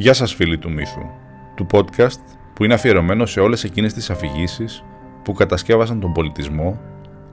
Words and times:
Γεια 0.00 0.14
σας 0.14 0.34
φίλοι 0.34 0.58
του 0.58 0.72
μύθου, 0.72 1.06
του 1.54 1.66
podcast 1.72 2.20
που 2.54 2.64
είναι 2.64 2.74
αφιερωμένο 2.74 3.26
σε 3.26 3.40
όλες 3.40 3.64
εκείνες 3.64 3.92
τις 3.92 4.10
αφηγήσεις 4.10 4.84
που 5.24 5.32
κατασκεύασαν 5.32 6.00
τον 6.00 6.12
πολιτισμό, 6.12 6.80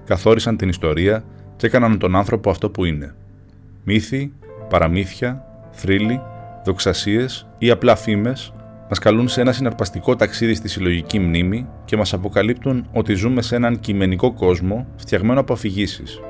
καθόρισαν 0.05 0.57
την 0.57 0.69
ιστορία 0.69 1.23
και 1.55 1.65
έκαναν 1.65 1.99
τον 1.99 2.15
άνθρωπο 2.15 2.49
αυτό 2.49 2.69
που 2.69 2.85
είναι. 2.85 3.15
Μύθοι, 3.83 4.33
παραμύθια, 4.69 5.45
θρύλοι, 5.71 6.21
δοξασίες 6.67 7.47
ή 7.57 7.69
απλά 7.69 7.95
φήμες 7.95 8.53
μας 8.89 8.99
καλούν 8.99 9.27
σε 9.27 9.41
ένα 9.41 9.51
συναρπαστικό 9.51 10.15
ταξίδι 10.15 10.53
στη 10.53 10.67
συλλογική 10.67 11.19
μνήμη 11.19 11.67
και 11.85 11.97
μας 11.97 12.13
αποκαλύπτουν 12.13 12.87
ότι 12.93 13.13
ζούμε 13.13 13.41
σε 13.41 13.55
έναν 13.55 13.79
κειμενικό 13.79 14.33
κόσμο 14.33 14.87
φτιαγμένο 14.95 15.39
από 15.39 15.53
αφηγήσεις. 15.53 16.21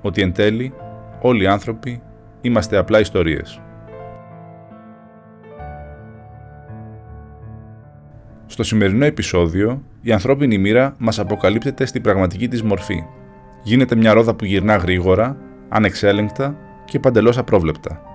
Ότι 0.00 0.22
εν 0.22 0.32
τέλει 0.32 0.72
όλοι 1.20 1.42
οι 1.42 1.46
άνθρωποι 1.46 2.02
είμαστε 2.40 2.76
απλά 2.76 3.00
ιστορίες. 3.00 3.60
Στο 8.46 8.62
σημερινό 8.62 9.04
επεισόδιο, 9.04 9.82
η 10.00 10.12
ανθρώπινη 10.12 10.58
μοίρα 10.58 10.94
μας 10.98 11.18
αποκαλύπτεται 11.18 11.84
στην 11.84 12.02
πραγματική 12.02 12.48
της 12.48 12.62
μορφή. 12.62 13.04
Γίνεται 13.62 13.96
μια 13.96 14.12
ρόδα 14.12 14.34
που 14.34 14.44
γυρνά 14.44 14.76
γρήγορα, 14.76 15.36
ανεξέλεγκτα 15.68 16.56
και 16.84 16.98
παντελώς 16.98 17.38
απρόβλεπτα. 17.38 18.11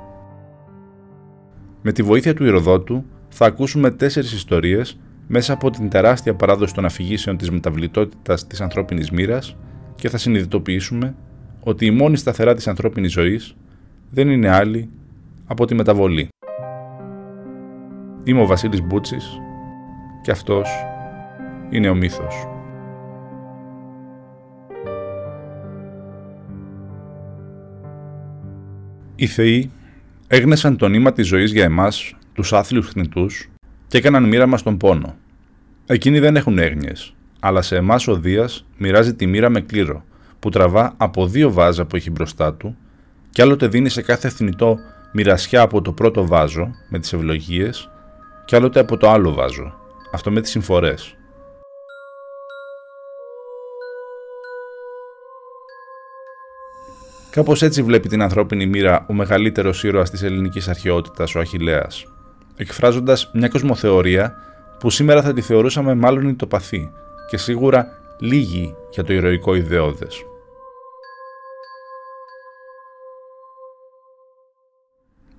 Με 1.88 1.94
τη 1.94 2.04
βοήθεια 2.04 2.34
του 2.34 2.46
Ηροδότου 2.46 3.06
θα 3.30 3.46
ακούσουμε 3.46 3.92
τέσσερις 3.92 4.34
ιστορίες 4.34 5.00
μέσα 5.28 5.54
από 5.54 5.70
την 5.70 5.90
τεράστια 5.90 6.36
παράδοση 6.36 6.74
των 6.74 6.86
αφηγήσεων 6.86 7.38
της 7.38 7.52
μεταβλητότητας 7.52 8.48
της 8.48 8.62
ανθρώπινης 8.62 9.12
μοίρας 9.12 9.56
και 9.96 10.10
θα 10.10 10.18
συνειδητοποιήσουμε 10.18 11.16
ότι 11.60 11.86
η 11.86 11.92
μόνη 11.92 12.18
σταθερά 12.18 12.56
της 12.56 12.68
ανθρώπινης 12.68 13.12
ζωής 13.12 13.56
δεν 14.10 14.30
είναι 14.30 14.50
άλλη 14.50 14.90
από 15.46 15.66
τη 15.66 15.76
μεταβολή. 15.76 16.28
Είμαι 18.24 18.42
ο 18.42 18.46
Βασίλης 18.46 18.82
Μπούτσης 18.82 19.40
και 20.22 20.32
αυτός 20.32 20.70
είναι 21.70 21.90
ο 21.90 21.96
μύθος. 21.96 22.48
Οι 29.16 29.28
θεοί 29.28 29.72
έγνεσαν 30.28 30.78
το 30.78 30.88
νήμα 30.88 31.14
της 31.14 31.28
ζωής 31.28 31.52
για 31.52 31.64
εμάς, 31.64 32.16
τους 32.34 32.54
άθλιους 32.54 32.90
θνητούς, 32.90 33.50
και 33.88 33.98
έκαναν 33.98 34.24
μοίρα 34.24 34.46
μας 34.46 34.64
τον 34.64 34.78
πόνο. 34.78 35.16
Εκείνοι 35.86 36.20
δεν 36.20 36.36
έχουν 36.36 36.58
έγνοιες, 36.58 37.16
αλλά 37.40 37.62
σε 37.62 37.76
εμάς 37.76 38.08
ο 38.08 38.16
Δίας 38.16 38.66
μοιράζει 38.78 39.14
τη 39.14 39.26
μοίρα 39.26 39.50
με 39.50 39.62
κλήρο, 39.62 40.04
που 40.40 40.50
τραβά 40.50 40.94
από 40.98 41.28
δύο 41.28 41.52
βάζα 41.52 41.86
που 41.86 41.96
έχει 41.96 42.12
μπροστά 42.12 42.54
του, 42.54 42.78
και 43.30 43.42
άλλοτε 43.42 43.68
δίνει 43.68 43.90
σε 43.90 44.02
κάθε 44.02 44.30
θνητό 44.30 44.78
μοιρασιά 45.14 45.62
από 45.62 45.82
το 45.82 45.92
πρώτο 45.92 46.28
βάζο, 46.28 46.72
με 46.90 47.00
τις 47.00 47.14
ευλογίες, 47.14 47.90
και 48.46 48.56
άλλοτε 48.56 48.80
από 48.80 48.98
το 48.98 49.10
άλλο 49.10 49.34
βάζο, 49.34 49.74
αυτό 50.14 50.32
με 50.32 50.42
τις 50.42 50.52
συμφορές. 50.52 51.17
Κάπως 57.30 57.62
έτσι 57.62 57.84
βλέπει 57.84 58.08
την 58.08 58.22
ανθρώπινη 58.22 58.66
μοίρα 58.66 59.06
ο 59.10 59.14
μεγαλύτερος 59.14 59.84
ήρωας 59.84 60.10
της 60.10 60.24
ελληνικής 60.24 60.68
αρχαιότητας, 60.68 61.36
ο 61.36 61.40
Αχηλέα, 61.40 61.88
εκφράζοντας 62.56 63.30
μια 63.34 63.48
κοσμοθεωρία 63.48 64.36
που 64.80 64.90
σήμερα 64.90 65.22
θα 65.22 65.34
τη 65.34 65.42
θεωρούσαμε 65.42 65.96
μάλλον 65.96 66.28
ητοπαθή 66.28 66.92
και 67.30 67.38
σίγουρα 67.38 67.88
λίγη 68.20 68.76
για 68.92 69.04
το 69.04 69.14
ηρωικό 69.14 69.56
ιδεώδες. 69.56 70.26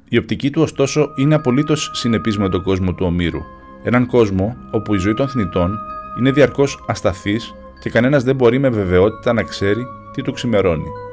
Η 0.09 0.19
οπτική 0.19 0.51
του 0.51 0.63
ωστόσο 0.63 1.13
είναι 1.17 1.35
απολύτως 1.35 1.91
συνεπής 1.95 2.39
με 2.39 2.49
τον 2.49 2.63
κόσμο 2.63 2.95
του 2.95 3.07
Ομήρου 3.07 3.41
Έναν 3.83 4.07
κόσμο 4.07 4.57
όπου 4.71 4.95
η 4.95 4.99
ζωή 4.99 5.15
των 5.15 5.29
θνητών 5.29 5.79
είναι 6.19 6.31
διαρκώς 6.31 6.85
ασταθής 6.87 7.55
και 7.81 7.91
κανένας 7.91 8.23
δεν 8.23 8.37
μπορεί 8.37 8.59
με 8.59 8.69
βεβαιότητα 8.69 9.33
να 9.33 9.43
ξέρει 9.43 9.85
τι 10.13 10.23
του 10.23 10.33
ξημερώνει. 10.33 11.08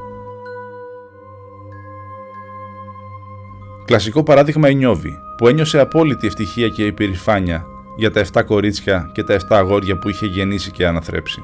Κλασικό 3.85 4.23
παράδειγμα 4.23 4.69
η 4.69 4.75
Νιώβη, 4.75 5.19
που 5.37 5.47
ένιωσε 5.47 5.79
απόλυτη 5.79 6.27
ευτυχία 6.27 6.67
και 6.67 6.85
υπερηφάνεια 6.85 7.65
για 7.97 8.11
τα 8.11 8.25
7 8.33 8.43
κορίτσια 8.45 9.09
και 9.13 9.23
τα 9.23 9.35
7 9.35 9.39
αγόρια 9.49 9.97
που 9.97 10.09
είχε 10.09 10.25
γεννήσει 10.25 10.71
και 10.71 10.87
αναθρέψει. 10.87 11.43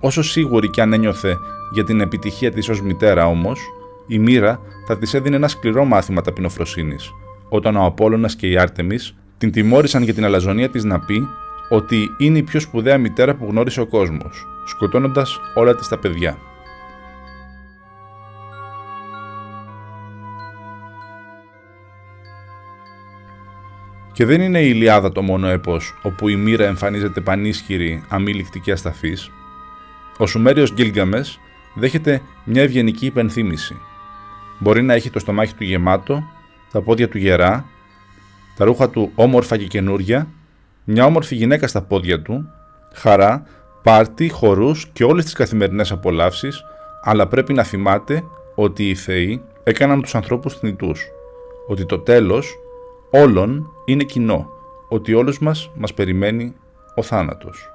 Όσο 0.00 0.22
σίγουρη 0.22 0.70
και 0.70 0.80
αν 0.80 0.92
ένιωθε 0.92 1.38
για 1.72 1.84
την 1.84 2.00
επιτυχία 2.00 2.52
της 2.52 2.68
ως 2.68 2.82
μητέρα 2.82 3.26
όμως, 3.26 3.60
η 4.06 4.18
μοίρα 4.18 4.60
θα 4.86 4.98
της 4.98 5.14
έδινε 5.14 5.36
ένα 5.36 5.48
σκληρό 5.48 5.84
μάθημα 5.84 6.20
ταπεινοφροσύνης, 6.20 7.12
όταν 7.48 7.76
ο 7.76 7.84
Απόλλωνας 7.84 8.36
και 8.36 8.48
η 8.48 8.58
Άρτεμις 8.58 9.14
την 9.38 9.52
τιμώρησαν 9.52 10.02
για 10.02 10.14
την 10.14 10.24
αλαζονία 10.24 10.68
της 10.68 10.84
να 10.84 11.00
πει 11.00 11.28
ότι 11.68 12.08
είναι 12.18 12.38
η 12.38 12.42
πιο 12.42 12.60
σπουδαία 12.60 12.98
μητέρα 12.98 13.34
που 13.34 13.46
γνώρισε 13.50 13.80
ο 13.80 13.86
κόσμος, 13.86 14.46
σκοτώνοντας 14.66 15.40
όλα 15.54 15.74
της 15.74 15.88
τα 15.88 15.98
παιδιά. 15.98 16.38
Και 24.18 24.24
δεν 24.24 24.40
είναι 24.40 24.60
η 24.60 24.70
Ιλιάδα 24.74 25.12
το 25.12 25.22
μόνο 25.22 25.48
έπος 25.48 25.94
όπου 26.02 26.28
η 26.28 26.36
μοίρα 26.36 26.66
εμφανίζεται 26.66 27.20
πανίσχυρη, 27.20 28.02
αμήλικτη 28.08 28.60
και 28.60 28.72
ασταθής. 28.72 29.30
Ο 30.18 30.26
Σουμέριος 30.26 30.72
Γκίλγκαμες 30.72 31.40
δέχεται 31.74 32.22
μια 32.44 32.62
ευγενική 32.62 33.06
υπενθύμηση. 33.06 33.76
Μπορεί 34.58 34.82
να 34.82 34.94
έχει 34.94 35.10
το 35.10 35.18
στομάχι 35.18 35.54
του 35.54 35.64
γεμάτο, 35.64 36.22
τα 36.72 36.80
πόδια 36.80 37.08
του 37.08 37.18
γερά 37.18 37.66
τα 38.56 38.64
ρούχα 38.64 38.90
του 38.90 39.12
όμορφα 39.14 39.56
και 39.56 39.66
καινούρια, 39.66 40.28
μια 40.84 41.04
όμορφη 41.04 41.34
γυναίκα 41.34 41.66
στα 41.66 41.82
πόδια 41.82 42.22
του, 42.22 42.48
χαρά, 42.92 43.42
πάρτι, 43.82 44.28
χορούς 44.28 44.86
και 44.92 45.04
όλες 45.04 45.24
τις 45.24 45.32
καθημερινές 45.32 45.92
απολαύσεις, 45.92 46.64
αλλά 47.02 47.26
πρέπει 47.26 47.52
να 47.52 47.62
θυμάται 47.62 48.22
ότι 48.54 48.88
οι 48.88 48.94
θεοί 48.94 49.42
έκαναν 49.62 50.02
τους 50.02 50.14
ανθρώπους 50.14 50.54
θνητούς, 50.54 51.06
ότι 51.68 51.86
το 51.86 51.98
τέλος 51.98 52.58
όλων 53.10 53.66
είναι 53.84 54.04
κοινό, 54.04 54.48
ότι 54.88 55.14
όλους 55.14 55.38
μας 55.38 55.70
μας 55.74 55.94
περιμένει 55.94 56.54
ο 56.94 57.02
θάνατος. 57.02 57.70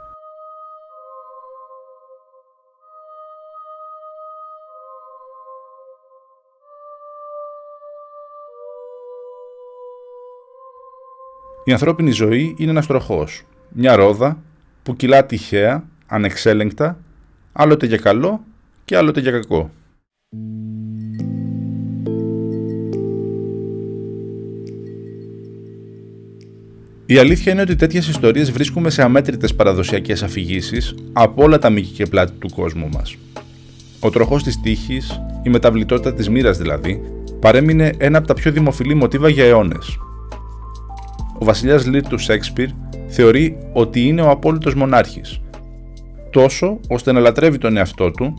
Η 11.65 11.71
ανθρώπινη 11.71 12.11
ζωή 12.11 12.55
είναι 12.57 12.71
ένας 12.71 12.87
τροχός, 12.87 13.43
μια 13.69 13.95
ρόδα 13.95 14.37
που 14.83 14.95
κυλά 14.95 15.25
τυχαία, 15.25 15.83
ανεξέλεγκτα, 16.07 16.97
άλλοτε 17.51 17.85
για 17.85 17.97
καλό 17.97 18.43
και 18.85 18.97
άλλοτε 18.97 19.19
για 19.19 19.31
κακό. 19.31 19.71
Η 27.05 27.17
αλήθεια 27.17 27.51
είναι 27.51 27.61
ότι 27.61 27.75
τέτοιες 27.75 28.07
ιστορίες 28.07 28.51
βρίσκουμε 28.51 28.89
σε 28.89 29.03
αμέτρητες 29.03 29.55
παραδοσιακές 29.55 30.23
αφηγήσεις 30.23 30.95
από 31.13 31.43
όλα 31.43 31.57
τα 31.57 31.69
μήκη 31.69 31.91
και 31.91 32.05
πλάτη 32.05 32.31
του 32.39 32.49
κόσμου 32.55 32.89
μας. 32.93 33.15
Ο 33.99 34.09
τροχός 34.09 34.43
της 34.43 34.61
τύχης, 34.61 35.21
η 35.43 35.49
μεταβλητότητα 35.49 36.13
της 36.13 36.29
μοίρας 36.29 36.57
δηλαδή, 36.57 37.01
παρέμεινε 37.39 37.91
ένα 37.97 38.17
από 38.17 38.27
τα 38.27 38.33
πιο 38.33 38.51
δημοφιλή 38.51 38.93
μοτίβα 38.93 39.29
για 39.29 39.45
αιώνες 39.45 39.97
ο 41.43 41.45
βασιλιάς 41.45 41.85
Λίρ 41.85 42.07
του 42.07 42.17
Σέξπιρ 42.17 42.69
θεωρεί 43.07 43.57
ότι 43.73 44.07
είναι 44.07 44.21
ο 44.21 44.29
απόλυτος 44.29 44.73
μονάρχης. 44.73 45.41
Τόσο 46.29 46.79
ώστε 46.87 47.11
να 47.11 47.19
λατρεύει 47.19 47.57
τον 47.57 47.77
εαυτό 47.77 48.11
του 48.11 48.33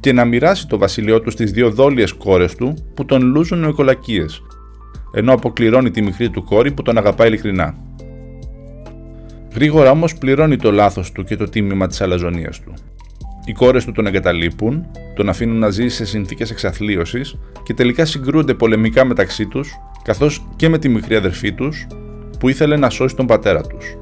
και 0.00 0.12
να 0.12 0.24
μοιράσει 0.24 0.66
το 0.66 0.78
βασιλειό 0.78 1.20
του 1.20 1.30
στις 1.30 1.50
δύο 1.50 1.70
δόλιες 1.70 2.12
κόρες 2.12 2.54
του 2.54 2.74
που 2.94 3.04
τον 3.04 3.22
λούζουν 3.22 3.66
νοικολακίε, 3.66 4.24
ενώ 5.12 5.32
αποκληρώνει 5.32 5.90
τη 5.90 6.02
μικρή 6.02 6.30
του 6.30 6.44
κόρη 6.44 6.72
που 6.72 6.82
τον 6.82 6.98
αγαπάει 6.98 7.28
ειλικρινά. 7.28 7.74
Γρήγορα 9.54 9.90
όμως 9.90 10.14
πληρώνει 10.14 10.56
το 10.56 10.72
λάθος 10.72 11.12
του 11.12 11.24
και 11.24 11.36
το 11.36 11.48
τίμημα 11.48 11.86
της 11.86 12.00
αλαζονίας 12.00 12.60
του. 12.60 12.74
Οι 13.44 13.52
κόρες 13.52 13.84
του 13.84 13.92
τον 13.92 14.06
εγκαταλείπουν, 14.06 14.86
τον 15.14 15.28
αφήνουν 15.28 15.58
να 15.58 15.70
ζήσει 15.70 15.96
σε 15.96 16.04
συνθήκες 16.04 16.50
εξαθλίωσης 16.50 17.38
και 17.62 17.74
τελικά 17.74 18.04
συγκρούονται 18.04 18.54
πολεμικά 18.54 19.04
μεταξύ 19.04 19.46
τους, 19.46 19.72
καθώς 20.02 20.46
και 20.56 20.68
με 20.68 20.78
τη 20.78 20.88
μικρή 20.88 21.14
αδερφή 21.16 21.52
τους, 21.52 21.86
που 22.38 22.48
ήθελε 22.48 22.76
να 22.76 22.90
σώσει 22.90 23.16
τον 23.16 23.26
πατέρα 23.26 23.60
τους. 23.60 23.96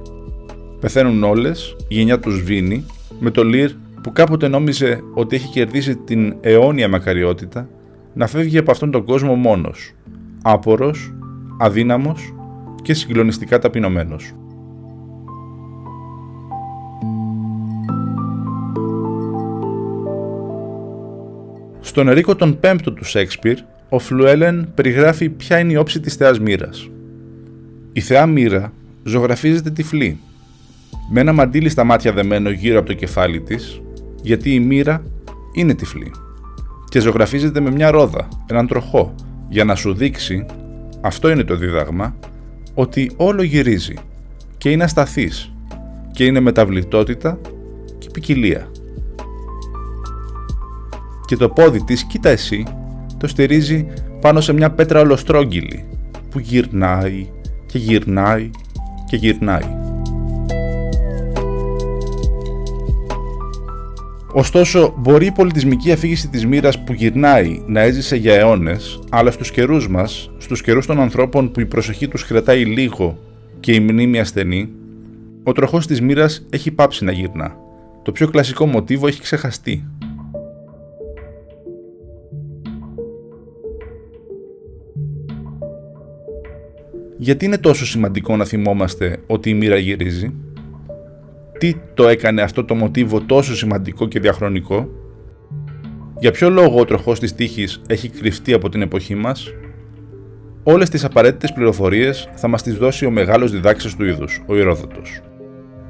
Πεθαίνουν 0.80 1.22
όλες, 1.24 1.76
η 1.88 1.94
γενιά 1.94 2.20
τους 2.20 2.34
σβήνει, 2.34 2.86
με 3.20 3.30
το 3.30 3.44
Λίρ 3.44 3.70
που 4.02 4.12
κάποτε 4.12 4.48
νόμιζε 4.48 5.00
ότι 5.14 5.36
έχει 5.36 5.48
κερδίσει 5.48 5.96
την 5.96 6.36
αιώνια 6.40 6.88
μακαριότητα, 6.88 7.68
να 8.14 8.26
φεύγει 8.26 8.58
από 8.58 8.70
αυτόν 8.70 8.90
τον 8.90 9.04
κόσμο 9.04 9.34
μόνος, 9.34 9.92
άπορος, 10.42 11.14
αδύναμος 11.58 12.34
και 12.82 12.94
συγκλονιστικά 12.94 13.58
ταπεινωμένος. 13.58 14.34
Στον 21.96 22.08
Ερίκο 22.08 22.36
τον 22.36 22.60
πέμπτο 22.60 22.92
του 22.92 23.04
Σέξπιρ, 23.04 23.58
ο 23.88 23.98
Φλουέλεν 23.98 24.68
περιγράφει 24.74 25.28
ποια 25.28 25.58
είναι 25.58 25.72
η 25.72 25.76
όψη 25.76 26.00
της 26.00 26.14
θεάς 26.14 26.40
μοίρας. 26.40 26.90
Η 27.92 28.00
θεά 28.00 28.26
μοίρα 28.26 28.72
ζωγραφίζεται 29.04 29.70
τυφλή, 29.70 30.18
με 31.10 31.20
ένα 31.20 31.32
μαντίλι 31.32 31.68
στα 31.68 31.84
μάτια 31.84 32.12
δεμένο 32.12 32.50
γύρω 32.50 32.78
από 32.78 32.86
το 32.86 32.92
κεφάλι 32.92 33.40
της, 33.40 33.80
γιατί 34.22 34.54
η 34.54 34.60
μοίρα 34.60 35.02
είναι 35.54 35.74
τυφλή. 35.74 36.10
Και 36.88 37.00
ζωγραφίζεται 37.00 37.60
με 37.60 37.70
μια 37.70 37.90
ρόδα, 37.90 38.28
έναν 38.46 38.66
τροχό, 38.66 39.14
για 39.48 39.64
να 39.64 39.74
σου 39.74 39.94
δείξει, 39.94 40.46
αυτό 41.00 41.30
είναι 41.30 41.44
το 41.44 41.56
δίδαγμα, 41.56 42.16
ότι 42.74 43.10
όλο 43.16 43.42
γυρίζει 43.42 43.94
και 44.58 44.70
είναι 44.70 44.84
ασταθής 44.84 45.52
και 46.12 46.24
είναι 46.24 46.40
μεταβλητότητα 46.40 47.40
και 47.98 48.08
ποικιλία. 48.12 48.70
Και 51.26 51.36
το 51.36 51.48
πόδι 51.48 51.84
της, 51.84 52.04
κοίτα 52.04 52.28
εσύ, 52.28 52.64
το 53.18 53.26
στηρίζει 53.26 53.86
πάνω 54.20 54.40
σε 54.40 54.52
μια 54.52 54.70
πέτρα 54.70 55.00
ολοστρόγγυλη 55.00 55.84
που 56.30 56.38
γυρνάει 56.38 57.26
και 57.66 57.78
γυρνάει 57.78 58.50
και 59.06 59.16
γυρνάει. 59.16 59.84
Ωστόσο, 64.32 64.94
μπορεί 64.98 65.26
η 65.26 65.32
πολιτισμική 65.32 65.92
αφήγηση 65.92 66.28
της 66.28 66.46
μοίρας 66.46 66.84
που 66.84 66.92
γυρνάει 66.92 67.62
να 67.66 67.80
έζησε 67.80 68.16
για 68.16 68.34
αιώνες, 68.34 69.00
αλλά 69.10 69.30
στους 69.30 69.50
καιρούς 69.50 69.88
μας, 69.88 70.30
στους 70.38 70.62
καιρούς 70.62 70.86
των 70.86 71.00
ανθρώπων 71.00 71.50
που 71.50 71.60
η 71.60 71.66
προσοχή 71.66 72.08
τους 72.08 72.24
κρατάει 72.24 72.64
λίγο 72.64 73.18
και 73.60 73.72
η 73.72 73.80
μνήμη 73.80 74.18
ασθενή, 74.18 74.68
ο 75.42 75.52
τροχός 75.52 75.86
της 75.86 76.00
μοίρας 76.00 76.46
έχει 76.50 76.70
πάψει 76.70 77.04
να 77.04 77.12
γυρνά. 77.12 77.56
Το 78.02 78.12
πιο 78.12 78.28
κλασικό 78.28 78.66
μοτίβο 78.66 79.06
έχει 79.06 79.20
ξεχαστεί. 79.20 79.84
Γιατί 87.18 87.44
είναι 87.44 87.58
τόσο 87.58 87.86
σημαντικό 87.86 88.36
να 88.36 88.44
θυμόμαστε 88.44 89.18
ότι 89.26 89.50
η 89.50 89.54
μοίρα 89.54 89.76
γυρίζει; 89.76 90.34
τι 91.58 91.74
το 91.94 92.08
έκανε 92.08 92.42
αυτό 92.42 92.64
το 92.64 92.74
μοτίβο 92.74 93.20
τόσο 93.20 93.56
σημαντικό 93.56 94.08
και 94.08 94.20
διαχρονικό, 94.20 94.88
για 96.18 96.30
ποιο 96.30 96.50
λόγο 96.50 96.80
ο 96.80 96.84
τροχός 96.84 97.20
της 97.20 97.34
τύχης 97.34 97.80
έχει 97.86 98.08
κρυφτεί 98.08 98.52
από 98.52 98.68
την 98.68 98.82
εποχή 98.82 99.14
μας, 99.14 99.54
όλες 100.62 100.88
τις 100.88 101.04
απαραίτητες 101.04 101.52
πληροφορίες 101.52 102.28
θα 102.34 102.48
μας 102.48 102.62
τις 102.62 102.74
δώσει 102.74 103.06
ο 103.06 103.10
μεγάλος 103.10 103.50
διδάξης 103.50 103.96
του 103.96 104.04
είδους, 104.04 104.42
ο 104.46 104.56
Ηρόδοτος. 104.56 105.20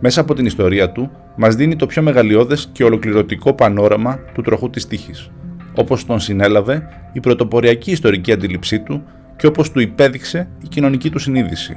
Μέσα 0.00 0.20
από 0.20 0.34
την 0.34 0.46
ιστορία 0.46 0.92
του, 0.92 1.10
μας 1.36 1.54
δίνει 1.54 1.76
το 1.76 1.86
πιο 1.86 2.02
μεγαλειώδες 2.02 2.68
και 2.72 2.84
ολοκληρωτικό 2.84 3.54
πανόραμα 3.54 4.18
του 4.34 4.42
τροχού 4.42 4.70
της 4.70 4.86
τύχης, 4.86 5.30
όπως 5.74 6.06
τον 6.06 6.20
συνέλαβε 6.20 6.88
η 7.12 7.20
πρωτοποριακή 7.20 7.90
ιστορική 7.90 8.32
αντίληψή 8.32 8.80
του 8.80 9.02
και 9.36 9.46
όπως 9.46 9.70
του 9.70 9.80
υπέδειξε 9.80 10.48
η 10.62 10.68
κοινωνική 10.68 11.10
του 11.10 11.18
συνείδηση, 11.18 11.76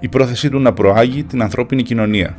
η 0.00 0.08
πρόθεσή 0.08 0.50
του 0.50 0.58
να 0.58 0.72
προάγει 0.72 1.24
την 1.24 1.42
ανθρώπινη 1.42 1.82
κοινωνία, 1.82 2.36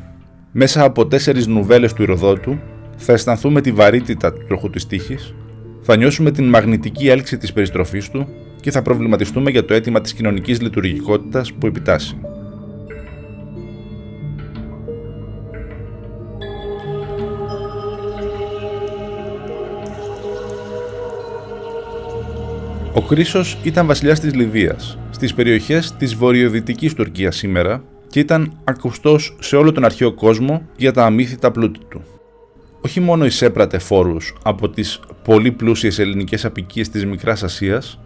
μέσα 0.51 0.83
από 0.83 1.07
τέσσερις 1.07 1.47
νουβέλες 1.47 1.93
του 1.93 2.01
Ηροδότου 2.01 2.59
θα 2.95 3.13
αισθανθούμε 3.13 3.61
τη 3.61 3.71
βαρύτητα 3.71 4.33
του 4.33 4.45
τροχού 4.47 4.69
της 4.69 4.87
τύχης, 4.87 5.33
θα 5.81 5.95
νιώσουμε 5.95 6.31
την 6.31 6.49
μαγνητική 6.49 7.09
έλξη 7.09 7.37
της 7.37 7.53
περιστροφής 7.53 8.09
του 8.09 8.27
και 8.61 8.71
θα 8.71 8.81
προβληματιστούμε 8.81 9.51
για 9.51 9.65
το 9.65 9.73
αίτημα 9.73 10.01
της 10.01 10.13
κοινωνικής 10.13 10.61
λειτουργικότητας 10.61 11.53
που 11.53 11.67
επιτάσσει. 11.67 12.17
Ο 22.93 23.01
Κρίσος 23.01 23.57
ήταν 23.63 23.87
βασιλιάς 23.87 24.19
της 24.19 24.33
Λιβύας, 24.33 24.97
στις 25.11 25.33
περιοχές 25.33 25.93
της 25.97 26.15
βορειοδυτικής 26.15 26.93
Τουρκίας 26.93 27.35
σήμερα 27.35 27.83
και 28.07 28.19
ήταν 28.19 28.57
ακουστός 28.63 29.35
σε 29.39 29.55
όλο 29.55 29.71
τον 29.71 29.85
αρχαίο 29.85 30.13
κόσμο 30.13 30.61
για 30.77 30.91
τα 30.91 31.05
αμύθιτα 31.05 31.51
πλούτη 31.51 31.79
του. 31.89 32.01
Όχι 32.81 32.99
μόνο 32.99 33.25
εισέπρατε 33.25 33.79
φόρους 33.79 34.33
από 34.43 34.69
τις 34.69 34.99
πολύ 35.23 35.51
πλούσιες 35.51 35.99
ελληνικές 35.99 36.45
απικίες 36.45 36.89
της 36.89 37.05
Μικράς 37.05 37.43
Ασίας, 37.43 37.99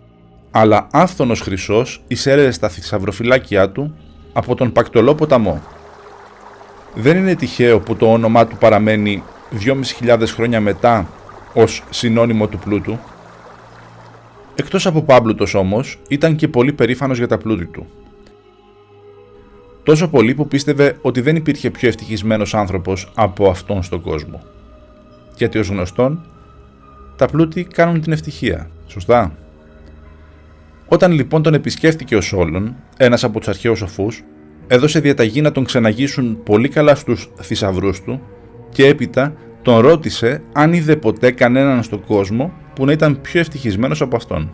αλλά 0.51 0.87
άφθονος 0.91 1.41
χρυσός 1.41 2.03
εισέρεε 2.07 2.51
στα 2.51 2.69
θησαυροφυλάκια 2.69 3.69
του 3.69 3.95
από 4.33 4.55
τον 4.55 4.71
Πακτολό 4.71 5.15
ποταμό. 5.15 5.61
Δεν 6.95 7.17
είναι 7.17 7.35
τυχαίο 7.35 7.79
που 7.79 7.95
το 7.95 8.11
όνομά 8.11 8.47
του 8.47 8.57
παραμένει 8.57 9.23
2.500 10.01 10.23
χρόνια 10.27 10.61
μετά 10.61 11.09
ως 11.53 11.83
συνώνυμο 11.89 12.47
του 12.47 12.57
πλούτου. 12.57 12.99
Εκτός 14.55 14.85
από 14.85 15.01
Πάμπλουτος 15.01 15.53
όμως, 15.53 15.99
ήταν 16.07 16.35
και 16.35 16.47
πολύ 16.47 16.73
περήφανος 16.73 17.17
για 17.17 17.27
τα 17.27 17.37
πλούτη 17.37 17.65
του. 17.65 17.85
Τόσο 19.83 20.07
πολύ 20.07 20.33
που 20.33 20.47
πίστευε 20.47 20.97
ότι 21.01 21.21
δεν 21.21 21.35
υπήρχε 21.35 21.69
πιο 21.69 21.87
ευτυχισμένος 21.87 22.53
άνθρωπος 22.53 23.11
από 23.15 23.49
αυτόν 23.49 23.83
στον 23.83 24.01
κόσμο. 24.01 24.43
Γιατί 25.37 25.57
ως 25.57 25.67
γνωστόν, 25.67 26.25
τα 27.15 27.25
πλούτη 27.25 27.63
κάνουν 27.63 28.01
την 28.01 28.11
ευτυχία, 28.11 28.69
σωστά; 28.87 29.37
Όταν 30.87 31.11
λοιπόν 31.11 31.41
τον 31.41 31.53
επισκέφτηκε 31.53 32.15
ο 32.15 32.21
Σόλων, 32.21 32.75
ένας 32.97 33.23
από 33.23 33.39
τους 33.39 33.47
αρχαίους 33.47 33.77
σοφούς, 33.77 34.23
έδωσε 34.67 34.99
διαταγή 34.99 35.41
να 35.41 35.51
τον 35.51 35.63
ξεναγήσουν 35.65 36.43
πολύ 36.43 36.69
καλά 36.69 36.95
στους 36.95 37.31
θησαυρούς 37.41 38.01
του 38.01 38.21
και 38.69 38.87
έπειτα 38.87 39.35
τον 39.61 39.79
ρώτησε 39.79 40.41
αν 40.53 40.73
είδε 40.73 40.95
ποτέ 40.95 41.31
κανέναν 41.31 41.83
στον 41.83 42.05
κόσμο 42.05 42.53
που 42.75 42.85
να 42.85 42.91
ήταν 42.91 43.21
πιο 43.21 43.39
ευτυχισμένος 43.39 44.01
από 44.01 44.15
αυτόν. 44.15 44.51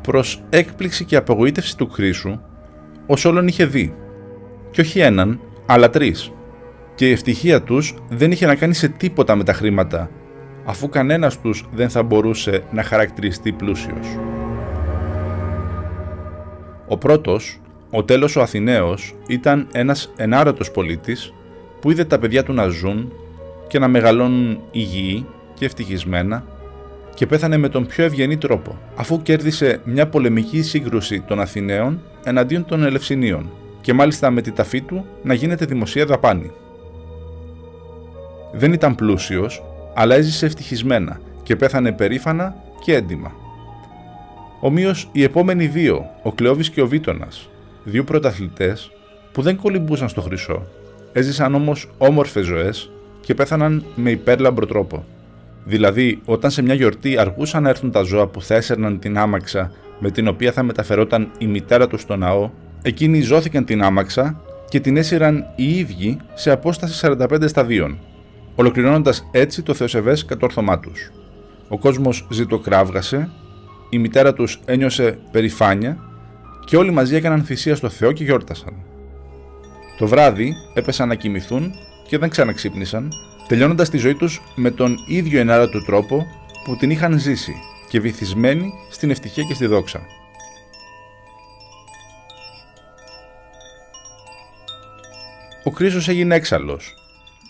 Προς 0.00 0.42
έκπληξη 0.50 1.04
και 1.04 1.16
απογοήτευση 1.16 1.76
του 1.76 1.90
Χρήσου, 1.90 2.40
ο 3.06 3.16
Σόλων 3.16 3.48
είχε 3.48 3.64
δει. 3.64 3.94
Και 4.70 4.80
όχι 4.80 5.00
έναν, 5.00 5.40
αλλά 5.66 5.90
τρεις. 5.90 6.32
Και 6.94 7.08
η 7.08 7.12
ευτυχία 7.12 7.62
τους 7.62 7.94
δεν 8.08 8.30
είχε 8.30 8.46
να 8.46 8.54
κάνει 8.54 8.74
σε 8.74 8.88
τίποτα 8.88 9.36
με 9.36 9.44
τα 9.44 9.52
χρήματα, 9.52 10.10
αφού 10.64 10.88
κανένας 10.88 11.40
τους 11.40 11.64
δεν 11.72 11.88
θα 11.88 12.02
μπορούσε 12.02 12.62
να 12.72 12.82
χαρακτηριστεί 12.82 13.52
πλούσιος. 13.52 14.18
Ο 16.88 16.98
πρώτος, 16.98 17.60
ο 17.90 18.04
τέλος 18.04 18.36
ο 18.36 18.40
Αθηναίος, 18.40 19.14
ήταν 19.28 19.68
ένας 19.72 20.12
ενάρωτος 20.16 20.70
πολίτης 20.70 21.32
που 21.80 21.90
είδε 21.90 22.04
τα 22.04 22.18
παιδιά 22.18 22.42
του 22.42 22.52
να 22.52 22.66
ζουν 22.66 23.12
και 23.66 23.78
να 23.78 23.88
μεγαλώνουν 23.88 24.60
υγιεί 24.70 25.26
και 25.54 25.64
ευτυχισμένα 25.64 26.44
και 27.14 27.26
πέθανε 27.26 27.56
με 27.56 27.68
τον 27.68 27.86
πιο 27.86 28.04
ευγενή 28.04 28.36
τρόπο, 28.36 28.78
αφού 28.96 29.22
κέρδισε 29.22 29.80
μια 29.84 30.08
πολεμική 30.08 30.62
σύγκρουση 30.62 31.20
των 31.20 31.40
Αθηναίων 31.40 32.02
εναντίον 32.24 32.64
των 32.64 32.84
Ελευσινίων 32.84 33.50
και 33.80 33.92
μάλιστα 33.92 34.30
με 34.30 34.40
τη 34.40 34.52
ταφή 34.52 34.80
του 34.80 35.06
να 35.22 35.34
γίνεται 35.34 35.64
δημοσία 35.64 36.06
δαπάνη. 36.06 36.50
Δεν 38.52 38.72
ήταν 38.72 38.94
πλούσιος, 38.94 39.62
αλλά 39.94 40.14
έζησε 40.14 40.46
ευτυχισμένα 40.46 41.20
και 41.42 41.56
πέθανε 41.56 41.92
περήφανα 41.92 42.56
και 42.84 42.94
έντιμα. 42.94 43.32
Ομοίως 44.60 45.08
οι 45.12 45.22
επόμενοι 45.22 45.66
δύο, 45.66 46.10
ο 46.22 46.32
Κλεόβης 46.32 46.70
και 46.70 46.82
ο 46.82 46.86
Βίτονας, 46.86 47.48
δύο 47.84 48.04
πρωταθλητές 48.04 48.90
που 49.32 49.42
δεν 49.42 49.56
κολυμπούσαν 49.56 50.08
στο 50.08 50.20
χρυσό, 50.20 50.66
έζησαν 51.12 51.54
όμως 51.54 51.90
όμορφες 51.98 52.44
ζωές 52.44 52.90
και 53.20 53.34
πέθαναν 53.34 53.84
με 53.94 54.10
υπέρλαμπρο 54.10 54.66
τρόπο. 54.66 55.04
Δηλαδή, 55.64 56.20
όταν 56.24 56.50
σε 56.50 56.62
μια 56.62 56.74
γιορτή 56.74 57.18
αργούσαν 57.18 57.62
να 57.62 57.68
έρθουν 57.68 57.90
τα 57.90 58.02
ζώα 58.02 58.26
που 58.26 58.42
θα 58.42 58.54
έσερναν 58.54 58.98
την 58.98 59.18
άμαξα 59.18 59.70
με 59.98 60.10
την 60.10 60.28
οποία 60.28 60.52
θα 60.52 60.62
μεταφερόταν 60.62 61.30
η 61.38 61.46
μητέρα 61.46 61.86
τους 61.86 62.00
στο 62.00 62.16
ναό, 62.16 62.50
εκείνοι 62.82 63.20
ζώθηκαν 63.20 63.64
την 63.64 63.82
άμαξα 63.82 64.40
και 64.68 64.80
την 64.80 64.96
έσυραν 64.96 65.44
οι 65.56 65.78
ίδιοι 65.78 66.16
σε 66.34 66.50
απόσταση 66.50 67.06
45 67.06 67.48
σταδίων, 67.48 67.98
ολοκληρώνοντας 68.54 69.28
έτσι 69.30 69.62
το 69.62 69.74
θεοσεβές 69.74 70.24
κατόρθωμά 70.24 70.78
τους. 70.78 71.10
Ο 71.68 71.78
κόσμος 71.78 72.26
ζητοκράβγασε, 72.30 73.30
η 73.90 73.98
μητέρα 73.98 74.32
τους 74.32 74.60
ένιωσε 74.64 75.18
περηφάνεια 75.30 75.98
και 76.64 76.76
όλοι 76.76 76.90
μαζί 76.90 77.16
έκαναν 77.16 77.42
θυσία 77.42 77.76
στο 77.76 77.88
Θεό 77.88 78.12
και 78.12 78.24
γιόρτασαν. 78.24 78.74
Το 79.98 80.06
βράδυ 80.06 80.54
έπεσαν 80.74 81.08
να 81.08 81.14
κοιμηθούν 81.14 81.72
και 82.08 82.18
δεν 82.18 82.28
ξαναξύπνησαν 82.28 83.08
τελειώνοντας 83.48 83.90
τη 83.90 83.96
ζωή 83.96 84.14
τους 84.14 84.40
με 84.54 84.70
τον 84.70 84.96
ίδιο 85.08 85.40
ενάρωτο 85.40 85.84
τρόπο 85.84 86.26
που 86.64 86.76
την 86.76 86.90
είχαν 86.90 87.18
ζήσει 87.18 87.54
και 87.88 88.00
βυθισμένοι 88.00 88.72
στην 88.90 89.10
ευτυχία 89.10 89.44
και 89.44 89.54
στη 89.54 89.66
δόξα. 89.66 90.00
Ο 95.64 95.70
Κρίσος 95.70 96.08
έγινε 96.08 96.34
έξαλλος. 96.34 96.94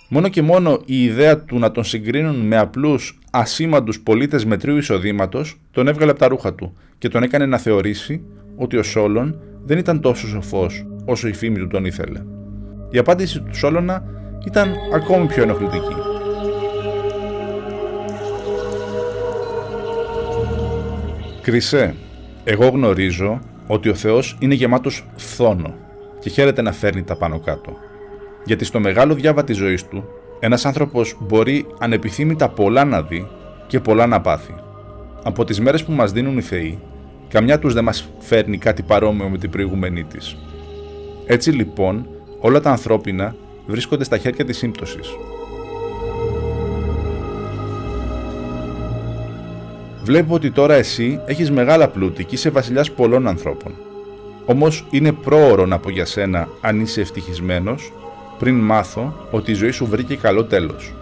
Μόνο 0.08 0.28
και 0.28 0.42
μόνο 0.42 0.80
η 0.84 1.04
ιδέα 1.04 1.38
του 1.38 1.58
να 1.58 1.70
τον 1.70 1.84
συγκρίνουν 1.84 2.36
με 2.36 2.56
απλούς 2.56 3.18
ασήμαντους 3.30 4.00
πολίτες 4.00 4.44
μετρίου 4.44 4.76
εισοδήματος 4.76 5.60
τον 5.70 5.88
έβγαλε 5.88 6.10
από 6.10 6.20
τα 6.20 6.28
ρούχα 6.28 6.54
του 6.54 6.76
και 6.98 7.08
τον 7.08 7.22
έκανε 7.22 7.46
να 7.46 7.58
θεωρήσει 7.58 8.24
ότι 8.56 8.76
ο 8.76 8.82
Σόλων 8.82 9.40
δεν 9.64 9.78
ήταν 9.78 10.00
τόσο 10.00 10.26
σοφός 10.26 10.86
όσο 11.04 11.28
η 11.28 11.32
φήμη 11.32 11.58
του 11.58 11.66
τον 11.66 11.84
ήθελε. 11.84 12.20
Η 12.90 12.98
απάντηση 12.98 13.40
του 13.40 13.56
Σόλωνα 13.56 14.04
ήταν 14.46 14.74
ακόμη 14.94 15.26
πιο 15.26 15.42
ενοχλητική. 15.42 15.94
Κρυσέ, 21.42 21.94
εγώ 22.44 22.68
γνωρίζω 22.68 23.38
ότι 23.66 23.88
ο 23.88 23.94
Θεός 23.94 24.36
είναι 24.40 24.54
γεμάτος 24.54 25.06
φθόνο 25.16 25.74
και 26.18 26.30
χαίρεται 26.30 26.62
να 26.62 26.72
φέρνει 26.72 27.02
τα 27.02 27.16
πάνω 27.16 27.38
κάτω. 27.38 27.72
Γιατί 28.44 28.64
στο 28.64 28.80
μεγάλο 28.80 29.14
διάβα 29.14 29.44
της 29.44 29.56
ζωής 29.56 29.88
του, 29.88 30.04
ένας 30.40 30.64
άνθρωπος 30.64 31.16
μπορεί 31.20 31.66
ανεπιθύμητα 31.78 32.48
πολλά 32.48 32.84
να 32.84 33.02
δει 33.02 33.26
και 33.66 33.80
πολλά 33.80 34.06
να 34.06 34.20
πάθει. 34.20 34.54
Από 35.22 35.44
τις 35.44 35.60
μέρες 35.60 35.84
που 35.84 35.92
μας 35.92 36.12
δίνουν 36.12 36.38
οι 36.38 36.42
Θεοί, 36.42 36.78
καμιά 37.28 37.58
τους 37.58 37.74
δεν 37.74 37.84
μας 37.84 38.08
φέρνει 38.18 38.58
κάτι 38.58 38.82
παρόμοιο 38.82 39.28
με 39.28 39.38
την 39.38 39.50
προηγούμενή 39.50 40.04
της. 40.04 40.36
Έτσι 41.26 41.50
λοιπόν, 41.50 42.06
όλα 42.40 42.60
τα 42.60 42.70
ανθρώπινα 42.70 43.34
βρίσκονται 43.66 44.04
στα 44.04 44.18
χέρια 44.18 44.44
της 44.44 44.56
σύμπτωσης. 44.56 45.16
Βλέπω 50.04 50.34
ότι 50.34 50.50
τώρα 50.50 50.74
εσύ 50.74 51.20
έχεις 51.26 51.50
μεγάλα 51.50 51.88
πλούτη 51.88 52.24
και 52.24 52.34
είσαι 52.34 52.50
βασιλιάς 52.50 52.90
πολλών 52.90 53.26
ανθρώπων. 53.26 53.72
Όμως 54.46 54.86
είναι 54.90 55.12
πρόωρο 55.12 55.66
να 55.66 55.78
πω 55.78 55.90
για 55.90 56.04
σένα 56.04 56.48
αν 56.60 56.80
είσαι 56.80 57.00
ευτυχισμένος 57.00 57.92
πριν 58.38 58.54
μάθω 58.54 59.26
ότι 59.30 59.50
η 59.50 59.54
ζωή 59.54 59.70
σου 59.70 59.86
βρήκε 59.86 60.16
καλό 60.16 60.44
τέλος. 60.44 60.94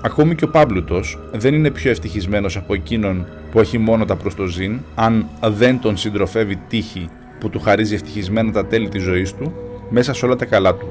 Ακόμη 0.00 0.34
και 0.34 0.44
ο 0.44 0.48
Πάμπλουτος 0.48 1.18
δεν 1.32 1.54
είναι 1.54 1.70
πιο 1.70 1.90
ευτυχισμένος 1.90 2.56
από 2.56 2.74
εκείνον 2.74 3.26
που 3.50 3.60
έχει 3.60 3.78
μόνο 3.78 4.04
τα 4.04 4.16
προς 4.16 4.34
το 4.34 4.46
ζήν, 4.46 4.78
αν 4.94 5.26
δεν 5.42 5.80
τον 5.80 5.96
συντροφεύει 5.96 6.56
τύχη 6.68 7.08
που 7.40 7.50
του 7.50 7.60
χαρίζει 7.60 7.94
ευτυχισμένα 7.94 8.52
τα 8.52 8.66
τέλη 8.66 8.88
της 8.88 9.02
ζωής 9.02 9.34
του, 9.34 9.52
μέσα 9.88 10.14
σε 10.14 10.24
όλα 10.24 10.36
τα 10.36 10.44
καλά 10.44 10.74
του. 10.74 10.86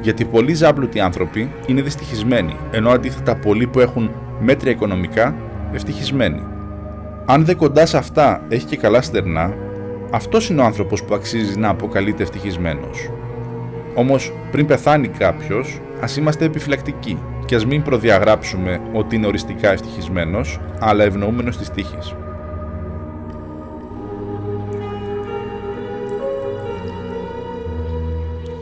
Γιατί 0.00 0.24
πολλοί 0.24 0.54
ζάμπλουτοι 0.54 1.00
άνθρωποι 1.00 1.52
είναι 1.66 1.82
δυστυχισμένοι, 1.82 2.56
ενώ 2.70 2.90
αντίθετα 2.90 3.36
πολλοί 3.36 3.66
που 3.66 3.80
έχουν 3.80 4.10
μέτρια 4.40 4.72
οικονομικά 4.72 5.34
ευτυχισμένοι. 5.72 6.42
Αν 7.26 7.44
δε 7.44 7.54
κοντά 7.54 7.86
σε 7.86 7.96
αυτά 7.96 8.42
έχει 8.48 8.66
και 8.66 8.76
καλά 8.76 9.02
στερνά, 9.02 9.54
αυτός 10.10 10.48
είναι 10.48 10.60
ο 10.60 10.64
άνθρωπος 10.64 11.04
που 11.04 11.14
αξίζει 11.14 11.58
να 11.58 11.68
αποκαλείται 11.68 12.22
ευτυχισμένος. 12.22 13.10
Όμως, 13.94 14.32
πριν 14.50 14.66
πεθάνει 14.66 15.08
κάποιος, 15.08 15.80
ας 16.00 16.16
είμαστε 16.16 16.44
επιφυλακτικοί 16.44 17.18
και 17.44 17.54
ας 17.54 17.66
μην 17.66 17.82
προδιαγράψουμε 17.82 18.80
ότι 18.92 19.16
είναι 19.16 19.26
οριστικά 19.26 19.72
ευτυχισμένος, 19.72 20.60
αλλά 20.80 21.04
ευνοούμενος 21.04 21.56
της 21.56 21.70
τύχης. 21.70 22.14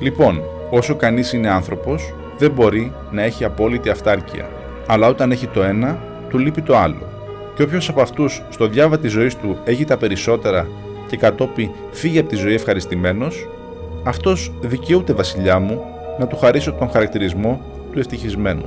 Λοιπόν, 0.02 0.42
όσο 0.70 0.94
κανείς 0.94 1.32
είναι 1.32 1.50
άνθρωπος, 1.50 2.14
δεν 2.38 2.50
μπορεί 2.50 2.92
να 3.10 3.22
έχει 3.22 3.44
απόλυτη 3.44 3.88
αυτάρκεια. 3.88 4.48
Αλλά 4.86 5.06
όταν 5.06 5.30
έχει 5.30 5.46
το 5.46 5.62
ένα, 5.62 5.98
του 6.28 6.38
λείπει 6.38 6.62
το 6.62 6.76
άλλο. 6.76 7.02
Και 7.54 7.62
όποιος 7.62 7.88
από 7.88 8.00
αυτούς 8.00 8.42
στο 8.50 8.66
διάβα 8.66 8.98
της 8.98 9.12
ζωής 9.12 9.36
του 9.36 9.58
έχει 9.64 9.84
τα 9.84 9.96
περισσότερα 9.96 10.68
και 11.06 11.16
κατόπι 11.16 11.70
φύγει 11.90 12.18
από 12.18 12.28
τη 12.28 12.36
ζωή 12.36 12.54
ευχαριστημένος, 12.54 13.48
αυτός 14.04 14.52
δικαιούται 14.60 15.12
βασιλιά 15.12 15.58
μου 15.58 15.82
να 16.18 16.26
του 16.26 16.36
χαρίσω 16.36 16.72
τον 16.72 16.90
χαρακτηρισμό 16.90 17.60
του 17.92 17.98
ευτυχισμένου. 17.98 18.64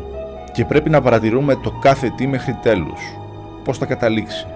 Και 0.54 0.66
πρέπει 0.66 0.90
να 0.90 1.02
παρατηρούμε 1.02 1.56
το 1.64 1.72
κάθε 1.82 2.14
τι 2.18 2.28
μέχρι 2.28 2.58
τέλους, 2.62 3.02
πώς 3.64 3.78
θα 3.78 3.86
καταλήξει. 3.86 4.48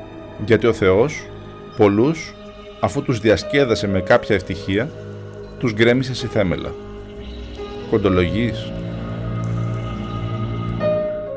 Γιατί 0.45 0.67
ο 0.67 0.73
Θεός, 0.73 1.25
πολλούς, 1.77 2.33
αφού 2.79 3.01
τους 3.01 3.19
διασκέδασε 3.19 3.87
με 3.87 4.01
κάποια 4.01 4.35
ευτυχία, 4.35 4.89
τους 5.59 5.73
γκρέμισες 5.73 6.17
σε 6.17 6.27
θέμελα. 6.27 6.73
Κοντολογείς. 7.89 8.71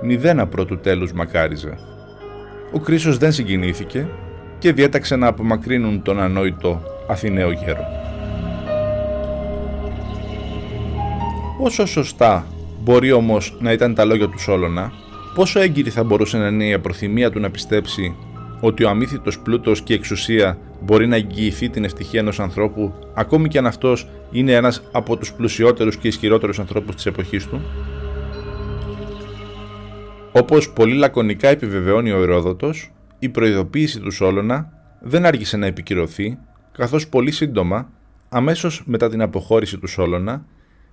Μηδένα 0.02 0.46
πρώτου 0.46 0.78
τέλους 0.78 1.12
μακάριζε. 1.12 1.78
Ο 2.72 2.78
Κρίσος 2.78 3.18
δεν 3.18 3.32
συγκινήθηκε 3.32 4.08
και 4.58 4.72
διέταξε 4.72 5.16
να 5.16 5.26
απομακρύνουν 5.26 6.02
τον 6.02 6.20
ανόητο 6.20 6.82
Αθηναίο 7.08 7.50
γέρο. 7.50 7.86
Πόσο 11.58 11.86
σωστά 11.86 12.46
μπορεί 12.82 13.12
όμως 13.12 13.56
να 13.60 13.72
ήταν 13.72 13.94
τα 13.94 14.04
λόγια 14.04 14.28
του 14.28 14.38
Σόλωνα, 14.38 14.92
πόσο 15.34 15.60
έγκυρη 15.60 15.90
θα 15.90 16.04
μπορούσε 16.04 16.38
να 16.38 16.46
είναι 16.46 16.64
η 16.64 16.72
απροθυμία 16.72 17.30
του 17.30 17.40
να 17.40 17.50
πιστέψει 17.50 18.14
ότι 18.60 18.84
ο 18.84 18.88
αμύθιτος 18.88 19.38
πλούτος 19.38 19.82
και 19.82 19.92
η 19.92 19.96
εξουσία 19.96 20.58
μπορεί 20.82 21.06
να 21.06 21.16
εγγυηθεί 21.16 21.68
την 21.68 21.84
ευτυχία 21.84 22.20
ενός 22.20 22.40
ανθρώπου, 22.40 22.94
ακόμη 23.14 23.48
και 23.48 23.58
αν 23.58 23.66
αυτός 23.66 24.08
είναι 24.30 24.52
ένας 24.52 24.82
από 24.92 25.16
τους 25.16 25.32
πλουσιότερους 25.32 25.96
και 25.96 26.08
ισχυρότερους 26.08 26.58
ανθρώπους 26.58 26.94
της 26.94 27.06
εποχής 27.06 27.46
του; 27.46 27.60
Όπως 30.32 30.72
πολύ 30.72 30.94
λακωνικά 30.94 31.48
επιβεβαιώνει 31.48 32.12
ο 32.12 32.22
Ηρόδοτος, 32.22 32.92
η 33.18 33.28
προειδοποίηση 33.28 34.00
του 34.00 34.10
Σόλωνα 34.10 34.72
δεν 35.00 35.26
άργησε 35.26 35.56
να 35.56 35.66
επικυρωθεί, 35.66 36.38
καθώς 36.72 37.08
πολύ 37.08 37.30
σύντομα, 37.30 37.92
αμέσως 38.28 38.82
μετά 38.86 39.08
την 39.08 39.22
αποχώρηση 39.22 39.78
του 39.78 39.86
Σόλωνα, 39.86 40.46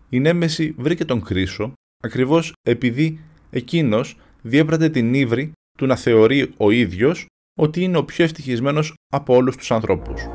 η 0.09 0.19
Νέμεση 0.19 0.75
βρήκε 0.77 1.05
τον 1.05 1.21
Κρίσο, 1.23 1.73
ακριβώς 2.03 2.53
επειδή 2.63 3.19
εκείνος 3.49 4.17
διέπρατε 4.41 4.89
την 4.89 5.13
ύβρη 5.13 5.51
του 5.77 5.85
να 5.85 5.95
θεωρεί 5.95 6.53
ο 6.57 6.71
ίδιος 6.71 7.25
ότι 7.59 7.83
είναι 7.83 7.97
ο 7.97 8.03
πιο 8.03 8.23
ευτυχισμένος 8.23 8.93
από 9.09 9.35
όλους 9.35 9.55
τους 9.55 9.71
ανθρώπους. 9.71 10.27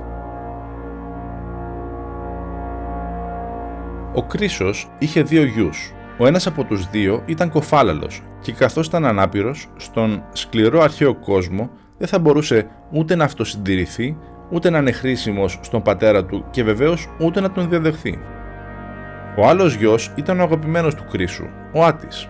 Ο 4.14 4.22
Κρίσος 4.26 4.90
είχε 4.98 5.22
δύο 5.22 5.44
γιους. 5.44 5.92
Ο 6.18 6.26
ένας 6.26 6.46
από 6.46 6.64
τους 6.64 6.90
δύο 6.90 7.22
ήταν 7.26 7.50
κοφάλαλος 7.50 8.22
και 8.40 8.52
καθώς 8.52 8.86
ήταν 8.86 9.04
ανάπηρος, 9.04 9.68
στον 9.76 10.22
σκληρό 10.32 10.80
αρχαίο 10.80 11.14
κόσμο 11.14 11.70
δεν 11.98 12.08
θα 12.08 12.18
μπορούσε 12.18 12.66
ούτε 12.92 13.14
να 13.14 13.24
αυτοσυντηρηθεί, 13.24 14.16
ούτε 14.50 14.70
να 14.70 14.78
είναι 14.78 14.92
χρήσιμος 14.92 15.58
στον 15.62 15.82
πατέρα 15.82 16.24
του 16.24 16.44
και 16.50 16.64
βεβαίως 16.64 17.08
ούτε 17.20 17.40
να 17.40 17.50
τον 17.50 17.68
διαδεχθεί. 17.68 18.18
Ο 19.38 19.46
άλλος 19.46 19.74
γιος 19.74 20.12
ήταν 20.16 20.40
ο 20.40 20.42
αγαπημένος 20.42 20.94
του 20.94 21.04
Κρίσου, 21.10 21.46
ο 21.72 21.84
Άτης. 21.84 22.28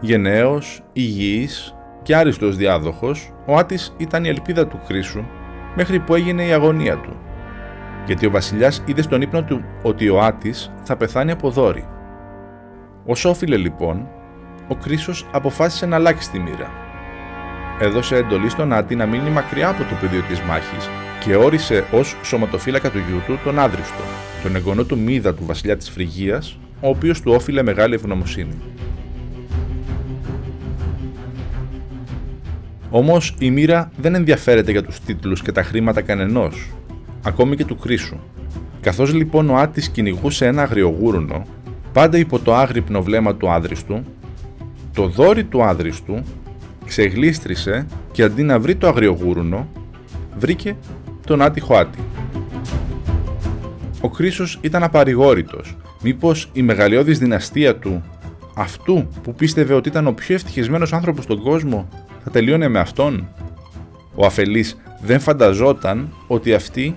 Γενναίος, 0.00 0.82
υγιής 0.92 1.73
και 2.04 2.16
άριστος 2.16 2.56
διάδοχος, 2.56 3.32
ο 3.46 3.56
Άτης 3.56 3.94
ήταν 3.96 4.24
η 4.24 4.28
ελπίδα 4.28 4.66
του 4.66 4.80
Κρίσου 4.86 5.24
μέχρι 5.76 5.98
που 5.98 6.14
έγινε 6.14 6.42
η 6.42 6.52
αγωνία 6.52 6.96
του. 6.96 7.16
Γιατί 8.06 8.26
ο 8.26 8.30
βασιλιάς 8.30 8.82
είδε 8.84 9.02
στον 9.02 9.22
ύπνο 9.22 9.42
του 9.42 9.64
ότι 9.82 10.08
ο 10.08 10.20
Άτης 10.20 10.72
θα 10.82 10.96
πεθάνει 10.96 11.30
από 11.30 11.50
δόρυ. 11.50 11.88
Ως 13.06 13.24
όφιλε 13.24 13.56
λοιπόν, 13.56 14.08
ο 14.68 14.74
Κρίσος 14.74 15.26
αποφάσισε 15.32 15.86
να 15.86 15.96
αλλάξει 15.96 16.30
τη 16.30 16.38
μοίρα. 16.38 16.70
Έδωσε 17.80 18.16
εντολή 18.16 18.48
στον 18.48 18.72
Άτη 18.72 18.94
να 18.94 19.06
μείνει 19.06 19.30
μακριά 19.30 19.68
από 19.68 19.82
το 19.82 19.94
πεδίο 20.00 20.22
της 20.28 20.40
μάχης 20.40 20.88
και 21.20 21.36
όρισε 21.36 21.84
ως 21.92 22.16
σωματοφύλακα 22.22 22.90
του 22.90 22.98
γιού 23.08 23.20
του 23.26 23.38
τον 23.44 23.58
Άδριστο, 23.58 24.02
τον 24.42 24.56
εγγονό 24.56 24.84
του 24.84 24.98
Μίδα 24.98 25.34
του 25.34 25.44
βασιλιά 25.44 25.76
της 25.76 25.90
Φρυγίας, 25.90 26.58
ο 26.80 26.88
οποίος 26.88 27.20
του 27.20 27.32
όφιλε 27.32 27.62
μεγάλη 27.62 27.94
ευγνωμοσύνη. 27.94 28.73
Όμως 32.90 33.34
η 33.38 33.50
μοίρα 33.50 33.90
δεν 33.96 34.14
ενδιαφέρεται 34.14 34.70
για 34.70 34.82
τους 34.82 35.00
τίτλους 35.00 35.42
και 35.42 35.52
τα 35.52 35.62
χρήματα 35.62 36.00
κανενός, 36.00 36.70
ακόμη 37.22 37.56
και 37.56 37.64
του 37.64 37.76
Κρίσου. 37.76 38.16
Καθώς 38.80 39.12
λοιπόν 39.12 39.50
ο 39.50 39.56
Άτης 39.56 39.88
κυνηγούσε 39.88 40.46
ένα 40.46 40.62
αγριογούρουνο, 40.62 41.46
πάντα 41.92 42.18
υπό 42.18 42.38
το 42.38 42.54
άγρυπνο 42.54 43.02
βλέμμα 43.02 43.34
του 43.34 43.50
άδριστου, 43.50 44.04
το 44.94 45.08
δόρι 45.08 45.44
του 45.44 45.62
άδριστου 45.62 46.22
ξεγλίστρισε 46.84 47.86
και 48.12 48.22
αντί 48.22 48.42
να 48.42 48.58
βρει 48.58 48.76
το 48.76 48.88
αγριογούρουνο, 48.88 49.68
βρήκε 50.38 50.76
τον 51.26 51.42
άτυχο 51.42 51.74
Άτη. 51.74 51.98
Ο 54.00 54.08
Κρίσος 54.10 54.58
ήταν 54.60 54.82
απαρηγόρητος. 54.82 55.76
Μήπως 56.02 56.50
η 56.52 56.62
μεγαλειώδης 56.62 57.18
δυναστεία 57.18 57.76
του, 57.76 58.02
αυτού 58.54 59.08
που 59.22 59.34
πίστευε 59.34 59.74
ότι 59.74 59.88
ήταν 59.88 60.06
ο 60.06 60.12
πιο 60.12 60.34
ευτυχισμένος 60.34 60.92
άνθρωπος 60.92 61.24
στον 61.24 61.42
κόσμο, 61.42 61.88
θα 62.24 62.30
τελείωνε 62.30 62.68
με 62.68 62.78
αυτόν. 62.78 63.28
Ο 64.14 64.26
αφελής 64.26 64.76
δεν 65.00 65.20
φανταζόταν 65.20 66.14
ότι 66.26 66.54
αυτή 66.54 66.96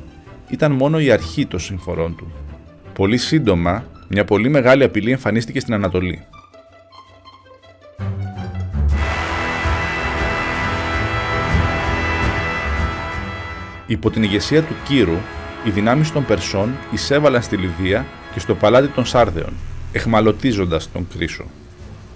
ήταν 0.49 0.71
μόνο 0.71 0.99
η 0.99 1.11
αρχή 1.11 1.45
των 1.45 1.59
συμφορών 1.59 2.15
του. 2.15 2.31
Πολύ 2.93 3.17
σύντομα, 3.17 3.85
μια 4.09 4.25
πολύ 4.25 4.49
μεγάλη 4.49 4.83
απειλή 4.83 5.11
εμφανίστηκε 5.11 5.59
στην 5.59 5.73
Ανατολή. 5.73 6.25
Υπό 13.87 14.09
την 14.09 14.23
ηγεσία 14.23 14.63
του 14.63 14.75
Κύρου, 14.87 15.17
οι 15.63 15.69
δυνάμεις 15.69 16.11
των 16.11 16.25
Περσών 16.25 16.77
εισέβαλαν 16.91 17.41
στη 17.41 17.57
Λιδία 17.57 18.05
και 18.33 18.39
στο 18.39 18.55
παλάτι 18.55 18.87
των 18.87 19.05
Σάρδεων, 19.05 19.53
εχμαλωτίζοντας 19.91 20.91
τον 20.91 21.07
Κρίσο. 21.15 21.45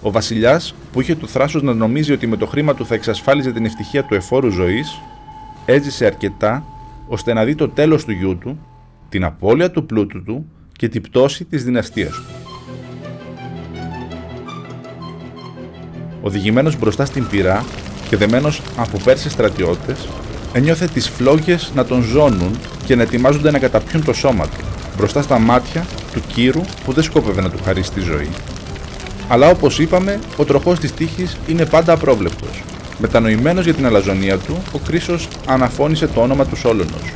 Ο 0.02 0.10
βασιλιάς, 0.10 0.74
που 0.92 1.00
είχε 1.00 1.14
το 1.14 1.26
θράσο 1.26 1.60
να 1.62 1.74
νομίζει 1.74 2.12
ότι 2.12 2.26
με 2.26 2.36
το 2.36 2.46
χρήμα 2.46 2.74
του 2.74 2.86
θα 2.86 2.94
εξασφάλιζε 2.94 3.52
την 3.52 3.64
ευτυχία 3.64 4.04
του 4.04 4.14
εφόρου 4.14 4.50
ζωής, 4.50 5.00
έζησε 5.64 6.06
αρκετά 6.06 6.64
ώστε 7.08 7.32
να 7.32 7.44
δει 7.44 7.54
το 7.54 7.68
τέλος 7.68 8.04
του 8.04 8.12
γιού 8.12 8.38
του, 8.38 8.58
την 9.08 9.24
απώλεια 9.24 9.70
του 9.70 9.86
πλούτου 9.86 10.22
του 10.22 10.46
και 10.72 10.88
την 10.88 11.02
πτώση 11.02 11.44
της 11.44 11.64
δυναστείας 11.64 12.14
του. 12.14 12.24
Οδηγημένος 16.22 16.78
μπροστά 16.78 17.04
στην 17.04 17.28
πυρά 17.28 17.64
και 18.08 18.16
δεμένος 18.16 18.62
από 18.76 18.98
Πέρσες 19.04 19.32
στρατιώτες, 19.32 20.08
ένιωθε 20.52 20.86
τις 20.86 21.08
φλόγες 21.08 21.72
να 21.74 21.84
τον 21.84 22.02
ζώνουν 22.02 22.58
και 22.86 22.96
να 22.96 23.02
ετοιμάζονται 23.02 23.50
να 23.50 23.58
καταπιούν 23.58 24.04
το 24.04 24.12
σώμα 24.12 24.44
του, 24.44 24.64
μπροστά 24.96 25.22
στα 25.22 25.38
μάτια 25.38 25.86
του 26.12 26.20
κύρου 26.32 26.60
που 26.84 26.92
δεν 26.92 27.04
σκόπευε 27.04 27.40
να 27.40 27.50
του 27.50 27.58
χαρίσει 27.64 27.92
τη 27.92 28.00
ζωή. 28.00 28.28
Αλλά 29.32 29.48
όπως 29.48 29.78
είπαμε, 29.78 30.18
ο 30.36 30.44
τροχός 30.44 30.78
της 30.78 30.92
τύχης 30.92 31.36
είναι 31.46 31.66
πάντα 31.66 31.92
απρόβλεπτος. 31.92 32.62
Μετανοημένος 32.98 33.64
για 33.64 33.74
την 33.74 33.86
αλαζονία 33.86 34.38
του, 34.38 34.62
ο 34.72 34.78
Κρίσος 34.78 35.28
αναφώνησε 35.46 36.06
το 36.06 36.20
όνομα 36.20 36.46
του 36.46 36.56
Σόλωνος. 36.56 37.12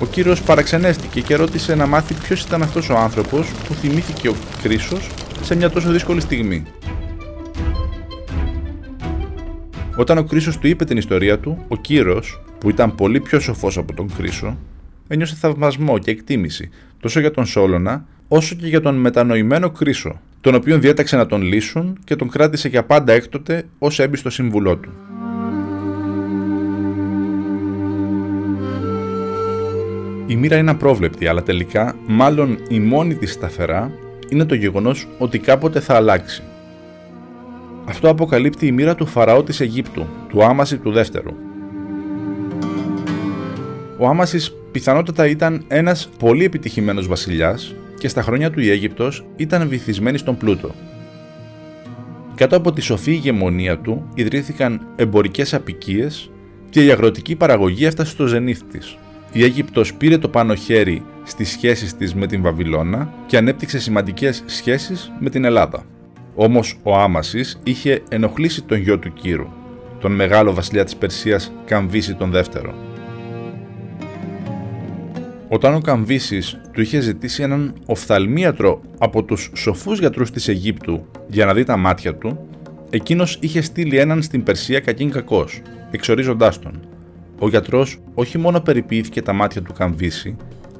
Ο 0.00 0.06
κύριος 0.06 0.42
παραξενέστηκε 0.42 1.20
και 1.20 1.34
ρώτησε 1.34 1.74
να 1.74 1.86
μάθει 1.86 2.14
ποιος 2.14 2.42
ήταν 2.42 2.62
αυτός 2.62 2.88
ο 2.88 2.96
άνθρωπος 2.96 3.48
που 3.66 3.74
θυμήθηκε 3.74 4.28
ο 4.28 4.34
Κρίσος 4.62 5.10
σε 5.42 5.54
μια 5.54 5.70
τόσο 5.70 5.90
δύσκολη 5.90 6.20
στιγμή. 6.20 6.62
Όταν 9.96 10.18
ο 10.18 10.24
Κρίσος 10.24 10.58
του 10.58 10.66
είπε 10.66 10.84
την 10.84 10.96
ιστορία 10.96 11.38
του, 11.38 11.64
ο 11.68 11.76
Κύρος, 11.76 12.42
που 12.58 12.70
ήταν 12.70 12.94
πολύ 12.94 13.20
πιο 13.20 13.40
σοφός 13.40 13.78
από 13.78 13.94
τον 13.94 14.10
Κρίσο, 14.16 14.56
ένιωσε 15.08 15.34
θαυμασμό 15.34 15.98
και 15.98 16.10
εκτίμηση 16.10 16.70
τόσο 17.00 17.20
για 17.20 17.30
τον 17.30 17.46
Σόλωνα 17.46 18.06
όσο 18.28 18.54
και 18.54 18.66
για 18.66 18.80
τον 18.80 18.94
μετανοημένο 18.94 19.70
Κρίσο, 19.70 20.20
τον 20.40 20.54
οποίον 20.54 20.80
διέταξε 20.80 21.16
να 21.16 21.26
τον 21.26 21.42
λύσουν 21.42 21.98
και 22.04 22.16
τον 22.16 22.28
κράτησε 22.28 22.68
για 22.68 22.84
πάντα 22.84 23.12
έκτοτε 23.12 23.64
ως 23.78 23.98
έμπιστο 23.98 24.30
σύμβουλό 24.30 24.76
του. 24.76 24.90
Η 30.26 30.36
μοίρα 30.36 30.56
είναι 30.56 30.70
απρόβλεπτη, 30.70 31.26
αλλά 31.26 31.42
τελικά, 31.42 31.96
μάλλον 32.06 32.58
η 32.68 32.80
μόνη 32.80 33.14
της 33.14 33.32
σταθερά, 33.32 33.92
είναι 34.28 34.44
το 34.44 34.54
γεγονός 34.54 35.08
ότι 35.18 35.38
κάποτε 35.38 35.80
θα 35.80 35.94
αλλάξει. 35.94 36.42
Αυτό 37.84 38.08
αποκαλύπτει 38.08 38.66
η 38.66 38.72
μοίρα 38.72 38.94
του 38.94 39.06
Φαραώ 39.06 39.42
της 39.42 39.60
Αιγύπτου, 39.60 40.06
του 40.28 40.44
Άμαση 40.44 40.78
του 40.78 40.90
δεύτερου. 40.90 41.34
Ο 43.98 44.06
Άμασης 44.08 44.54
πιθανότατα 44.72 45.26
ήταν 45.26 45.64
ένας 45.68 46.08
πολύ 46.18 46.44
επιτυχημένος 46.44 47.06
βασιλιάς 47.06 47.74
και 48.00 48.08
στα 48.08 48.22
χρόνια 48.22 48.50
του 48.50 48.60
η 48.60 48.70
Αίγυπτος 48.70 49.26
ήταν 49.36 49.68
βυθισμένη 49.68 50.18
στον 50.18 50.36
πλούτο. 50.36 50.74
Κάτω 52.34 52.56
από 52.56 52.72
τη 52.72 52.80
σοφή 52.80 53.10
ηγεμονία 53.12 53.78
του 53.78 54.08
ιδρύθηκαν 54.14 54.86
εμπορικές 54.96 55.54
απικίες 55.54 56.30
και 56.70 56.84
η 56.84 56.90
αγροτική 56.90 57.36
παραγωγή 57.36 57.84
έφτασε 57.84 58.10
στο 58.10 58.26
ζενήθ 58.26 58.62
της. 58.62 58.98
Η 59.32 59.44
Αίγυπτος 59.44 59.94
πήρε 59.94 60.18
το 60.18 60.28
πάνω 60.28 60.54
χέρι 60.54 61.02
στις 61.24 61.50
σχέσεις 61.50 61.96
της 61.96 62.14
με 62.14 62.26
την 62.26 62.42
Βαβυλώνα 62.42 63.12
και 63.26 63.36
ανέπτυξε 63.36 63.78
σημαντικές 63.78 64.42
σχέσεις 64.46 65.12
με 65.18 65.30
την 65.30 65.44
Ελλάδα. 65.44 65.84
Όμως 66.34 66.78
ο 66.82 66.98
Άμασης 66.98 67.60
είχε 67.64 68.02
ενοχλήσει 68.08 68.62
τον 68.62 68.78
γιο 68.78 68.98
του 68.98 69.12
Κύρου, 69.12 69.46
τον 70.00 70.12
μεγάλο 70.12 70.54
βασιλιά 70.54 70.84
της 70.84 70.96
Περσίας 70.96 71.52
Καμβίση 71.64 72.14
τον 72.14 72.30
δεύτερο. 72.30 72.89
Όταν 75.52 75.74
ο 75.74 75.80
Καμβίσης 75.80 76.60
του 76.72 76.80
είχε 76.80 77.00
ζητήσει 77.00 77.42
έναν 77.42 77.74
οφθαλμίατρο 77.86 78.80
από 78.98 79.22
τους 79.22 79.50
σοφούς 79.54 79.98
γιατρούς 79.98 80.30
της 80.30 80.48
Αιγύπτου 80.48 81.06
για 81.28 81.46
να 81.46 81.54
δει 81.54 81.64
τα 81.64 81.76
μάτια 81.76 82.14
του, 82.14 82.48
εκείνος 82.90 83.38
είχε 83.40 83.60
στείλει 83.60 83.98
έναν 83.98 84.22
στην 84.22 84.42
Περσία 84.42 84.80
κακήν 84.80 85.10
κακός, 85.10 85.62
εξορίζοντάς 85.90 86.58
τον. 86.58 86.80
Ο 87.38 87.48
γιατρός 87.48 87.98
όχι 88.14 88.38
μόνο 88.38 88.60
περιποιήθηκε 88.60 89.22
τα 89.22 89.32
μάτια 89.32 89.62
του 89.62 89.72
Καμβίση, 89.72 90.36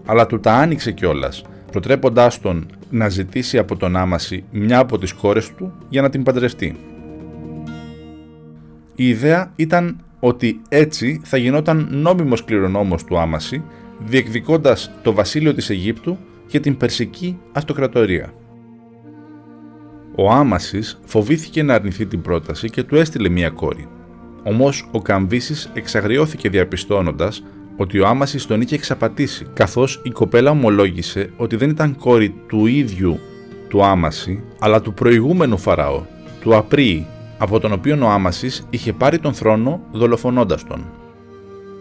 αλλά 0.06 0.26
του 0.26 0.40
τα 0.40 0.52
άνοιξε 0.52 0.92
κιόλας, 0.92 1.44
προτρέποντάς 1.70 2.40
τον 2.40 2.66
να 2.90 3.08
ζητήσει 3.08 3.58
από 3.58 3.76
τον 3.76 3.96
Άμαση 3.96 4.44
μια 4.50 4.78
από 4.78 4.98
τις 4.98 5.12
κόρες 5.12 5.54
του 5.54 5.72
για 5.88 6.02
να 6.02 6.10
την 6.10 6.22
παντρευτεί. 6.22 6.76
Η 8.94 9.08
ιδέα 9.08 9.52
ήταν 9.56 10.04
ότι 10.20 10.60
έτσι 10.68 11.20
θα 11.24 11.36
γινόταν 11.36 11.88
νόμιμος 11.90 12.44
κληρονόμος 12.44 13.04
του 13.04 13.18
Άμαση 13.18 13.62
διεκδικώντας 14.04 14.90
το 15.02 15.12
βασίλειο 15.12 15.54
της 15.54 15.70
Αιγύπτου 15.70 16.18
και 16.46 16.60
την 16.60 16.76
Περσική 16.76 17.38
Αυτοκρατορία. 17.52 18.32
Ο 20.14 20.30
Άμασης 20.30 21.00
φοβήθηκε 21.04 21.62
να 21.62 21.74
αρνηθεί 21.74 22.06
την 22.06 22.22
πρόταση 22.22 22.70
και 22.70 22.82
του 22.82 22.96
έστειλε 22.96 23.28
μία 23.28 23.50
κόρη. 23.50 23.88
Όμως 24.42 24.88
ο 24.92 25.02
Καμβίσης 25.02 25.70
εξαγριώθηκε 25.74 26.48
διαπιστώνοντας 26.48 27.42
ότι 27.76 27.98
ο 27.98 28.06
Άμασης 28.06 28.46
τον 28.46 28.60
είχε 28.60 28.74
εξαπατήσει, 28.74 29.46
καθώς 29.52 30.00
η 30.04 30.10
κοπέλα 30.10 30.50
ομολόγησε 30.50 31.30
ότι 31.36 31.56
δεν 31.56 31.70
ήταν 31.70 31.96
κόρη 31.96 32.34
του 32.46 32.66
ίδιου 32.66 33.18
του 33.68 33.84
Άμαση, 33.84 34.42
αλλά 34.58 34.80
του 34.80 34.94
προηγούμενου 34.94 35.58
Φαραώ, 35.58 36.02
του 36.40 36.56
Απρίου, 36.56 37.06
από 37.38 37.60
τον 37.60 37.72
οποίο 37.72 37.98
ο 38.02 38.08
Άμασης 38.08 38.66
είχε 38.70 38.92
πάρει 38.92 39.18
τον 39.18 39.34
θρόνο 39.34 39.80
δολοφονώντας 39.92 40.64
τον. 40.64 40.99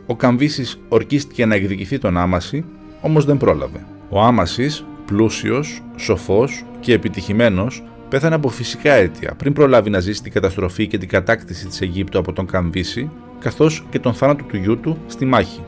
Ο 0.10 0.16
Καμβίσης 0.16 0.80
ορκίστηκε 0.88 1.46
να 1.46 1.56
εκδικηθεί 1.56 1.98
τον 1.98 2.18
Άμαση, 2.18 2.66
όμως 3.02 3.26
δεν 3.26 3.38
πρόλαβε. 3.38 3.86
Ο 4.10 4.22
Άμασης, 4.22 4.86
πλούσιος, 5.06 5.82
σοφός 5.96 6.66
και 6.80 6.94
επιτυχημένος, 6.94 7.84
πέθανε 8.10 8.36
από 8.36 8.50
φυσικά 8.50 8.94
αίτια 8.94 9.34
πριν 9.38 9.54
προλάβει 9.54 9.90
να 9.90 10.00
ζήσει 10.00 10.24
την 10.24 10.32
καταστροφή 10.32 10.88
και 10.88 10.98
την 10.98 11.08
κατάκτηση 11.08 11.68
της 11.68 11.82
Αιγύπτου 11.82 12.20
από 12.20 12.34
τον 12.34 12.46
Καμβίση, 12.46 13.10
καθώς 13.40 13.86
και 13.90 14.00
τον 14.00 14.14
θάνατο 14.14 14.44
του 14.44 14.58
γιού 14.58 14.80
του 14.80 14.98
στη 15.08 15.26
μάχη. 15.26 15.62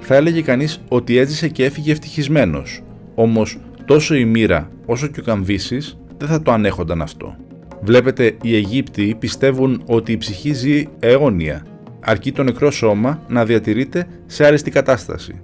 Θα 0.00 0.14
έλεγε 0.14 0.42
κανείς 0.42 0.80
ότι 0.88 1.16
έζησε 1.16 1.48
και 1.48 1.64
έφυγε 1.64 1.92
ευτυχισμένος, 1.92 2.82
όμως 3.14 3.58
τόσο 3.84 4.14
η 4.14 4.24
μοίρα 4.24 4.70
όσο 4.86 5.06
και 5.06 5.20
ο 5.20 5.22
Καμβίσης 5.22 5.98
δεν 6.18 6.28
θα 6.28 6.42
το 6.42 6.52
ανέχονταν 6.52 7.02
αυτό. 7.02 7.36
Βλέπετε, 7.80 8.36
οι 8.42 8.54
Αιγύπτιοι 8.54 9.14
πιστεύουν 9.14 9.82
ότι 9.86 10.12
η 10.12 10.16
ψυχή 10.16 10.52
ζει 10.52 10.88
αιώνια 10.98 11.66
αρκεί 12.04 12.32
το 12.32 12.42
νεκρό 12.42 12.70
σώμα 12.70 13.22
να 13.28 13.44
διατηρείται 13.44 14.06
σε 14.26 14.44
άριστη 14.46 14.70
κατάσταση. 14.70 15.40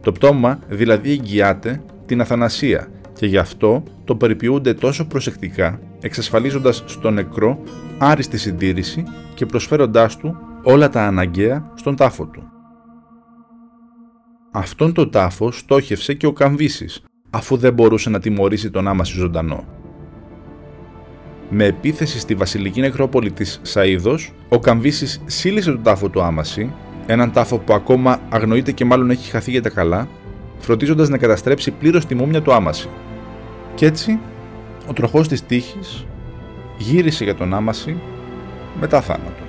Το 0.00 0.12
πτώμα 0.12 0.58
δηλαδή 0.68 1.10
εγγυάται 1.10 1.82
την 2.06 2.20
αθανασία 2.20 2.88
και 3.12 3.26
γι' 3.26 3.38
αυτό 3.38 3.82
το 4.04 4.16
περιποιούνται 4.16 4.74
τόσο 4.74 5.06
προσεκτικά, 5.06 5.80
εξασφαλίζοντας 6.00 6.82
στο 6.86 7.10
νεκρό 7.10 7.62
άριστη 7.98 8.38
συντήρηση 8.38 9.04
και 9.34 9.46
προσφέροντάς 9.46 10.16
του 10.16 10.36
όλα 10.62 10.88
τα 10.88 11.02
αναγκαία 11.02 11.72
στον 11.74 11.96
τάφο 11.96 12.26
του. 12.26 12.42
Αυτόν 14.50 14.92
τον 14.92 15.10
τάφο 15.10 15.50
στόχευσε 15.50 16.14
και 16.14 16.26
ο 16.26 16.32
Καμβίσης, 16.32 17.02
αφού 17.30 17.56
δεν 17.56 17.72
μπορούσε 17.72 18.10
να 18.10 18.18
τιμωρήσει 18.18 18.70
τον 18.70 18.88
άμαση 18.88 19.12
ζωντανό. 19.12 19.64
Με 21.50 21.64
επίθεση 21.64 22.18
στη 22.18 22.34
βασιλική 22.34 22.80
νεκρόπολη 22.80 23.30
της 23.30 23.60
Σαΐδος, 23.74 24.32
ο 24.48 24.58
Καμβίσης 24.58 25.22
σύλλησε 25.26 25.70
τον 25.70 25.82
τάφο 25.82 26.08
του 26.08 26.22
Άμαση, 26.22 26.72
έναν 27.06 27.32
τάφο 27.32 27.58
που 27.58 27.74
ακόμα 27.74 28.20
αγνοείται 28.28 28.72
και 28.72 28.84
μάλλον 28.84 29.10
έχει 29.10 29.30
χαθεί 29.30 29.50
για 29.50 29.62
τα 29.62 29.68
καλά, 29.68 30.08
φροντίζοντας 30.58 31.08
να 31.08 31.18
καταστρέψει 31.18 31.70
πλήρως 31.70 32.06
τη 32.06 32.14
μούμια 32.14 32.42
του 32.42 32.52
Άμαση. 32.52 32.88
Κι 33.74 33.84
έτσι, 33.84 34.18
ο 34.88 34.92
τροχός 34.92 35.28
της 35.28 35.46
τύχης 35.46 36.06
γύρισε 36.78 37.24
για 37.24 37.34
τον 37.34 37.54
Άμαση 37.54 37.96
μετά 38.80 39.00
θάνατο. 39.00 39.47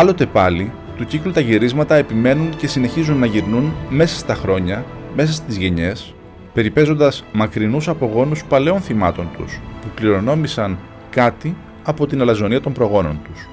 Άλλοτε 0.00 0.26
πάλι, 0.26 0.72
του 0.96 1.04
κύκλου 1.04 1.32
τα 1.32 1.40
γυρίσματα 1.40 1.94
επιμένουν 1.94 2.56
και 2.56 2.66
συνεχίζουν 2.66 3.18
να 3.18 3.26
γυρνούν 3.26 3.72
μέσα 3.90 4.18
στα 4.18 4.34
χρόνια, 4.34 4.84
μέσα 5.16 5.32
στις 5.32 5.56
γενιές, 5.56 6.14
περιπέζοντας 6.52 7.24
μακρινούς 7.32 7.88
απογόνους 7.88 8.44
παλαιών 8.44 8.80
θυμάτων 8.80 9.28
τους, 9.36 9.60
που 9.80 9.88
κληρονόμησαν 9.94 10.78
κάτι 11.10 11.56
από 11.82 12.06
την 12.06 12.20
αλαζονία 12.20 12.60
των 12.60 12.72
προγόνων 12.72 13.20
τους. 13.24 13.48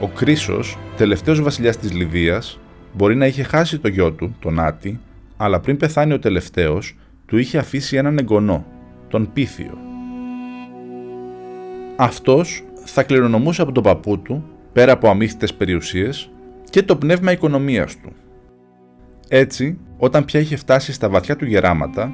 Ο 0.00 0.08
Κρίσος, 0.08 0.78
τελευταίος 0.96 1.42
βασιλιάς 1.42 1.76
της 1.76 1.92
Λιβύας, 1.92 2.58
μπορεί 2.92 3.16
να 3.16 3.26
είχε 3.26 3.42
χάσει 3.42 3.78
το 3.78 3.88
γιο 3.88 4.12
του, 4.12 4.36
τον 4.40 4.60
Άτη, 4.60 5.00
αλλά 5.36 5.60
πριν 5.60 5.76
πεθάνει 5.76 6.12
ο 6.12 6.18
τελευταίος, 6.18 6.96
του 7.26 7.38
είχε 7.38 7.58
αφήσει 7.58 7.96
έναν 7.96 8.18
εγγονό, 8.18 8.66
τον 9.08 9.32
Πίθιο, 9.32 9.87
αυτός 12.00 12.64
θα 12.84 13.02
κληρονομούσε 13.02 13.62
από 13.62 13.72
τον 13.72 13.82
παππού 13.82 14.18
του, 14.18 14.44
πέρα 14.72 14.92
από 14.92 15.08
αμύθιτες 15.08 15.54
περιουσίες, 15.54 16.30
και 16.70 16.82
το 16.82 16.96
πνεύμα 16.96 17.32
οικονομίας 17.32 17.96
του. 17.96 18.12
Έτσι, 19.28 19.78
όταν 19.98 20.24
πια 20.24 20.40
είχε 20.40 20.56
φτάσει 20.56 20.92
στα 20.92 21.08
βαθιά 21.08 21.36
του 21.36 21.44
γεράματα, 21.44 22.12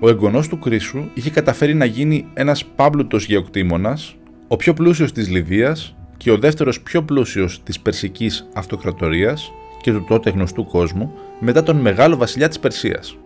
ο 0.00 0.08
εγγονός 0.08 0.48
του 0.48 0.58
Κρίσου 0.58 1.04
είχε 1.14 1.30
καταφέρει 1.30 1.74
να 1.74 1.84
γίνει 1.84 2.26
ένας 2.34 2.64
πάμπλουτος 2.64 3.26
γεωκτήμονας, 3.26 4.16
ο 4.48 4.56
πιο 4.56 4.72
πλούσιος 4.72 5.12
της 5.12 5.28
Λιβύας 5.28 5.96
και 6.16 6.30
ο 6.30 6.38
δεύτερος 6.38 6.80
πιο 6.80 7.02
πλούσιος 7.02 7.62
της 7.62 7.80
Περσικής 7.80 8.48
Αυτοκρατορίας 8.54 9.52
και 9.80 9.92
του 9.92 10.04
τότε 10.08 10.30
γνωστού 10.30 10.66
κόσμου 10.66 11.12
μετά 11.40 11.62
τον 11.62 11.76
μεγάλο 11.76 12.16
βασιλιά 12.16 12.48
της 12.48 12.58
Περσίας. 12.58 13.18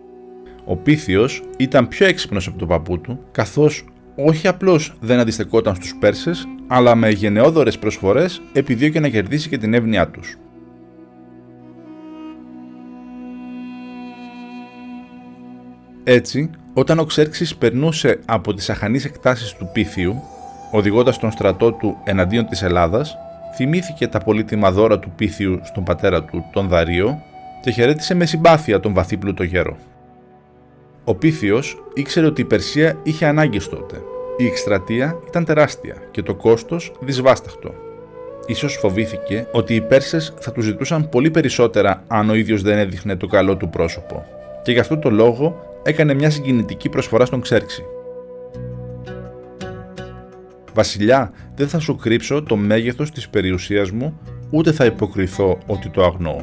Ο 0.65 0.75
Πίθιος 0.75 1.43
ήταν 1.57 1.87
πιο 1.87 2.05
έξυπνος 2.05 2.47
από 2.47 2.57
τον 2.57 2.67
παππού 2.67 2.99
του, 2.99 3.19
καθώς 3.31 3.85
όχι 4.15 4.47
απλώς 4.47 4.93
δεν 4.99 5.19
αντιστεκόταν 5.19 5.75
στους 5.75 5.95
Πέρσες, 5.99 6.47
αλλά 6.67 6.95
με 6.95 7.09
γενναιόδορες 7.09 7.79
προσφορές 7.79 8.41
επιδίωκε 8.53 8.99
να 8.99 9.07
κερδίσει 9.09 9.49
και 9.49 9.57
την 9.57 9.73
εύνοιά 9.73 10.07
τους. 10.07 10.37
Έτσι, 16.03 16.49
όταν 16.73 16.99
ο 16.99 17.03
Ξέρξης 17.05 17.55
περνούσε 17.55 18.19
από 18.25 18.53
τις 18.53 18.69
αχανείς 18.69 19.05
εκτάσεις 19.05 19.53
του 19.53 19.69
Πίθιου, 19.73 20.21
οδηγώντας 20.71 21.19
τον 21.19 21.31
στρατό 21.31 21.71
του 21.71 21.97
εναντίον 22.03 22.45
της 22.45 22.61
Ελλάδας, 22.61 23.15
θυμήθηκε 23.55 24.07
τα 24.07 24.19
πολύτιμα 24.19 24.71
δώρα 24.71 24.99
του 24.99 25.11
Πίθιου 25.15 25.59
στον 25.63 25.83
πατέρα 25.83 26.23
του, 26.23 26.45
τον 26.51 26.67
Δαρίο, 26.67 27.21
και 27.61 27.71
χαιρέτησε 27.71 28.13
με 28.13 28.25
συμπάθεια 28.25 28.79
τον 28.79 28.93
βαθύ 28.93 29.17
πλούτο 29.17 29.43
γέρο. 29.43 29.77
Ο 31.03 31.15
Πίθιος 31.15 31.83
ήξερε 31.93 32.25
ότι 32.25 32.41
η 32.41 32.45
Περσία 32.45 32.99
είχε 33.03 33.25
ανάγκες 33.25 33.69
τότε. 33.69 34.01
Η 34.37 34.45
εκστρατεία 34.45 35.19
ήταν 35.27 35.45
τεράστια 35.45 35.95
και 36.11 36.21
το 36.21 36.35
κόστος 36.35 36.91
δυσβάσταχτο. 36.99 37.73
Ίσως 38.45 38.77
φοβήθηκε 38.77 39.47
ότι 39.51 39.75
οι 39.75 39.81
Πέρσες 39.81 40.33
θα 40.39 40.51
τους 40.51 40.65
ζητούσαν 40.65 41.09
πολύ 41.09 41.31
περισσότερα 41.31 42.03
αν 42.07 42.29
ο 42.29 42.33
ίδιος 42.33 42.61
δεν 42.61 42.77
έδειχνε 42.77 43.15
το 43.15 43.27
καλό 43.27 43.57
του 43.57 43.69
πρόσωπο. 43.69 44.25
Και 44.63 44.71
γι' 44.71 44.79
αυτό 44.79 44.97
το 44.97 45.09
λόγο 45.09 45.61
έκανε 45.83 46.13
μια 46.13 46.29
συγκινητική 46.29 46.89
προσφορά 46.89 47.25
στον 47.25 47.41
Ξέρξη. 47.41 47.83
Βασιλιά, 50.73 51.31
δεν 51.55 51.67
θα 51.67 51.79
σου 51.79 51.95
κρύψω 51.95 52.43
το 52.43 52.55
μέγεθος 52.55 53.11
της 53.11 53.29
περιουσίας 53.29 53.91
μου, 53.91 54.19
ούτε 54.49 54.71
θα 54.71 54.85
υποκριθώ 54.85 55.57
ότι 55.67 55.89
το 55.89 56.03
αγνοώ. 56.03 56.41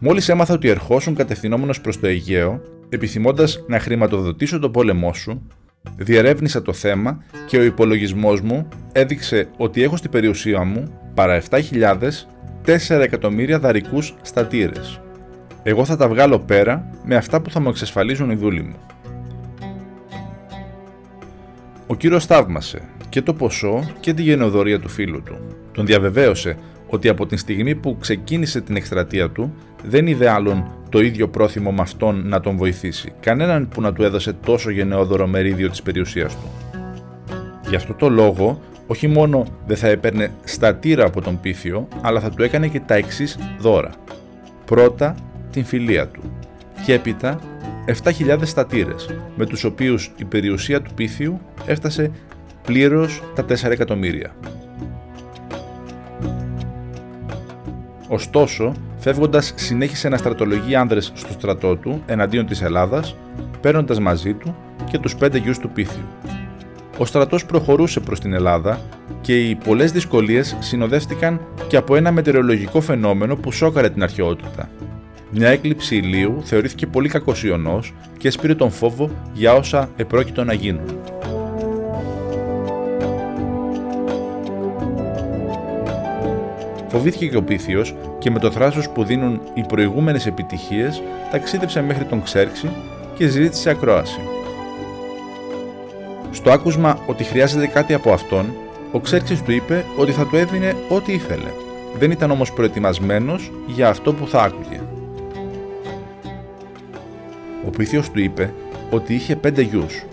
Μόλις 0.00 0.28
έμαθα 0.28 0.54
ότι 0.54 0.68
ερχόσουν 0.68 1.14
κατευθυνόμενος 1.14 1.80
προς 1.80 2.00
το 2.00 2.06
Αιγαίο, 2.06 2.60
επιθυμώντας 2.88 3.64
να 3.66 3.80
χρηματοδοτήσω 3.80 4.58
το 4.58 4.70
πόλεμό 4.70 5.14
σου, 5.14 5.46
διερεύνησα 5.96 6.62
το 6.62 6.72
θέμα 6.72 7.22
και 7.46 7.58
ο 7.58 7.62
υπολογισμός 7.62 8.40
μου 8.40 8.68
έδειξε 8.92 9.48
ότι 9.56 9.82
έχω 9.82 9.96
στην 9.96 10.10
περιουσία 10.10 10.64
μου 10.64 10.98
παρά 11.14 11.42
7.000 11.50 11.96
4 12.68 13.00
εκατομμύρια 13.00 13.58
δαρικούς 13.58 14.14
στατήρες. 14.22 15.00
Εγώ 15.62 15.84
θα 15.84 15.96
τα 15.96 16.08
βγάλω 16.08 16.38
πέρα 16.38 16.90
με 17.04 17.16
αυτά 17.16 17.40
που 17.40 17.50
θα 17.50 17.60
μου 17.60 17.68
εξασφαλίζουν 17.68 18.30
οι 18.30 18.34
δούλοι 18.34 18.62
μου. 18.62 18.76
Ο 21.86 21.94
κύριος 21.94 22.26
θαύμασε 22.26 22.80
και 23.08 23.22
το 23.22 23.34
ποσό 23.34 23.90
και 24.00 24.14
τη 24.14 24.22
γενοδορία 24.22 24.80
του 24.80 24.88
φίλου 24.88 25.22
του. 25.22 25.38
Τον 25.72 25.86
διαβεβαίωσε 25.86 26.56
ότι 26.86 27.08
από 27.08 27.26
την 27.26 27.38
στιγμή 27.38 27.74
που 27.74 27.96
ξεκίνησε 28.00 28.60
την 28.60 28.76
εκστρατεία 28.76 29.30
του 29.30 29.54
δεν 29.84 30.06
είδε 30.06 30.28
άλλον 30.28 30.77
το 30.88 31.00
ίδιο 31.00 31.28
πρόθυμο 31.28 31.72
με 31.72 31.80
αυτόν 31.80 32.28
να 32.28 32.40
τον 32.40 32.56
βοηθήσει, 32.56 33.12
κανέναν 33.20 33.68
που 33.68 33.80
να 33.80 33.92
του 33.92 34.02
έδωσε 34.02 34.32
τόσο 34.32 34.70
γενναιόδωρο 34.70 35.26
μερίδιο 35.26 35.70
της 35.70 35.82
περιουσίας 35.82 36.36
του. 36.36 36.50
Γι' 37.68 37.76
αυτό 37.76 37.94
το 37.94 38.08
λόγο, 38.08 38.60
όχι 38.86 39.08
μόνο 39.08 39.46
δεν 39.66 39.76
θα 39.76 39.88
έπαιρνε 39.88 40.30
στατήρα 40.44 41.06
από 41.06 41.20
τον 41.20 41.40
Πίθιο, 41.40 41.88
αλλά 42.00 42.20
θα 42.20 42.30
του 42.30 42.42
έκανε 42.42 42.68
και 42.68 42.80
τα 42.80 42.94
εξής 42.94 43.38
δώρα. 43.58 43.90
Πρώτα, 44.64 45.14
την 45.50 45.64
φιλία 45.64 46.08
του 46.08 46.22
και 46.84 46.92
έπειτα 46.92 47.40
7.000 48.04 48.38
στατήρες, 48.42 49.08
με 49.36 49.46
τους 49.46 49.64
οποίους 49.64 50.12
η 50.16 50.24
περιουσία 50.24 50.82
του 50.82 50.94
Πίθιου 50.94 51.40
έφτασε 51.66 52.10
πλήρως 52.66 53.22
τα 53.34 53.44
4 53.44 53.70
εκατομμύρια. 53.70 54.34
Ωστόσο, 58.08 58.72
φεύγοντας, 58.98 59.52
συνέχισε 59.56 60.08
να 60.08 60.16
στρατολογεί 60.16 60.74
άνδρες 60.74 61.12
στο 61.14 61.32
στρατό 61.32 61.76
του 61.76 62.02
εναντίον 62.06 62.46
της 62.46 62.62
Ελλάδας, 62.62 63.16
παίρνοντας 63.60 64.00
μαζί 64.00 64.34
του 64.34 64.56
και 64.90 64.98
τους 64.98 65.16
πέντε 65.16 65.38
γιους 65.38 65.58
του 65.58 65.70
Πίθιου. 65.70 66.04
Ο 66.98 67.04
στρατός 67.04 67.44
προχωρούσε 67.46 68.00
προς 68.00 68.20
την 68.20 68.32
Ελλάδα 68.32 68.80
και 69.20 69.48
οι 69.48 69.54
πολλές 69.54 69.92
δυσκολίες 69.92 70.56
συνοδεύτηκαν 70.58 71.40
και 71.66 71.76
από 71.76 71.96
ένα 71.96 72.12
μετεωρολογικό 72.12 72.80
φαινόμενο 72.80 73.36
που 73.36 73.52
σώκαρε 73.52 73.90
την 73.90 74.02
αρχαιότητα. 74.02 74.68
Μια 75.30 75.48
έκλειψη 75.48 75.96
ηλίου 75.96 76.42
θεωρήθηκε 76.44 76.86
πολύ 76.86 77.08
κακός 77.08 77.44
και 78.18 78.28
έσπηρε 78.28 78.54
τον 78.54 78.70
φόβο 78.70 79.10
για 79.32 79.52
όσα 79.52 79.90
επρόκειτο 79.96 80.44
να 80.44 80.52
γίνουν. 80.52 81.00
Φοβήθηκε 86.88 87.26
και 87.26 87.36
ο 87.36 87.42
Πίθιος 87.42 87.94
και 88.18 88.30
με 88.30 88.38
το 88.38 88.50
θράσος 88.50 88.88
που 88.88 89.04
δίνουν 89.04 89.40
οι 89.54 89.64
προηγούμενες 89.68 90.26
επιτυχίες 90.26 91.02
ταξίδεψε 91.30 91.82
μέχρι 91.82 92.04
τον 92.04 92.22
Ξέρξη 92.22 92.68
και 93.14 93.26
ζήτησε 93.26 93.70
ακρόαση. 93.70 94.20
Στο 96.30 96.50
άκουσμα 96.50 96.98
ότι 97.06 97.24
χρειάζεται 97.24 97.66
κάτι 97.66 97.94
από 97.94 98.12
αυτόν, 98.12 98.46
ο 98.92 99.00
Ξέρξης 99.00 99.42
του 99.42 99.52
είπε 99.52 99.84
ότι 99.96 100.12
θα 100.12 100.26
του 100.26 100.36
έδινε 100.36 100.74
ό,τι 100.88 101.12
ήθελε. 101.12 101.50
Δεν 101.98 102.10
ήταν 102.10 102.30
όμως 102.30 102.52
προετοιμασμένος 102.52 103.52
για 103.66 103.88
αυτό 103.88 104.12
που 104.12 104.28
θα 104.28 104.42
άκουγε. 104.42 104.80
Ο 107.66 107.70
Πίθιος 107.70 108.10
του 108.10 108.20
είπε 108.20 108.52
ότι 108.90 109.14
είχε 109.14 109.36
πέντε 109.36 109.62
γιους, 109.62 110.04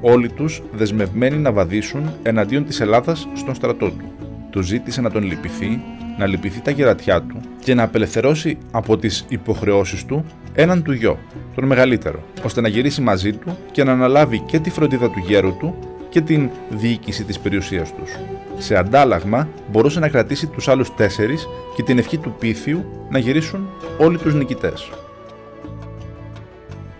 όλοι 0.00 0.28
τους 0.28 0.62
δεσμευμένοι 0.72 1.36
να 1.36 1.52
βαδίσουν 1.52 2.12
εναντίον 2.22 2.64
της 2.64 2.80
Ελλάδας 2.80 3.28
στον 3.34 3.54
στρατό 3.54 3.90
του. 3.90 4.12
Του 4.50 4.62
ζήτησε 4.62 5.00
να 5.00 5.10
τον 5.10 5.22
λυπηθεί 5.22 5.80
να 6.18 6.26
λυπηθεί 6.26 6.60
τα 6.60 6.70
γερατιά 6.70 7.22
του 7.22 7.40
και 7.58 7.74
να 7.74 7.82
απελευθερώσει 7.82 8.58
από 8.70 8.96
τις 8.98 9.24
υποχρεώσεις 9.28 10.04
του 10.04 10.24
έναν 10.54 10.82
του 10.82 10.92
γιο, 10.92 11.18
τον 11.54 11.64
μεγαλύτερο, 11.64 12.22
ώστε 12.44 12.60
να 12.60 12.68
γυρίσει 12.68 13.00
μαζί 13.00 13.32
του 13.32 13.56
και 13.70 13.84
να 13.84 13.92
αναλάβει 13.92 14.38
και 14.38 14.58
τη 14.58 14.70
φροντίδα 14.70 15.10
του 15.10 15.18
γέρου 15.26 15.56
του 15.56 15.74
και 16.08 16.20
την 16.20 16.50
διοίκηση 16.68 17.24
της 17.24 17.38
περιουσίας 17.38 17.94
τους. 17.94 18.10
Σε 18.58 18.76
αντάλλαγμα 18.76 19.48
μπορούσε 19.70 20.00
να 20.00 20.08
κρατήσει 20.08 20.46
τους 20.46 20.68
άλλους 20.68 20.94
τέσσερις 20.94 21.48
και 21.76 21.82
την 21.82 21.98
ευχή 21.98 22.18
του 22.18 22.34
Πίθιου 22.38 22.84
να 23.10 23.18
γυρίσουν 23.18 23.68
όλοι 23.98 24.18
τους 24.18 24.34
νικητές. 24.34 24.90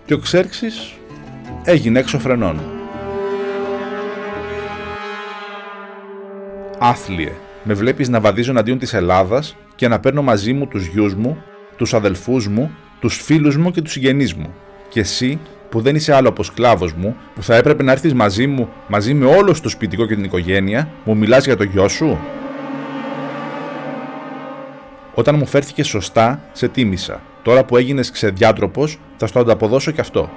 Και 0.05 0.13
ο 0.13 0.17
Ξέρξης 0.17 0.93
έγινε 1.63 1.99
έξω 1.99 2.19
φρενών. 2.19 2.59
Άθλιε, 6.79 7.31
με 7.63 7.73
βλέπεις 7.73 8.09
να 8.09 8.19
βαδίζω 8.19 8.51
εναντίον 8.51 8.77
της 8.77 8.93
Ελλάδας 8.93 9.55
και 9.75 9.87
να 9.87 9.99
παίρνω 9.99 10.21
μαζί 10.21 10.53
μου 10.53 10.67
τους 10.67 10.85
γιους 10.85 11.15
μου, 11.15 11.37
τους 11.77 11.93
αδελφούς 11.93 12.47
μου, 12.47 12.71
τους 12.99 13.21
φίλους 13.21 13.57
μου 13.57 13.71
και 13.71 13.81
τους 13.81 13.91
συγγενείς 13.91 14.33
μου. 14.33 14.53
Και 14.89 14.99
εσύ, 14.99 15.39
που 15.69 15.81
δεν 15.81 15.95
είσαι 15.95 16.13
άλλο 16.13 16.29
από 16.29 16.43
σκλάβος 16.43 16.93
μου, 16.93 17.15
που 17.35 17.43
θα 17.43 17.55
έπρεπε 17.55 17.83
να 17.83 17.91
έρθεις 17.91 18.13
μαζί 18.13 18.47
μου, 18.47 18.69
μαζί 18.87 19.13
με 19.13 19.25
όλο 19.25 19.55
το 19.61 19.69
σπιτικό 19.69 20.05
και 20.05 20.15
την 20.15 20.23
οικογένεια, 20.23 20.89
μου 21.03 21.17
μιλάς 21.17 21.45
για 21.45 21.57
το 21.57 21.63
γιο 21.63 21.87
σου; 21.87 22.17
Όταν 25.13 25.35
μου 25.35 25.45
φέρθηκε 25.45 25.83
σωστά, 25.83 26.41
σε 26.51 26.67
τίμησα. 26.67 27.21
Τώρα 27.41 27.65
που 27.65 27.77
έγινες 27.77 28.11
ξεδιάτροπος, 28.11 28.99
θα 29.17 29.27
στο 29.27 29.39
ανταποδώσω 29.39 29.91
κι 29.91 30.01
αυτό. 30.01 30.29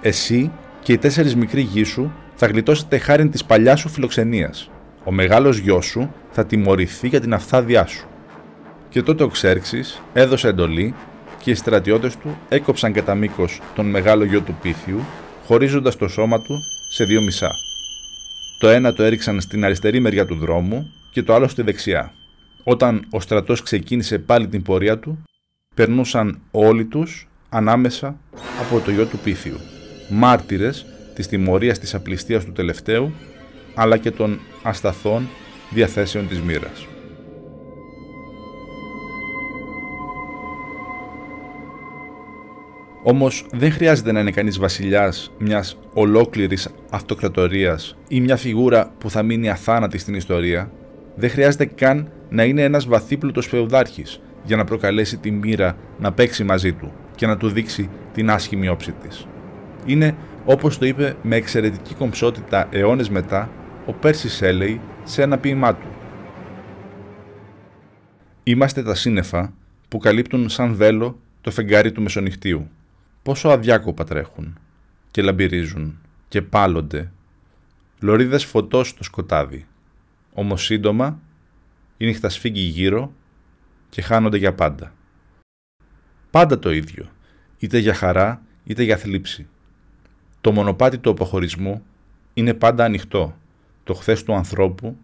Εσύ 0.00 0.50
και 0.82 0.92
οι 0.92 0.98
τέσσερις 0.98 1.36
μικροί 1.36 1.60
γη 1.60 1.84
σου 1.84 2.12
θα 2.34 2.46
γλιτώσετε 2.46 2.98
χάρη 2.98 3.28
της 3.28 3.44
παλιάς 3.44 3.80
σου 3.80 3.88
φιλοξενίας 3.88 4.70
ο 5.04 5.12
μεγάλος 5.12 5.58
γιος 5.58 5.86
σου 5.86 6.12
θα 6.30 6.46
τιμωρηθεί 6.46 7.08
για 7.08 7.20
την 7.20 7.34
αφθάδειά 7.34 7.86
σου. 7.86 8.06
Και 8.88 9.02
τότε 9.02 9.22
ο 9.22 9.28
Ξέρξης 9.28 10.02
έδωσε 10.12 10.48
εντολή 10.48 10.94
και 11.42 11.50
οι 11.50 11.54
στρατιώτες 11.54 12.16
του 12.16 12.38
έκοψαν 12.48 12.92
κατά 12.92 13.14
μήκος 13.14 13.60
τον 13.74 13.86
μεγάλο 13.86 14.24
γιο 14.24 14.40
του 14.40 14.56
Πίθιου, 14.62 15.00
χωρίζοντας 15.46 15.96
το 15.96 16.08
σώμα 16.08 16.36
του 16.42 16.54
σε 16.90 17.04
δύο 17.04 17.20
μισά. 17.20 17.50
Το 18.58 18.68
ένα 18.68 18.92
το 18.92 19.02
έριξαν 19.02 19.40
στην 19.40 19.64
αριστερή 19.64 20.00
μεριά 20.00 20.26
του 20.26 20.34
δρόμου 20.34 20.92
και 21.10 21.22
το 21.22 21.34
άλλο 21.34 21.48
στη 21.48 21.62
δεξιά. 21.62 22.12
Όταν 22.64 23.06
ο 23.10 23.20
στρατός 23.20 23.62
ξεκίνησε 23.62 24.18
πάλι 24.18 24.48
την 24.48 24.62
πορεία 24.62 24.98
του, 24.98 25.22
περνούσαν 25.74 26.40
όλοι 26.50 26.84
τους 26.84 27.28
ανάμεσα 27.48 28.16
από 28.60 28.80
το 28.80 28.90
γιο 28.90 29.06
του 29.06 29.18
Πίθιου, 29.18 29.56
μάρτυρες 30.08 30.86
της 31.14 31.26
τιμωρίας 31.26 31.78
της 31.78 31.94
απληστίας 31.94 32.44
του 32.44 32.52
τελευταίου 32.52 33.12
αλλά 33.74 33.96
και 33.96 34.10
των 34.10 34.40
ασταθών 34.62 35.28
διαθέσεων 35.70 36.28
της 36.28 36.40
μοίρας. 36.40 36.86
Όμως 43.02 43.46
δεν 43.52 43.72
χρειάζεται 43.72 44.12
να 44.12 44.20
είναι 44.20 44.30
κανείς 44.30 44.58
βασιλιάς 44.58 45.32
μιας 45.38 45.78
ολόκληρης 45.92 46.68
αυτοκρατορίας 46.90 47.96
ή 48.08 48.20
μια 48.20 48.36
φιγούρα 48.36 48.92
που 48.98 49.10
θα 49.10 49.22
μείνει 49.22 49.50
αθάνατη 49.50 49.98
στην 49.98 50.14
ιστορία. 50.14 50.70
Δεν 51.14 51.30
χρειάζεται 51.30 51.64
καν 51.64 52.10
να 52.28 52.44
είναι 52.44 52.62
ένας 52.62 52.86
βαθύπλουτος 52.86 53.46
φεουδάρχης 53.46 54.20
για 54.44 54.56
να 54.56 54.64
προκαλέσει 54.64 55.16
τη 55.16 55.30
μοίρα 55.30 55.76
να 55.98 56.12
παίξει 56.12 56.44
μαζί 56.44 56.72
του 56.72 56.92
και 57.14 57.26
να 57.26 57.36
του 57.36 57.48
δείξει 57.48 57.88
την 58.12 58.30
άσχημη 58.30 58.68
όψη 58.68 58.92
της. 58.92 59.26
Είναι, 59.86 60.14
όπως 60.44 60.78
το 60.78 60.86
είπε 60.86 61.16
με 61.22 61.36
εξαιρετική 61.36 61.94
κομψότητα 61.94 62.68
αιώνες 62.70 63.08
μετά, 63.08 63.50
ο 63.86 63.92
Πέρσις 63.92 64.42
Έλεη 64.42 64.80
σε 65.04 65.22
ένα 65.22 65.38
ποίημά 65.38 65.74
του. 65.74 65.88
Είμαστε 68.42 68.82
τα 68.82 68.94
σύννεφα 68.94 69.52
που 69.88 69.98
καλύπτουν 69.98 70.48
σαν 70.48 70.74
βέλο 70.74 71.20
το 71.40 71.50
φεγγάρι 71.50 71.92
του 71.92 72.02
μεσονυχτίου. 72.02 72.68
Πόσο 73.22 73.48
αδιάκοπα 73.48 74.04
τρέχουν 74.04 74.58
και 75.10 75.22
λαμπυρίζουν 75.22 75.98
και 76.28 76.42
πάλονται. 76.42 77.12
Λωρίδες 78.00 78.44
φωτός 78.44 78.88
στο 78.88 79.04
σκοτάδι. 79.04 79.66
Όμως 80.32 80.64
σύντομα 80.64 81.20
η 81.96 82.06
νύχτα 82.06 82.28
σφίγγει 82.28 82.60
γύρω 82.60 83.12
και 83.88 84.02
χάνονται 84.02 84.36
για 84.36 84.54
πάντα. 84.54 84.92
Πάντα 86.30 86.58
το 86.58 86.70
ίδιο, 86.70 87.08
είτε 87.58 87.78
για 87.78 87.94
χαρά 87.94 88.42
είτε 88.64 88.82
για 88.82 88.96
θλίψη. 88.96 89.46
Το 90.40 90.52
μονοπάτι 90.52 90.98
του 90.98 91.10
αποχωρισμού 91.10 91.82
είναι 92.34 92.54
πάντα 92.54 92.84
ανοιχτό. 92.84 93.39
Το 93.90 93.96
χθες 93.96 94.22
του 94.22 94.34
ανθρώπου 94.34 94.96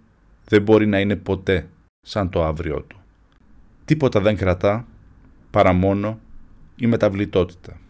δεν 0.44 0.62
μπορεί 0.62 0.86
να 0.86 1.00
είναι 1.00 1.16
ποτέ 1.16 1.68
σαν 2.00 2.30
το 2.30 2.44
αύριο 2.44 2.82
του. 2.82 2.96
Τίποτα 3.84 4.20
δεν 4.20 4.36
κρατά 4.36 4.86
παρά 5.50 5.72
μόνο 5.72 6.18
η 6.76 6.86
μεταβλητότητα. 6.86 7.80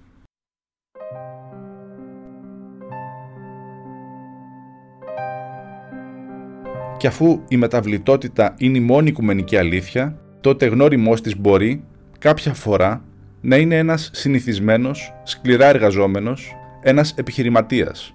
Και 6.96 7.06
αφού 7.06 7.42
η 7.48 7.56
μεταβλητότητα 7.56 8.54
είναι 8.58 8.78
η 8.78 8.80
μόνη 8.80 9.08
οικουμενική 9.08 9.56
αλήθεια, 9.56 10.18
τότε 10.40 10.66
γνώριμός 10.66 11.20
της 11.20 11.38
μπορεί 11.38 11.84
κάποια 12.18 12.54
φορά 12.54 13.04
να 13.40 13.56
είναι 13.56 13.78
ένας 13.78 14.10
συνηθισμένος, 14.12 15.14
σκληρά 15.22 15.66
εργαζόμενος, 15.66 16.56
ένας 16.82 17.14
επιχειρηματίας, 17.16 18.14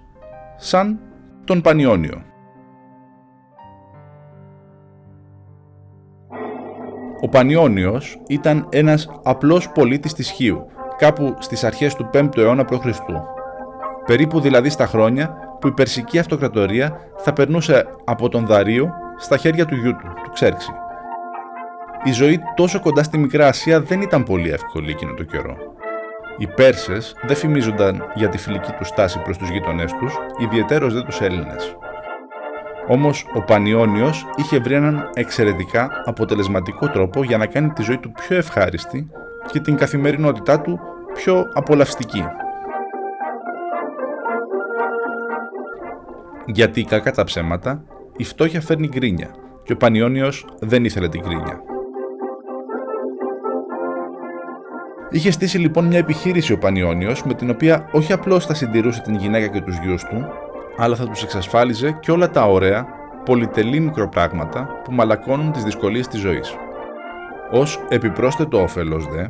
σαν 0.56 0.98
τον 1.44 1.60
Πανιόνιο. 1.60 2.30
Ο 7.24 7.28
Πανιόνιος 7.28 8.18
ήταν 8.26 8.66
ένας 8.70 9.08
απλός 9.22 9.70
πολίτης 9.70 10.12
της 10.12 10.30
Χίου, 10.30 10.66
κάπου 10.98 11.34
στις 11.38 11.64
αρχές 11.64 11.94
του 11.94 12.10
5ου 12.12 12.36
αιώνα 12.36 12.64
π.Χ. 12.64 12.98
Περίπου 14.06 14.40
δηλαδή 14.40 14.70
στα 14.70 14.86
χρόνια 14.86 15.34
που 15.60 15.66
η 15.66 15.72
Περσική 15.72 16.18
Αυτοκρατορία 16.18 17.00
θα 17.16 17.32
περνούσε 17.32 17.86
από 18.04 18.28
τον 18.28 18.46
Δαρίο 18.46 18.90
στα 19.18 19.36
χέρια 19.36 19.64
του 19.64 19.74
γιού 19.74 19.90
του, 19.90 20.06
του 20.22 20.30
Ξέρξη. 20.32 20.70
Η 22.04 22.12
ζωή 22.12 22.40
τόσο 22.54 22.80
κοντά 22.80 23.02
στη 23.02 23.18
Μικρά 23.18 23.46
Ασία 23.46 23.80
δεν 23.80 24.00
ήταν 24.00 24.22
πολύ 24.22 24.50
εύκολη 24.50 24.90
εκείνο 24.90 25.14
το 25.14 25.22
καιρό. 25.22 25.56
Οι 26.38 26.46
Πέρσες 26.46 27.14
δεν 27.26 27.36
φημίζονταν 27.36 28.04
για 28.14 28.28
τη 28.28 28.38
φιλική 28.38 28.72
τους 28.72 28.88
στάση 28.88 29.22
προς 29.22 29.38
τους 29.38 29.48
γείτονές 29.48 29.92
τους, 29.92 30.18
ιδιαιτέρως 30.38 30.94
δεν 30.94 31.04
τους 31.04 31.20
Έλληνες. 31.20 31.76
Όμως 32.88 33.26
ο 33.34 33.42
Πανιόνιος 33.42 34.26
είχε 34.36 34.58
βρει 34.58 34.74
έναν 34.74 35.10
εξαιρετικά 35.14 36.02
αποτελεσματικό 36.04 36.88
τρόπο 36.88 37.22
για 37.22 37.38
να 37.38 37.46
κάνει 37.46 37.68
τη 37.68 37.82
ζωή 37.82 37.98
του 37.98 38.12
πιο 38.12 38.36
ευχάριστη 38.36 39.10
και 39.50 39.60
την 39.60 39.76
καθημερινότητά 39.76 40.60
του 40.60 40.80
πιο 41.14 41.44
απολαυστική. 41.52 42.24
Γιατί 46.46 46.84
κακά 46.84 47.12
τα 47.12 47.24
ψέματα, 47.24 47.84
η 48.16 48.24
φτώχεια 48.24 48.60
φέρνει 48.60 48.88
γκρίνια 48.88 49.30
και 49.62 49.72
ο 49.72 49.76
Πανιόνιος 49.76 50.46
δεν 50.60 50.84
ήθελε 50.84 51.08
την 51.08 51.20
γκρίνια. 51.20 51.60
Είχε 55.10 55.30
στήσει 55.30 55.58
λοιπόν 55.58 55.84
μια 55.84 55.98
επιχείρηση 55.98 56.52
ο 56.52 56.58
Πανιόνιος 56.58 57.24
με 57.24 57.34
την 57.34 57.50
οποία 57.50 57.88
όχι 57.92 58.12
απλώς 58.12 58.46
θα 58.46 58.54
συντηρούσε 58.54 59.00
την 59.00 59.14
γυναίκα 59.14 59.46
και 59.46 59.60
τους 59.60 59.78
γιους 59.78 60.04
του, 60.04 60.26
αλλά 60.76 60.96
θα 60.96 61.08
τους 61.08 61.22
εξασφάλιζε 61.22 61.90
και 62.00 62.10
όλα 62.10 62.30
τα 62.30 62.44
ωραία, 62.44 62.86
πολυτελή 63.24 63.80
μικροπράγματα 63.80 64.80
που 64.84 64.92
μαλακώνουν 64.92 65.52
τις 65.52 65.64
δυσκολίες 65.64 66.08
της 66.08 66.20
ζωής. 66.20 66.56
Ως 67.50 67.80
επιπρόσθετο 67.88 68.62
όφελος 68.62 69.06
δε, 69.06 69.26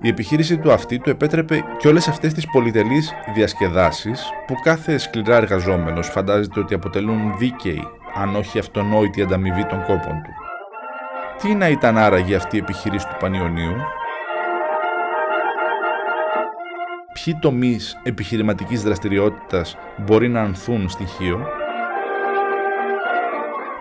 η 0.00 0.08
επιχείρηση 0.08 0.58
του 0.58 0.72
αυτή 0.72 0.98
του 0.98 1.10
επέτρεπε 1.10 1.64
και 1.78 1.88
όλες 1.88 2.08
αυτές 2.08 2.34
τις 2.34 2.50
πολυτελείς 2.50 3.12
διασκεδάσεις 3.34 4.30
που 4.46 4.54
κάθε 4.62 4.98
σκληρά 4.98 5.36
εργαζόμενος 5.36 6.08
φαντάζεται 6.08 6.60
ότι 6.60 6.74
αποτελούν 6.74 7.34
δίκαιη, 7.38 7.88
αν 8.14 8.36
όχι 8.36 8.58
αυτονόητη 8.58 9.22
ανταμοιβή 9.22 9.66
των 9.66 9.78
κόπων 9.78 10.22
του. 10.22 10.30
Τι 11.42 11.54
να 11.54 11.68
ήταν 11.68 11.98
άραγε 11.98 12.36
αυτή 12.36 12.56
η 12.56 12.58
επιχείρηση 12.58 13.06
του 13.08 13.16
Πανιωνίου, 13.18 13.76
ποιοι 17.24 17.36
τομείς 17.40 18.00
επιχειρηματικής 18.02 18.82
δραστηριότητας 18.82 19.76
μπορεί 19.96 20.28
να 20.28 20.40
ανθούν 20.40 20.88
στοιχείο; 20.88 21.46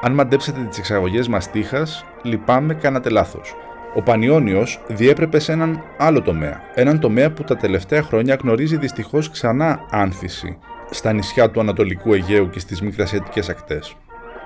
Αν 0.01 0.13
μαντέψετε 0.13 0.61
τις 0.69 0.77
εξαγωγές 0.77 1.27
μας 1.27 1.51
τείχας, 1.51 2.05
λυπάμαι 2.23 2.73
κάνατε 2.73 3.09
λάθος. 3.09 3.55
Ο 3.95 4.01
Πανιόνιος 4.01 4.79
διέπρεπε 4.87 5.39
σε 5.39 5.51
έναν 5.51 5.83
άλλο 5.97 6.21
τομέα. 6.21 6.61
Έναν 6.73 6.99
τομέα 6.99 7.31
που 7.31 7.43
τα 7.43 7.55
τελευταία 7.55 8.01
χρόνια 8.01 8.37
γνωρίζει 8.41 8.77
δυστυχώς 8.77 9.29
ξανά 9.29 9.85
άνθηση 9.89 10.57
στα 10.89 11.13
νησιά 11.13 11.49
του 11.51 11.59
Ανατολικού 11.59 12.13
Αιγαίου 12.13 12.49
και 12.49 12.59
στις 12.59 12.81
μικρασιατικές 12.81 13.49
ακτές. 13.49 13.95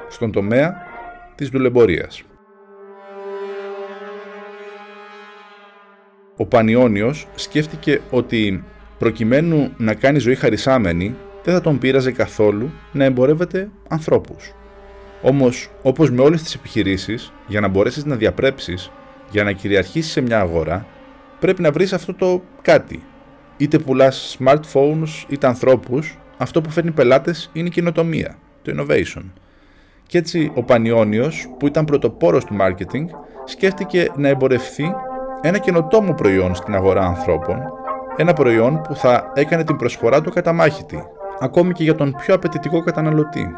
Στον 0.10 0.32
τομέα 0.32 0.76
της 1.36 1.50
δουλεμπορίας. 1.50 2.24
Ο 6.38 6.46
Πανιόνιος 6.46 7.28
σκέφτηκε 7.36 8.02
ότι 8.10 8.64
προκειμένου 9.00 9.72
να 9.78 9.94
κάνει 9.94 10.20
ζωή 10.20 10.36
χαρισάμενη, 10.36 11.16
δεν 11.44 11.54
θα 11.54 11.62
τον 11.62 11.78
πείραζε 11.78 12.12
καθόλου 12.12 12.72
να 12.92 13.04
εμπορεύεται 13.04 13.70
ανθρώπους. 13.88 14.54
Όμως, 15.22 15.70
όπως 15.82 16.12
με 16.12 16.22
όλες 16.22 16.44
τις 16.44 16.56
επιχειρήσεις, 16.56 17.34
για 17.48 17.60
να 17.60 17.68
μπορέσεις 17.68 18.06
να 18.06 18.16
διαπρέψεις, 18.16 18.92
για 19.32 19.44
να 19.44 19.52
κυριαρχήσεις 19.52 20.12
σε 20.12 20.22
μια 20.22 20.40
αγορά, 20.40 20.86
πρέπει 21.40 21.62
να 21.62 21.72
βρεις 21.72 21.94
αυτό 21.94 22.14
το 22.14 22.42
κάτι. 22.62 23.04
Είτε 23.58 23.80
πουλάς 23.80 24.38
smartphones, 24.40 25.26
είτε 25.28 25.48
ανθρώπους, 25.48 26.18
αυτό 26.38 26.62
που 26.62 26.70
φέρνει 26.70 26.92
πελάτες 26.92 27.50
είναι 27.54 27.68
η 27.68 27.72
κοινοτομία, 27.72 28.38
το 28.62 28.74
innovation. 28.78 29.24
Και 30.08 30.18
έτσι 30.18 30.52
ο 30.56 30.64
Πανιόνιος, 30.64 31.50
που 31.60 31.68
ήταν 31.68 31.86
πρωτοπόρος 31.86 32.46
του 32.46 32.58
marketing, 32.62 33.06
σκέφτηκε 33.46 34.08
να 34.16 34.28
εμπορευθεί 34.28 34.92
ένα 35.42 35.58
καινοτόμο 35.58 36.14
προϊόν 36.14 36.56
στην 36.56 36.76
αγορά 36.76 37.02
ανθρώπων 37.02 37.79
ένα 38.22 38.34
προϊόν 38.34 38.82
που 38.82 38.96
θα 38.96 39.32
έκανε 39.34 39.64
την 39.64 39.76
προσφορά 39.76 40.22
του 40.22 40.32
καταμάχητη, 40.32 41.04
ακόμη 41.40 41.74
και 41.74 41.84
για 41.84 41.96
τον 41.96 42.16
πιο 42.18 42.34
απαιτητικό 42.34 42.84
καταναλωτή. 42.84 43.52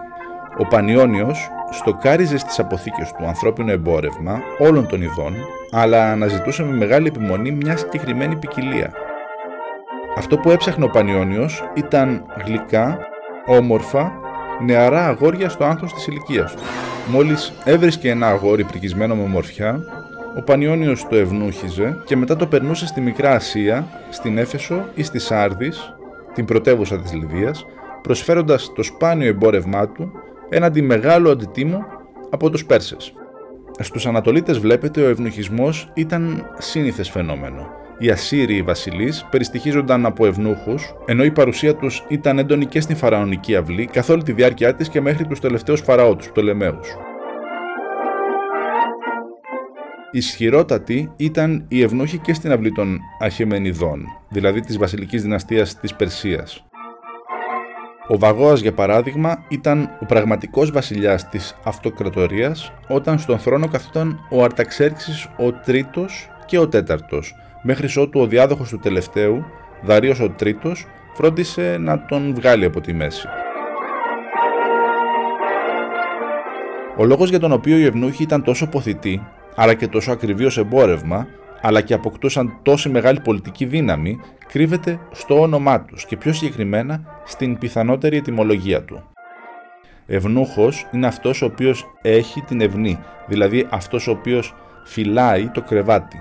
Ο 0.57 0.67
Πανιόνιος 0.67 1.49
στοκάριζε 1.71 2.37
στις 2.37 2.59
αποθήκες 2.59 3.11
του 3.11 3.25
ανθρώπινο 3.25 3.71
εμπόρευμα 3.71 4.39
όλων 4.59 4.87
των 4.87 5.01
ειδών, 5.01 5.33
αλλά 5.71 6.11
αναζητούσε 6.11 6.63
με 6.63 6.75
μεγάλη 6.75 7.07
επιμονή 7.07 7.51
μια 7.51 7.77
συγκεκριμένη 7.77 8.35
ποικιλία. 8.35 8.91
Αυτό 10.17 10.37
που 10.37 10.51
έψαχνε 10.51 10.85
ο 10.85 10.89
Πανιόνιος 10.89 11.63
ήταν 11.73 12.25
γλυκά, 12.45 12.99
όμορφα, 13.45 14.11
νεαρά 14.65 15.07
αγόρια 15.07 15.49
στο 15.49 15.63
άνθος 15.63 15.93
της 15.93 16.07
ηλικίας 16.07 16.55
του. 16.55 16.61
Μόλις 17.07 17.53
έβρισκε 17.63 18.09
ένα 18.09 18.27
αγόρι 18.27 18.63
πρικισμένο 18.63 19.15
με 19.15 19.23
ομορφιά, 19.23 19.79
ο 20.37 20.41
Πανιόνιος 20.41 21.07
το 21.07 21.15
ευνούχιζε 21.15 22.01
και 22.05 22.15
μετά 22.15 22.35
το 22.35 22.47
περνούσε 22.47 22.87
στη 22.87 23.01
Μικρά 23.01 23.31
Ασία, 23.31 23.87
στην 24.09 24.37
Έφεσο 24.37 24.85
ή 24.95 25.03
στη 25.03 25.19
Σάρδης, 25.19 25.95
την 26.33 26.45
πρωτεύουσα 26.45 26.99
της 26.99 27.13
Λιβύας, 27.13 27.65
προσφέροντας 28.01 28.71
το 28.75 28.83
σπάνιο 28.83 29.27
εμπόρευμά 29.27 29.87
του 29.87 30.11
έναντι 30.49 30.81
μεγάλου 30.81 31.29
αντιτίμου 31.29 31.79
από 32.29 32.49
τους 32.49 32.65
Πέρσες. 32.65 33.13
Στους 33.79 34.05
Ανατολίτες 34.05 34.59
βλέπετε 34.59 35.01
ο 35.01 35.09
ευνοχισμός 35.09 35.91
ήταν 35.93 36.49
σύνηθες 36.57 37.09
φαινόμενο. 37.09 37.69
Οι 37.97 38.09
Ασσύριοι 38.09 38.61
βασιλείς 38.61 39.27
περιστοιχίζονταν 39.31 40.05
από 40.05 40.25
ευνούχους, 40.25 40.95
ενώ 41.05 41.23
η 41.23 41.31
παρουσία 41.31 41.75
τους 41.75 42.05
ήταν 42.07 42.37
έντονη 42.39 42.65
και 42.65 42.81
στην 42.81 42.95
φαραωνική 42.95 43.55
αυλή 43.55 43.85
καθ' 43.85 44.09
όλη 44.09 44.23
τη 44.23 44.31
διάρκεια 44.31 44.75
της 44.75 44.89
και 44.89 45.01
μέχρι 45.01 45.25
τους 45.25 45.39
τελευταίους 45.39 45.81
φαραώτους, 45.81 46.29
Πτολεμαίους. 46.29 46.97
Ισχυρότατη 50.13 51.11
ήταν 51.17 51.65
η 51.67 51.81
ευνούχη 51.81 52.17
και 52.17 52.33
στην 52.33 52.51
αυλή 52.51 52.71
των 52.71 52.99
Αχεμενιδών, 53.19 54.05
δηλαδή 54.29 54.59
της 54.59 54.77
βασιλικής 54.77 55.21
δυναστείας 55.21 55.79
της 55.79 55.95
Περσίας. 55.95 56.65
Ο 58.07 58.17
Βαγόας, 58.17 58.61
για 58.61 58.73
παράδειγμα, 58.73 59.45
ήταν 59.47 59.89
ο 60.01 60.05
πραγματικός 60.05 60.71
βασιλιάς 60.71 61.29
της 61.29 61.55
αυτοκρατορίας 61.63 62.71
όταν 62.87 63.19
στον 63.19 63.39
θρόνο 63.39 63.67
καθόταν 63.67 64.19
ο 64.29 64.43
Αρταξέρξης 64.43 65.27
ο 65.37 65.51
τρίτος 65.51 66.29
και 66.45 66.57
ο 66.57 66.67
τέταρτος, 66.67 67.35
μέχρι 67.63 68.01
ότου 68.01 68.19
ο 68.19 68.27
διάδοχος 68.27 68.69
του 68.69 68.79
τελευταίου, 68.79 69.45
Δαρίος 69.83 70.19
ο 70.19 70.29
τρίτος, 70.29 70.85
φρόντισε 71.13 71.77
να 71.79 72.05
τον 72.05 72.33
βγάλει 72.35 72.65
από 72.65 72.81
τη 72.81 72.93
μέση. 72.93 73.27
Ο 76.97 77.05
λόγος 77.05 77.29
για 77.29 77.39
τον 77.39 77.51
οποίο 77.51 77.77
οι 77.77 77.85
ευνούχοι 77.85 78.23
ήταν 78.23 78.43
τόσο 78.43 78.67
ποθητοί 78.67 79.21
αλλά 79.55 79.73
και 79.73 79.87
τόσο 79.87 80.11
ακριβή 80.11 80.45
ως 80.45 80.57
εμπόρευμα, 80.57 81.27
αλλά 81.61 81.81
και 81.81 81.93
αποκτούσαν 81.93 82.59
τόση 82.63 82.89
μεγάλη 82.89 83.19
πολιτική 83.19 83.65
δύναμη, 83.65 84.19
κρύβεται 84.47 84.99
στο 85.11 85.41
όνομά 85.41 85.81
τους 85.81 86.05
και 86.05 86.17
πιο 86.17 86.33
συγκεκριμένα 86.33 87.21
στην 87.25 87.57
πιθανότερη 87.57 88.17
ετοιμολογία 88.17 88.83
του. 88.83 89.03
Ευνούχος 90.05 90.87
είναι 90.91 91.07
αυτός 91.07 91.41
ο 91.41 91.45
οποίος 91.45 91.85
έχει 92.01 92.41
την 92.41 92.61
ευνή, 92.61 92.99
δηλαδή 93.27 93.67
αυτός 93.69 94.07
ο 94.07 94.11
οποίος 94.11 94.55
φυλάει 94.83 95.47
το 95.47 95.61
κρεβάτι. 95.61 96.19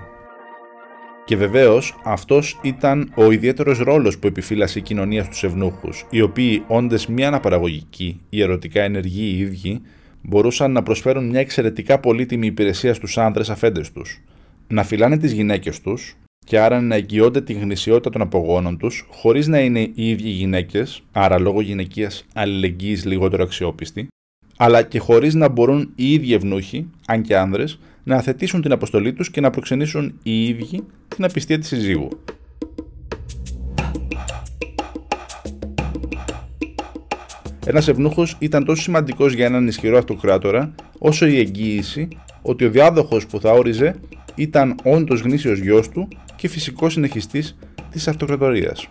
Και 1.25 1.35
βεβαίως 1.35 1.99
αυτός 2.03 2.59
ήταν 2.61 3.11
ο 3.15 3.31
ιδιαίτερος 3.31 3.79
ρόλος 3.79 4.17
που 4.17 4.27
επιφύλασε 4.27 4.79
η 4.79 4.81
κοινωνία 4.81 5.23
στους 5.23 5.43
ευνούχους, 5.43 6.05
οι 6.09 6.21
οποίοι 6.21 6.63
όντες 6.67 7.07
μη 7.07 7.25
αναπαραγωγικοί 7.25 8.21
ή 8.29 8.41
ερωτικά 8.41 8.81
ενεργοί 8.81 9.23
οι 9.23 9.39
ίδιοι, 9.39 9.81
μπορούσαν 10.21 10.71
να 10.71 10.83
προσφέρουν 10.83 11.25
μια 11.29 11.39
εξαιρετικά 11.39 11.99
πολύτιμη 11.99 12.47
υπηρεσία 12.47 12.93
στους 12.93 13.17
άνδρες 13.17 13.49
αφέντες 13.49 13.91
τους. 13.91 14.21
Να 14.67 14.83
φυλάνε 14.83 15.17
τις 15.17 15.31
γυναίκες 15.31 15.81
τους 15.81 16.15
και 16.45 16.59
άρα 16.59 16.81
να 16.81 16.95
εγγυώνται 16.95 17.41
τη 17.41 17.53
γνησιότητα 17.53 18.09
των 18.09 18.21
απογόνων 18.21 18.77
τους, 18.77 19.07
χωρίς 19.09 19.47
να 19.47 19.59
είναι 19.59 19.79
οι 19.79 20.09
ίδιοι 20.09 20.29
γυναίκες, 20.29 21.03
άρα 21.11 21.39
λόγω 21.39 21.61
γυναικείας 21.61 22.25
αλληλεγγύης 22.33 23.05
λιγότερο 23.05 23.43
αξιόπιστοι, 23.43 24.07
αλλά 24.57 24.83
και 24.83 24.99
χωρίς 24.99 25.33
να 25.33 25.49
μπορούν 25.49 25.91
οι 25.95 26.13
ίδιοι 26.13 26.33
ευνούχοι, 26.33 26.89
αν 27.07 27.21
και 27.21 27.37
άνδρες, 27.37 27.79
να 28.03 28.15
αθετήσουν 28.15 28.61
την 28.61 28.71
αποστολή 28.71 29.13
τους 29.13 29.31
και 29.31 29.41
να 29.41 29.49
προξενήσουν 29.49 30.19
οι 30.23 30.43
ίδιοι 30.43 30.83
την 31.07 31.23
απιστία 31.23 31.59
της 31.59 31.67
συζύγου. 31.67 32.09
Ένας 37.65 37.87
ευνούχος 37.87 38.35
ήταν 38.39 38.65
τόσο 38.65 38.81
σημαντικός 38.81 39.33
για 39.33 39.45
έναν 39.45 39.67
ισχυρό 39.67 39.97
αυτοκράτορα, 39.97 40.75
όσο 40.97 41.25
η 41.25 41.37
εγγύηση 41.37 42.07
ότι 42.41 42.65
ο 42.65 42.69
διάδοχος 42.69 43.25
που 43.25 43.39
θα 43.39 43.51
όριζε 43.51 43.95
ήταν 44.35 44.75
όντως 44.83 45.21
γνήσιος 45.21 45.59
γιος 45.59 45.89
του 45.89 46.07
και 46.35 46.47
φυσικός 46.47 46.93
συνεχιστής 46.93 47.57
της 47.91 48.07
αυτοκρατορίας 48.07 48.89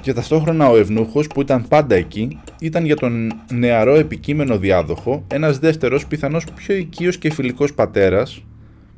και 0.00 0.12
ταυτόχρονα 0.12 0.68
ο 0.68 0.76
Ευνούχος 0.76 1.26
που 1.26 1.40
ήταν 1.40 1.68
πάντα 1.68 1.94
εκεί 1.94 2.40
ήταν 2.60 2.84
για 2.84 2.96
τον 2.96 3.32
νεαρό 3.52 3.94
επικείμενο 3.94 4.58
διάδοχο 4.58 5.24
ένας 5.26 5.58
δεύτερος 5.58 6.06
πιθανώς 6.06 6.44
πιο 6.54 6.74
οικείος 6.74 7.18
και 7.18 7.32
φιλικός 7.32 7.74
πατέρας 7.74 8.44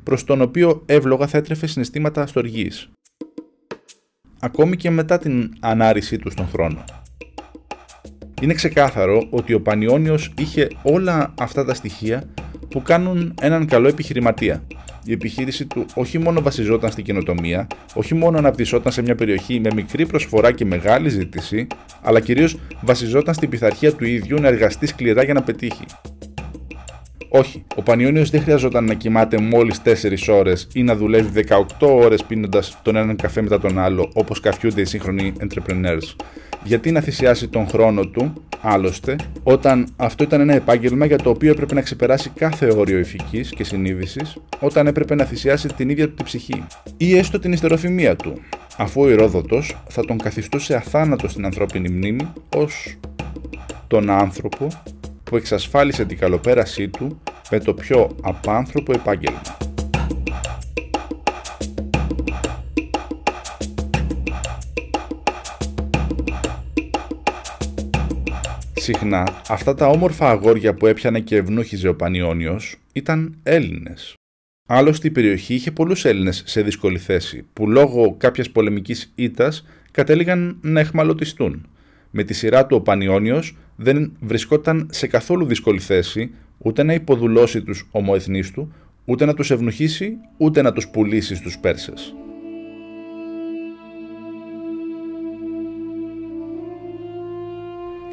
προς 0.03 0.23
τον 0.23 0.41
οποίο 0.41 0.83
εύλογα 0.85 1.27
θα 1.27 1.37
έτρεφε 1.37 1.67
συναισθήματα 1.67 2.27
στοργής. 2.27 2.89
Ακόμη 4.39 4.75
και 4.75 4.89
μετά 4.89 5.17
την 5.17 5.53
ανάρρησή 5.59 6.17
του 6.17 6.29
στον 6.29 6.47
θρόνο. 6.47 6.83
Είναι 8.43 8.53
ξεκάθαρο 8.53 9.27
ότι 9.29 9.53
ο 9.53 9.61
Πανιόνιος 9.61 10.33
είχε 10.37 10.67
όλα 10.83 11.33
αυτά 11.39 11.65
τα 11.65 11.73
στοιχεία 11.73 12.23
που 12.69 12.81
κάνουν 12.81 13.33
έναν 13.41 13.65
καλό 13.65 13.87
επιχειρηματία 13.87 14.63
η 15.05 15.11
επιχείρηση 15.11 15.65
του 15.65 15.85
όχι 15.93 16.19
μόνο 16.19 16.41
βασιζόταν 16.41 16.91
στην 16.91 17.03
καινοτομία, 17.03 17.67
όχι 17.93 18.13
μόνο 18.13 18.37
αναπτυσσόταν 18.37 18.91
σε 18.91 19.01
μια 19.01 19.15
περιοχή 19.15 19.59
με 19.59 19.69
μικρή 19.75 20.05
προσφορά 20.05 20.51
και 20.51 20.65
μεγάλη 20.65 21.09
ζήτηση, 21.09 21.67
αλλά 22.01 22.19
κυρίως 22.19 22.57
βασιζόταν 22.81 23.33
στην 23.33 23.49
πειθαρχία 23.49 23.93
του 23.93 24.05
ίδιου 24.05 24.39
να 24.39 24.47
εργαστεί 24.47 24.85
σκληρά 24.85 25.23
για 25.23 25.33
να 25.33 25.41
πετύχει. 25.41 25.85
Όχι, 27.35 27.63
ο 27.75 27.81
Πανιόνιος 27.81 28.29
δεν 28.29 28.41
χρειαζόταν 28.41 28.85
να 28.85 28.93
κοιμάται 28.93 29.37
μόλις 29.37 29.81
4 29.81 30.33
ώρες 30.33 30.67
ή 30.73 30.83
να 30.83 30.95
δουλεύει 30.95 31.43
18 31.79 31.87
ώρες 31.87 32.23
πίνοντας 32.23 32.77
τον 32.81 32.95
έναν 32.95 33.15
καφέ 33.15 33.41
μετά 33.41 33.59
τον 33.59 33.79
άλλο 33.79 34.09
όπως 34.13 34.39
καφιούνται 34.39 34.81
οι 34.81 34.85
σύγχρονοι 34.85 35.33
entrepreneurs. 35.39 36.15
Γιατί 36.63 36.91
να 36.91 36.99
θυσιάσει 36.99 37.47
τον 37.47 37.67
χρόνο 37.67 38.05
του, 38.05 38.33
άλλωστε, 38.61 39.15
όταν 39.43 39.87
αυτό 39.95 40.23
ήταν 40.23 40.41
ένα 40.41 40.53
επάγγελμα 40.53 41.05
για 41.05 41.17
το 41.17 41.29
οποίο 41.29 41.51
έπρεπε 41.51 41.73
να 41.73 41.81
ξεπεράσει 41.81 42.29
κάθε 42.29 42.73
όριο 42.77 42.99
ηθικής 42.99 43.49
και 43.49 43.63
συνείδησης, 43.63 44.37
όταν 44.59 44.87
έπρεπε 44.87 45.15
να 45.15 45.23
θυσιάσει 45.23 45.67
την 45.67 45.89
ίδια 45.89 46.07
του 46.07 46.13
τη 46.13 46.23
ψυχή, 46.23 46.63
ή 46.97 47.17
έστω 47.17 47.39
την 47.39 47.51
ιστεροφημία 47.51 48.15
του, 48.15 48.41
αφού 48.77 49.01
ο 49.01 49.09
Ηρόδοτος 49.09 49.77
θα 49.89 50.05
τον 50.05 50.17
καθιστούσε 50.17 50.75
αθάνατος 50.75 51.31
στην 51.31 51.45
ανθρώπινη 51.45 51.89
μνήμη 51.89 52.27
ως 52.55 52.97
τον 53.87 54.09
άνθρωπο 54.09 54.67
που 55.23 55.35
εξασφάλισε 55.35 56.05
την 56.05 56.17
καλοπέρασή 56.17 56.87
του 56.87 57.21
με 57.51 57.59
το 57.59 57.73
πιο 57.73 58.15
απάνθρωπο 58.21 58.93
επάγγελμα. 58.93 59.41
Συχνά 68.73 69.41
αυτά 69.49 69.75
τα 69.75 69.87
όμορφα 69.87 70.29
αγόρια 70.29 70.73
που 70.73 70.87
έπιανε 70.87 71.19
και 71.19 71.35
ευνούχιζε 71.35 71.87
ο 71.87 71.95
Πανιόνιος 71.95 72.75
ήταν 72.93 73.37
Έλληνες. 73.43 74.15
Άλλωστε 74.67 75.07
η 75.07 75.11
περιοχή 75.11 75.53
είχε 75.53 75.71
πολλούς 75.71 76.05
Έλληνες 76.05 76.43
σε 76.45 76.61
δύσκολη 76.61 76.97
θέση 76.97 77.45
που 77.53 77.69
λόγω 77.69 78.15
κάποιας 78.17 78.49
πολεμικής 78.49 79.11
ήττας 79.15 79.65
κατέληγαν 79.91 80.57
να 80.61 80.79
εχμαλωτιστούν. 80.79 81.67
Με 82.15 82.23
τη 82.23 82.33
σειρά 82.33 82.65
του 82.65 82.75
ο 82.75 82.81
Πανιόνιος 82.81 83.57
δεν 83.75 84.17
βρισκόταν 84.19 84.87
σε 84.91 85.07
καθόλου 85.07 85.45
δύσκολη 85.45 85.79
θέση 85.79 86.31
ούτε 86.57 86.83
να 86.83 86.93
υποδουλώσει 86.93 87.61
τους 87.61 87.87
ομοεθνείς 87.91 88.51
του, 88.51 88.73
ούτε 89.05 89.25
να 89.25 89.33
τους 89.33 89.51
ευνουχίσει, 89.51 90.17
ούτε 90.37 90.61
να 90.61 90.73
τους 90.73 90.87
πουλήσει 90.87 91.35
στους 91.35 91.57
Πέρσες. 91.57 92.15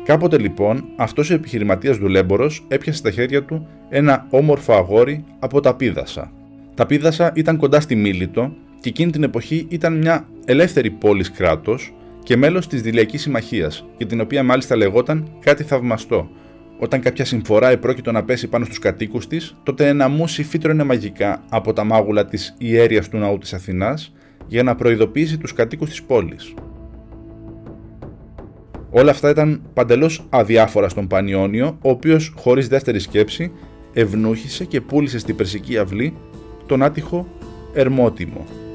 Κάποτε 0.05 0.39
λοιπόν 0.39 0.85
αυτός 0.97 1.31
ο 1.31 1.35
επιχειρηματίας 1.35 1.97
δουλέμπορος 1.97 2.65
έπιασε 2.69 2.99
στα 2.99 3.11
χέρια 3.11 3.45
του 3.45 3.69
ένα 3.89 4.27
όμορφο 4.31 4.73
αγόρι 4.73 5.25
από 5.39 5.61
τα 5.61 5.75
Πίδασα. 5.75 6.33
Τα 6.75 6.87
Πίδασα 6.87 7.33
ήταν 7.35 7.57
κοντά 7.57 7.81
στη 7.81 7.95
Μίλητο 7.95 8.53
και 8.81 8.89
εκείνη 8.89 9.11
την 9.11 9.23
εποχή 9.23 9.67
ήταν 9.69 9.97
μια 9.99 10.29
ελεύθερη 10.45 10.91
πόλης 10.91 11.31
κράτος 11.31 11.95
και 12.31 12.37
μέλος 12.37 12.67
της 12.67 12.83
Δηλιακής 12.83 13.23
Συμμαχίας 13.23 13.85
και 13.97 14.07
την 14.07 14.21
οποία 14.21 14.43
μάλιστα 14.43 14.77
λεγόταν 14.77 15.33
κάτι 15.41 15.63
θαυμαστό. 15.63 16.29
Όταν 16.79 17.01
κάποια 17.01 17.25
συμφορά 17.25 17.69
επρόκειτο 17.69 18.13
να 18.13 18.25
πέσει 18.25 18.49
πάνω 18.49 18.65
στους 18.65 18.79
κατοίκους 18.79 19.27
της, 19.27 19.57
τότε 19.63 19.89
ένα 19.89 20.09
μουσι 20.09 20.43
φύτρωνε 20.43 20.85
μαγικά 20.85 21.43
από 21.49 21.73
τα 21.73 21.85
μάγουλα 21.85 22.25
της 22.25 22.55
ιέρειας 22.59 23.09
του 23.09 23.19
ναού 23.19 23.39
της 23.39 23.55
Αθηνάς 23.55 24.13
για 24.47 24.63
να 24.63 24.75
προειδοποιήσει 24.75 25.39
τους 25.39 25.53
κατοίκους 25.53 25.89
της 25.89 26.03
πόλης. 26.03 26.55
Όλα 28.91 29.11
αυτά 29.11 29.31
ήταν 29.31 29.63
παντελώς 29.75 30.27
αδιάφορα 30.31 30.89
στον 30.89 31.07
Πανιόνιο, 31.07 31.79
ο 31.83 31.91
οποίος 31.91 32.33
χωρίς 32.37 32.69
δεύτερη 32.69 32.99
σκέψη 32.99 33.53
ευνούχησε 33.93 34.65
και 34.65 34.81
πούλησε 34.81 35.19
στην 35.19 35.37
Περσική 35.37 35.79
αυλή 35.79 36.15
τον 36.67 36.83
άτυχο 36.83 37.27
Ερμότιμο. 37.75 38.70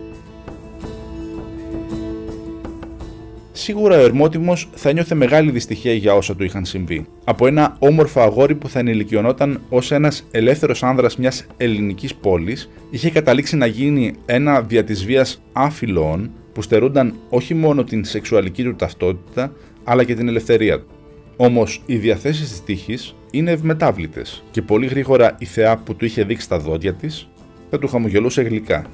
Σίγουρα 3.57 3.97
ο 3.97 4.01
Ερμότιμος 4.01 4.69
θα 4.73 4.91
νιώθε 4.91 5.15
μεγάλη 5.15 5.51
δυστυχία 5.51 5.93
για 5.93 6.15
όσα 6.15 6.35
του 6.35 6.43
είχαν 6.43 6.65
συμβεί. 6.65 7.05
Από 7.23 7.47
ένα 7.47 7.75
όμορφο 7.79 8.21
αγόρι 8.21 8.55
που 8.55 8.69
θα 8.69 8.79
ενηλικιωνόταν 8.79 9.61
ως 9.69 9.91
ένας 9.91 10.27
ελεύθερος 10.31 10.83
άνδρας 10.83 11.17
μιας 11.17 11.45
ελληνικής 11.57 12.15
πόλης, 12.15 12.69
είχε 12.89 13.09
καταλήξει 13.09 13.55
να 13.55 13.65
γίνει 13.65 14.13
ένα 14.25 14.61
δια 14.61 14.83
της 14.83 15.05
βίας 15.05 15.41
άφιλων 15.53 16.31
που 16.53 16.61
στερούνταν 16.61 17.13
όχι 17.29 17.53
μόνο 17.53 17.83
την 17.83 18.05
σεξουαλική 18.05 18.63
του 18.63 18.75
ταυτότητα, 18.75 19.51
αλλά 19.83 20.03
και 20.03 20.15
την 20.15 20.27
ελευθερία 20.27 20.79
του. 20.79 20.87
Όμως 21.35 21.81
οι 21.85 21.95
διαθέσεις 21.95 22.49
της 22.49 22.63
τύχης 22.63 23.15
είναι 23.31 23.51
ευμετάβλητες 23.51 24.43
και 24.51 24.61
πολύ 24.61 24.85
γρήγορα 24.85 25.35
η 25.39 25.45
θεά 25.45 25.77
που 25.77 25.95
του 25.95 26.05
είχε 26.05 26.23
δείξει 26.23 26.49
τα 26.49 26.59
δόντια 26.59 26.93
της 26.93 27.29
θα 27.69 27.79
του 27.79 27.87
χαμογελούσε 27.87 28.41
γλυκά. 28.41 28.85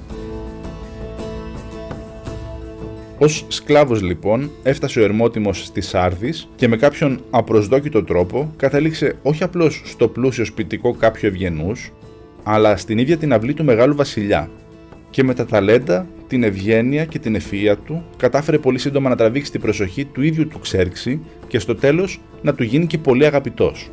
Ω 3.22 3.28
σκλάβος 3.28 4.02
λοιπόν 4.02 4.50
έφτασε 4.62 5.00
ο 5.00 5.02
Ερμότιμος 5.02 5.64
στη 5.64 5.80
Σάρδη 5.80 6.34
και 6.56 6.68
με 6.68 6.76
κάποιον 6.76 7.20
απροσδόκητο 7.30 8.04
τρόπο 8.04 8.52
κατέληξε 8.56 9.16
όχι 9.22 9.42
απλώς 9.42 9.82
στο 9.84 10.08
πλούσιο 10.08 10.44
σπιτικό 10.44 10.92
κάποιου 10.92 11.28
ευγενούς, 11.28 11.92
αλλά 12.42 12.76
στην 12.76 12.98
ίδια 12.98 13.16
την 13.16 13.32
αυλή 13.32 13.54
του 13.54 13.64
μεγάλου 13.64 13.94
βασιλιά. 13.94 14.50
Και 15.10 15.24
με 15.24 15.34
τα 15.34 15.46
ταλέντα, 15.46 16.06
την 16.26 16.42
ευγένεια 16.42 17.04
και 17.04 17.18
την 17.18 17.36
ευφυΐα 17.36 17.74
του, 17.86 18.04
κατάφερε 18.16 18.58
πολύ 18.58 18.78
σύντομα 18.78 19.08
να 19.08 19.16
τραβήξει 19.16 19.50
την 19.50 19.60
προσοχή 19.60 20.04
του 20.04 20.22
ίδιου 20.22 20.48
του 20.48 20.58
Ξέρξη 20.58 21.20
και 21.48 21.58
στο 21.58 21.74
τέλος 21.74 22.20
να 22.42 22.54
του 22.54 22.62
γίνει 22.62 22.86
και 22.86 22.98
πολύ 22.98 23.26
αγαπητός. 23.26 23.88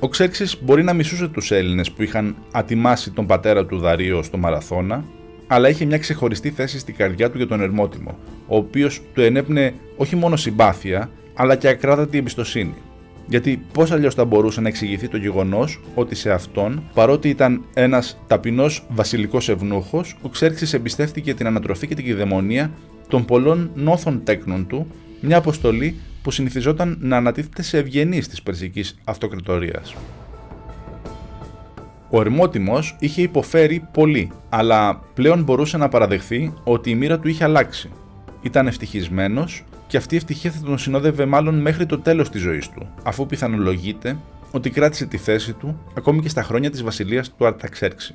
Ο 0.00 0.08
Ξέρξης 0.08 0.58
μπορεί 0.62 0.82
να 0.82 0.92
μισούσε 0.92 1.28
τους 1.28 1.50
Έλληνες 1.50 1.90
που 1.90 2.02
είχαν 2.02 2.36
ατιμάσει 2.52 3.10
τον 3.10 3.26
πατέρα 3.26 3.66
του 3.66 3.78
Δαρίο 3.78 4.22
στο 4.22 4.36
Μαραθώνα 4.36 5.04
αλλά 5.52 5.68
είχε 5.68 5.84
μια 5.84 5.98
ξεχωριστή 5.98 6.50
θέση 6.50 6.78
στην 6.78 6.96
καρδιά 6.96 7.30
του 7.30 7.36
για 7.36 7.46
τον 7.46 7.60
Ερμότιμο, 7.60 8.18
ο 8.46 8.56
οποίος 8.56 9.02
του 9.14 9.20
ενέπνε 9.20 9.74
όχι 9.96 10.16
μόνο 10.16 10.36
συμπάθεια, 10.36 11.10
αλλά 11.34 11.56
και 11.56 11.68
ακράδαντη 11.68 12.18
εμπιστοσύνη. 12.18 12.74
Γιατί 13.26 13.66
πώς 13.72 13.90
αλλιώς 13.90 14.14
θα 14.14 14.24
μπορούσε 14.24 14.60
να 14.60 14.68
εξηγηθεί 14.68 15.08
το 15.08 15.16
γεγονός 15.16 15.80
ότι 15.94 16.14
σε 16.14 16.32
αυτόν, 16.32 16.82
παρότι 16.94 17.28
ήταν 17.28 17.64
ένας 17.74 18.20
ταπεινός 18.26 18.86
βασιλικός 18.88 19.48
ευνούχος, 19.48 20.16
ο 20.22 20.28
Ξέρξης 20.28 20.72
εμπιστεύτηκε 20.72 21.34
την 21.34 21.46
ανατροφή 21.46 21.86
και 21.86 21.94
την 21.94 22.04
κυδαιμονία 22.04 22.70
των 23.08 23.24
πολλών 23.24 23.70
νόθων 23.74 24.24
τέκνων 24.24 24.66
του, 24.66 24.86
μια 25.20 25.36
αποστολή 25.36 26.00
που 26.22 26.30
συνηθιζόταν 26.30 26.96
να 27.00 27.16
ανατίθεται 27.16 27.62
σε 27.62 27.78
ευγενείς 27.78 28.28
της 28.28 28.42
Περσικής 28.42 28.98
Αυτοκρατορίας. 29.04 29.94
Ο 32.10 32.20
Ερμότιμο 32.20 32.78
είχε 32.98 33.22
υποφέρει 33.22 33.88
πολύ, 33.92 34.30
αλλά 34.48 35.00
πλέον 35.14 35.42
μπορούσε 35.42 35.76
να 35.76 35.88
παραδεχθεί 35.88 36.52
ότι 36.64 36.90
η 36.90 36.94
μοίρα 36.94 37.18
του 37.18 37.28
είχε 37.28 37.44
αλλάξει. 37.44 37.90
Ήταν 38.42 38.66
ευτυχισμένος 38.66 39.64
και 39.86 39.96
αυτή 39.96 40.14
η 40.14 40.16
ευτυχία 40.16 40.50
θα 40.50 40.60
τον 40.64 40.78
συνόδευε 40.78 41.24
μάλλον 41.24 41.60
μέχρι 41.60 41.86
το 41.86 41.98
τέλος 41.98 42.30
της 42.30 42.40
ζωής 42.40 42.68
του, 42.68 42.86
αφού 43.04 43.26
πιθανολογείται 43.26 44.18
ότι 44.50 44.70
κράτησε 44.70 45.06
τη 45.06 45.16
θέση 45.16 45.52
του 45.52 45.80
ακόμη 45.96 46.20
και 46.20 46.28
στα 46.28 46.42
χρόνια 46.42 46.70
της 46.70 46.82
βασιλείας 46.82 47.34
του 47.34 47.46
Αρταξέρξη. 47.46 48.14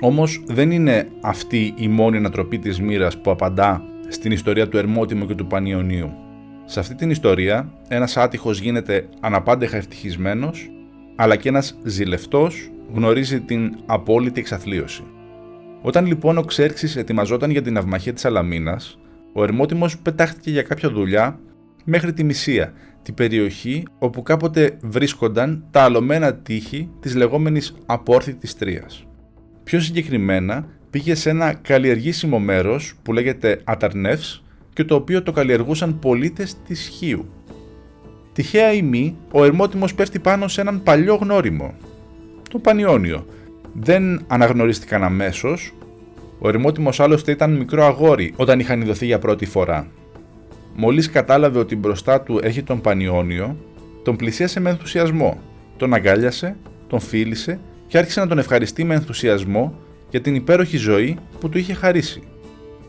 Όμως 0.00 0.42
δεν 0.46 0.70
είναι 0.70 1.08
αυτή 1.20 1.74
η 1.76 1.88
μόνη 1.88 2.16
ανατροπή 2.16 2.58
της 2.58 2.80
μοίρας 2.80 3.20
που 3.20 3.30
απαντά 3.30 3.82
στην 4.08 4.32
ιστορία 4.32 4.68
του 4.68 4.76
Ερμότιμου 4.76 5.26
και 5.26 5.34
του 5.34 5.46
Πανιωνίου. 5.46 6.27
Σε 6.70 6.80
αυτή 6.80 6.94
την 6.94 7.10
ιστορία, 7.10 7.72
ένας 7.88 8.16
άτυχος 8.16 8.60
γίνεται 8.60 9.08
αναπάντεχα 9.20 9.76
ευτυχισμένος, 9.76 10.70
αλλά 11.16 11.36
και 11.36 11.48
ένας 11.48 11.78
ζηλευτός 11.84 12.70
γνωρίζει 12.92 13.40
την 13.40 13.76
απόλυτη 13.86 14.40
εξαθλίωση. 14.40 15.02
Όταν 15.82 16.06
λοιπόν 16.06 16.38
ο 16.38 16.42
Ξέρξης 16.42 16.96
ετοιμαζόταν 16.96 17.50
για 17.50 17.62
την 17.62 17.76
αυμαχία 17.76 18.12
της 18.12 18.24
Αλαμίνας, 18.24 18.98
ο 19.32 19.42
Ερμότιμος 19.42 19.98
πετάχτηκε 19.98 20.50
για 20.50 20.62
κάποια 20.62 20.90
δουλειά 20.90 21.40
μέχρι 21.84 22.12
τη 22.12 22.24
Μυσία, 22.24 22.72
την 23.02 23.14
περιοχή 23.14 23.82
όπου 23.98 24.22
κάποτε 24.22 24.78
βρίσκονταν 24.82 25.64
τα 25.70 25.82
αλωμένα 25.82 26.34
τείχη 26.34 26.90
της 27.00 27.14
λεγόμενης 27.14 27.76
απόρθητης 27.86 28.56
Τρίας. 28.56 29.06
Πιο 29.64 29.80
συγκεκριμένα, 29.80 30.66
πήγε 30.90 31.14
σε 31.14 31.30
ένα 31.30 31.52
καλλιεργήσιμο 31.52 32.38
μέρος 32.38 32.94
που 33.02 33.12
λέγεται 33.12 33.60
Αταρνεύς 33.64 34.42
και 34.78 34.84
το 34.84 34.94
οποίο 34.94 35.22
το 35.22 35.32
καλλιεργούσαν 35.32 35.98
πολίτες 35.98 36.56
της 36.66 36.86
Χίου. 36.86 37.28
Τυχαία 38.32 38.72
ή 38.72 38.82
μη, 38.82 39.16
ο 39.32 39.44
Ερμότιμος 39.44 39.94
πέφτει 39.94 40.18
πάνω 40.18 40.48
σε 40.48 40.60
έναν 40.60 40.82
παλιό 40.82 41.14
γνώριμο, 41.14 41.74
το 42.50 42.58
Πανιόνιο. 42.58 43.26
Δεν 43.72 44.24
αναγνωρίστηκαν 44.26 45.02
αμέσως. 45.02 45.74
Ο 46.38 46.48
Ερμότιμος 46.48 47.00
άλλωστε 47.00 47.30
ήταν 47.30 47.56
μικρό 47.56 47.84
αγόρι 47.84 48.32
όταν 48.36 48.60
είχαν 48.60 48.80
ειδωθεί 48.80 49.06
για 49.06 49.18
πρώτη 49.18 49.46
φορά. 49.46 49.86
Μόλις 50.74 51.10
κατάλαβε 51.10 51.58
ότι 51.58 51.76
μπροστά 51.76 52.20
του 52.20 52.40
έχει 52.42 52.62
τον 52.62 52.80
Πανιόνιο, 52.80 53.56
τον 54.02 54.16
πλησίασε 54.16 54.60
με 54.60 54.70
ενθουσιασμό, 54.70 55.38
τον 55.76 55.94
αγκάλιασε, 55.94 56.56
τον 56.86 57.00
φίλησε 57.00 57.60
και 57.86 57.98
άρχισε 57.98 58.20
να 58.20 58.26
τον 58.26 58.38
ευχαριστεί 58.38 58.84
με 58.84 58.94
ενθουσιασμό 58.94 59.78
για 60.10 60.20
την 60.20 60.34
υπέροχη 60.34 60.76
ζωή 60.76 61.16
που 61.40 61.48
του 61.48 61.58
είχε 61.58 61.74
χαρίσει. 61.74 62.22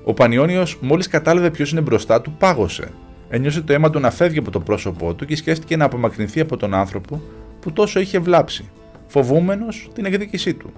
Ο 0.03 0.13
Πανιόνιος, 0.13 0.77
μόλις 0.81 1.07
κατάλαβε 1.07 1.51
ποιος 1.51 1.71
είναι 1.71 1.81
μπροστά 1.81 2.21
του, 2.21 2.35
πάγωσε. 2.39 2.91
Ένιωσε 3.29 3.61
το 3.61 3.73
αίμα 3.73 3.89
του 3.89 3.99
να 3.99 4.11
φεύγει 4.11 4.39
από 4.39 4.51
το 4.51 4.59
πρόσωπό 4.59 5.13
του 5.13 5.25
και 5.25 5.35
σκέφτηκε 5.35 5.77
να 5.77 5.85
απομακρυνθεί 5.85 6.39
από 6.39 6.57
τον 6.57 6.73
άνθρωπο 6.73 7.21
που 7.59 7.71
τόσο 7.71 7.99
είχε 7.99 8.19
βλάψει, 8.19 8.69
φοβούμενος 9.07 9.89
την 9.93 10.05
εκδίκησή 10.05 10.53
του. 10.53 10.73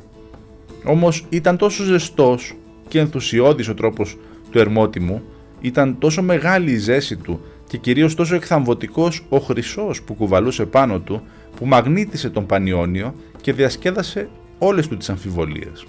Όμως 0.83 1.25
ήταν 1.29 1.57
τόσο 1.57 1.83
ζεστός 1.83 2.55
και 2.87 2.99
ενθουσιώδης 2.99 3.67
ο 3.67 3.73
τρόπος 3.73 4.17
του 4.49 4.59
Ερμότιμου, 4.59 5.21
ήταν 5.61 5.97
τόσο 5.99 6.21
μεγάλη 6.21 6.71
η 6.71 6.77
ζέση 6.77 7.15
του 7.15 7.41
και 7.67 7.77
κυρίως 7.77 8.15
τόσο 8.15 8.35
εκθαμβωτικός 8.35 9.25
ο 9.29 9.37
χρυσός 9.37 10.01
που 10.01 10.13
κουβαλούσε 10.13 10.65
πάνω 10.65 10.99
του, 10.99 11.21
που 11.55 11.65
μαγνήτησε 11.65 12.29
τον 12.29 12.45
Πανιόνιο 12.45 13.15
και 13.41 13.53
διασκέδασε 13.53 14.29
όλες 14.57 14.87
του 14.87 14.97
τις 14.97 15.09
αμφιβολίες. 15.09 15.85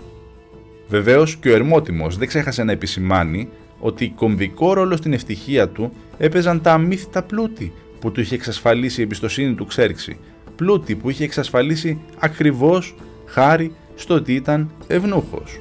Βεβαίως 0.92 1.36
και 1.36 1.48
ο 1.48 1.54
Ερμότιμος 1.54 2.16
δεν 2.16 2.28
ξέχασε 2.28 2.62
να 2.64 2.72
επισημάνει 2.72 3.48
ότι 3.78 4.12
κομβικό 4.16 4.72
ρόλο 4.72 4.96
στην 4.96 5.12
ευτυχία 5.12 5.68
του 5.68 5.92
έπαιζαν 6.18 6.60
τα 6.60 6.72
αμύθιτα 6.72 7.22
πλούτη 7.22 7.72
που 8.00 8.12
του 8.12 8.20
είχε 8.20 8.34
εξασφαλίσει 8.34 9.00
η 9.00 9.02
εμπιστοσύνη 9.02 9.54
του 9.54 9.66
Ξέρξη, 9.66 10.18
πλούτη 10.56 10.94
που 10.94 11.10
είχε 11.10 11.24
εξασφαλίσει 11.24 12.00
ακριβώς 12.18 12.94
χάρη 13.26 13.74
στο 13.94 14.14
ότι 14.14 14.34
ήταν 14.34 14.70
ευνούχος. 14.86 15.60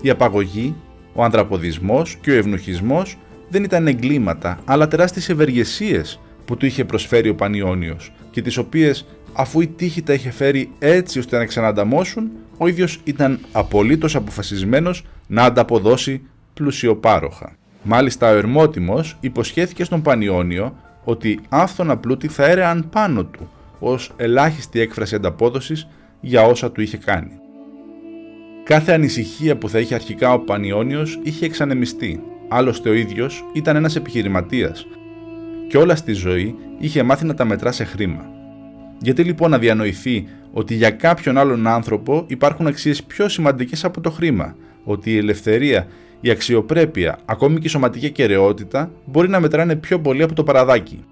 Η 0.00 0.10
απαγωγή, 0.10 0.74
ο 1.12 1.24
ανδραποδισμός 1.24 2.18
και 2.20 2.30
ο 2.30 2.34
ευνουχισμός 2.34 3.18
δεν 3.48 3.64
ήταν 3.64 3.86
εγκλήματα, 3.86 4.60
αλλά 4.64 4.88
τεράστιες 4.88 5.28
ευεργεσίες 5.28 6.20
που 6.44 6.56
του 6.56 6.66
είχε 6.66 6.84
προσφέρει 6.84 7.28
ο 7.28 7.34
Πανιόνιος 7.34 8.12
και 8.30 8.42
τις 8.42 8.56
οποίες 8.56 9.06
αφού 9.32 9.60
η 9.60 9.66
τύχη 9.66 10.02
τα 10.02 10.12
είχε 10.12 10.30
φέρει 10.30 10.70
έτσι 10.78 11.18
ώστε 11.18 11.38
να 11.38 11.44
ξανανταμώσουν, 11.44 12.30
ο 12.58 12.66
ίδιος 12.66 13.00
ήταν 13.04 13.38
απολύτως 13.52 14.14
αποφασισμένος 14.14 15.04
να 15.26 15.42
ανταποδώσει 15.44 16.22
πλουσιοπάροχα. 16.54 17.56
Μάλιστα 17.82 18.30
ο 18.30 18.36
Ερμότιμος 18.36 19.16
υποσχέθηκε 19.20 19.84
στον 19.84 20.02
Πανιόνιο 20.02 20.76
ότι 21.04 21.40
άφθονα 21.48 21.96
πλούτη 21.96 22.28
θα 22.28 22.44
έρεαν 22.44 22.88
πάνω 22.90 23.24
του 23.24 23.50
ως 23.78 24.12
ελάχιστη 24.16 24.80
έκφραση 24.80 25.14
ανταπόδοσης 25.14 25.88
για 26.20 26.42
όσα 26.42 26.70
του 26.72 26.80
είχε 26.80 26.96
κάνει. 26.96 27.30
Κάθε 28.64 28.92
ανησυχία 28.92 29.56
που 29.56 29.68
θα 29.68 29.78
είχε 29.78 29.94
αρχικά 29.94 30.32
ο 30.32 30.38
Πανιόνιος 30.38 31.20
είχε 31.22 31.44
εξανεμιστεί. 31.44 32.22
Άλλωστε 32.48 32.88
ο 32.88 32.92
ίδιος 32.92 33.44
ήταν 33.52 33.76
ένας 33.76 33.96
επιχειρηματίας 33.96 34.86
και 35.68 35.78
όλα 35.78 35.96
στη 35.96 36.12
ζωή 36.12 36.54
είχε 36.78 37.02
μάθει 37.02 37.24
να 37.24 37.34
τα 37.34 37.44
μετρά 37.44 37.72
σε 37.72 37.84
χρήμα. 37.84 38.41
Γιατί 39.02 39.22
λοιπόν 39.22 39.50
να 39.50 39.58
διανοηθεί 39.58 40.26
ότι 40.52 40.74
για 40.74 40.90
κάποιον 40.90 41.38
άλλον 41.38 41.66
άνθρωπο 41.66 42.24
υπάρχουν 42.26 42.66
αξίες 42.66 43.02
πιο 43.02 43.28
σημαντικές 43.28 43.84
από 43.84 44.00
το 44.00 44.10
χρήμα, 44.10 44.56
ότι 44.84 45.10
η 45.10 45.16
ελευθερία, 45.16 45.86
η 46.20 46.30
αξιοπρέπεια, 46.30 47.18
ακόμη 47.24 47.58
και 47.58 47.66
η 47.66 47.70
σωματική 47.70 48.10
κεραιότητα 48.10 48.90
μπορεί 49.04 49.28
να 49.28 49.40
μετράνε 49.40 49.76
πιο 49.76 50.00
πολύ 50.00 50.22
από 50.22 50.34
το 50.34 50.42
παραδάκι. 50.42 51.04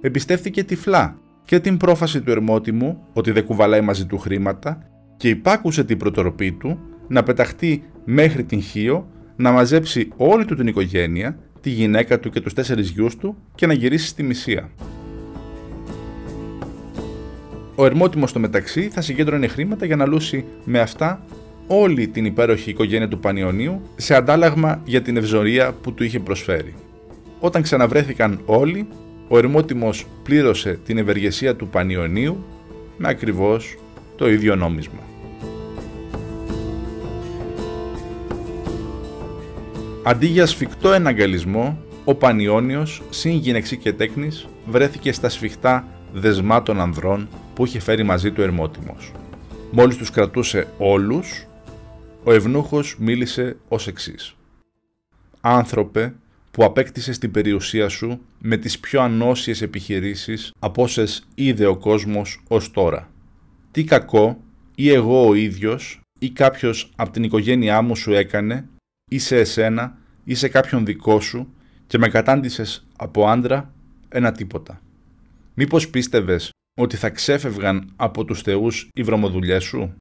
Εμπιστεύτηκε 0.00 0.64
τυφλά 0.64 1.16
και 1.44 1.60
την 1.60 1.76
πρόφαση 1.76 2.20
του 2.20 2.30
ερμότιμου 2.30 2.98
ότι 3.12 3.30
δεν 3.30 3.44
κουβαλάει 3.44 3.80
μαζί 3.80 4.06
του 4.06 4.18
χρήματα 4.18 4.82
και 5.16 5.28
υπάκουσε 5.28 5.84
την 5.84 5.98
προτροπή 5.98 6.52
του 6.52 6.78
να 7.08 7.22
πεταχτεί 7.22 7.82
μέχρι 8.04 8.44
την 8.44 8.62
Χίο, 8.62 9.08
να 9.36 9.52
μαζέψει 9.52 10.08
όλη 10.16 10.44
του 10.44 10.54
την 10.54 10.66
οικογένεια 10.66 11.38
τη 11.60 11.70
γυναίκα 11.70 12.20
του 12.20 12.30
και 12.30 12.40
τους 12.40 12.54
τέσσερις 12.54 12.90
γιους 12.90 13.16
του 13.16 13.36
και 13.54 13.66
να 13.66 13.72
γυρίσει 13.72 14.06
στη 14.06 14.22
Μυσία. 14.22 14.70
Ο 17.74 17.84
Ερμότιμος 17.84 18.30
στο 18.30 18.38
μεταξύ 18.38 18.88
θα 18.88 19.00
συγκέντρωνε 19.00 19.46
χρήματα 19.46 19.86
για 19.86 19.96
να 19.96 20.06
λούσει 20.06 20.44
με 20.64 20.80
αυτά 20.80 21.24
όλη 21.66 22.08
την 22.08 22.24
υπέροχη 22.24 22.70
οικογένεια 22.70 23.08
του 23.08 23.18
Πανιωνίου 23.18 23.80
σε 23.96 24.14
αντάλλαγμα 24.14 24.80
για 24.84 25.02
την 25.02 25.16
ευζωρία 25.16 25.72
που 25.72 25.92
του 25.92 26.04
είχε 26.04 26.20
προσφέρει. 26.20 26.74
Όταν 27.40 27.62
ξαναβρέθηκαν 27.62 28.40
όλοι, 28.44 28.88
ο 29.28 29.38
Ερμότιμος 29.38 30.06
πλήρωσε 30.22 30.78
την 30.84 30.98
ευεργεσία 30.98 31.56
του 31.56 31.68
Πανιωνίου 31.68 32.44
με 32.96 33.08
ακριβώς 33.08 33.76
το 34.16 34.30
ίδιο 34.30 34.56
νόμισμα. 34.56 35.00
Αντί 40.04 40.26
για 40.26 40.46
σφιχτό 40.46 40.92
εναγκαλισμό, 40.92 41.78
ο 42.04 42.14
Πανιόνιος, 42.14 43.02
συν 43.10 43.32
γυναιξή 43.32 43.76
και 43.76 43.92
τέκνης, 43.92 44.46
βρέθηκε 44.66 45.12
στα 45.12 45.28
σφιχτά 45.28 45.86
δεσμάτων 46.12 46.80
ανδρών 46.80 47.28
που 47.62 47.68
είχε 47.68 47.80
φέρει 47.80 48.02
μαζί 48.02 48.32
του 48.32 48.42
Ερμότιμος. 48.42 49.12
Μόλις 49.70 49.96
τους 49.96 50.10
κρατούσε 50.10 50.66
όλους, 50.78 51.46
ο 52.24 52.32
Ευνούχος 52.32 52.96
μίλησε 52.98 53.56
ως 53.68 53.86
εξής. 53.86 54.34
«Άνθρωπε 55.40 56.14
που 56.50 56.64
απέκτησες 56.64 57.18
την 57.18 57.30
περιουσία 57.30 57.88
σου 57.88 58.20
με 58.38 58.56
τις 58.56 58.78
πιο 58.78 59.00
ανώσιες 59.02 59.62
επιχειρήσεις 59.62 60.52
από 60.58 60.82
όσες 60.82 61.26
είδε 61.34 61.66
ο 61.66 61.76
κόσμος 61.76 62.42
ως 62.48 62.70
τώρα. 62.70 63.10
Τι 63.70 63.84
κακό 63.84 64.40
ή 64.74 64.90
εγώ 64.90 65.28
ο 65.28 65.34
ίδιος 65.34 66.00
ή 66.18 66.30
κάποιος 66.30 66.90
από 66.96 67.10
την 67.10 67.22
οικογένειά 67.22 67.82
μου 67.82 67.96
σου 67.96 68.12
έκανε 68.12 68.68
ή 69.10 69.18
σε 69.18 69.36
εσένα 69.36 69.98
ή 70.24 70.34
σε 70.34 70.48
κάποιον 70.48 70.84
δικό 70.84 71.20
σου 71.20 71.52
και 71.86 71.98
με 71.98 72.08
κατάντησες 72.08 72.86
από 72.96 73.26
άντρα 73.26 73.72
ένα 74.08 74.32
τίποτα. 74.32 74.80
Μήπως 75.54 75.88
πίστευες 75.88 76.50
ότι 76.80 76.96
θα 76.96 77.10
ξέφευγαν 77.10 77.92
από 77.96 78.24
τους 78.24 78.42
θεούς 78.42 78.88
οι 78.92 79.02
βρωμοδουλειές 79.02 79.64
σου; 79.64 79.94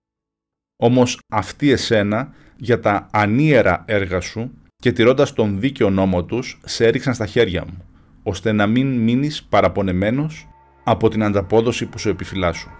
Όμως 0.83 1.19
αυτοί 1.33 1.69
εσένα 1.69 2.33
για 2.57 2.79
τα 2.79 3.07
ανίερα 3.11 3.83
έργα 3.87 4.19
σου 4.19 4.51
και 4.75 4.91
τηρώντας 4.91 5.33
τον 5.33 5.59
δίκαιο 5.59 5.89
νόμο 5.89 6.23
τους 6.23 6.59
σε 6.65 6.85
έριξαν 6.85 7.13
στα 7.13 7.25
χέρια 7.25 7.65
μου, 7.65 7.85
ώστε 8.23 8.51
να 8.51 8.67
μην 8.67 8.97
μείνεις 8.97 9.43
παραπονεμένος 9.43 10.47
από 10.83 11.09
την 11.09 11.23
ανταπόδοση 11.23 11.85
που 11.85 11.97
σου 11.97 12.09
επιφυλάσσω. 12.09 12.71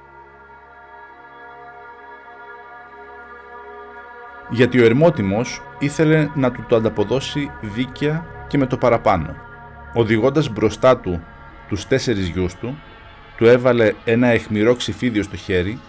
γιατί 4.52 4.80
ο 4.80 4.86
Ερμότιμος 4.86 5.62
ήθελε 5.80 6.30
να 6.36 6.52
του 6.52 6.66
το 6.68 6.76
ανταποδώσει 6.76 7.52
δίκαια 7.62 8.26
και 8.48 8.58
με 8.58 8.66
το 8.66 8.78
παραπάνω. 8.78 9.36
Οδηγώντας 9.94 10.50
μπροστά 10.50 10.98
του 10.98 11.24
τους 11.68 11.88
τέσσερις 11.88 12.28
γιους 12.28 12.56
του, 12.56 12.78
του 13.42 13.48
έβαλε 13.48 13.94
ένα 14.06 14.28
αιχμηρό 14.28 14.76
ξυφίδιο 14.76 15.24
στο 15.24 15.36
χέρι 15.36 15.80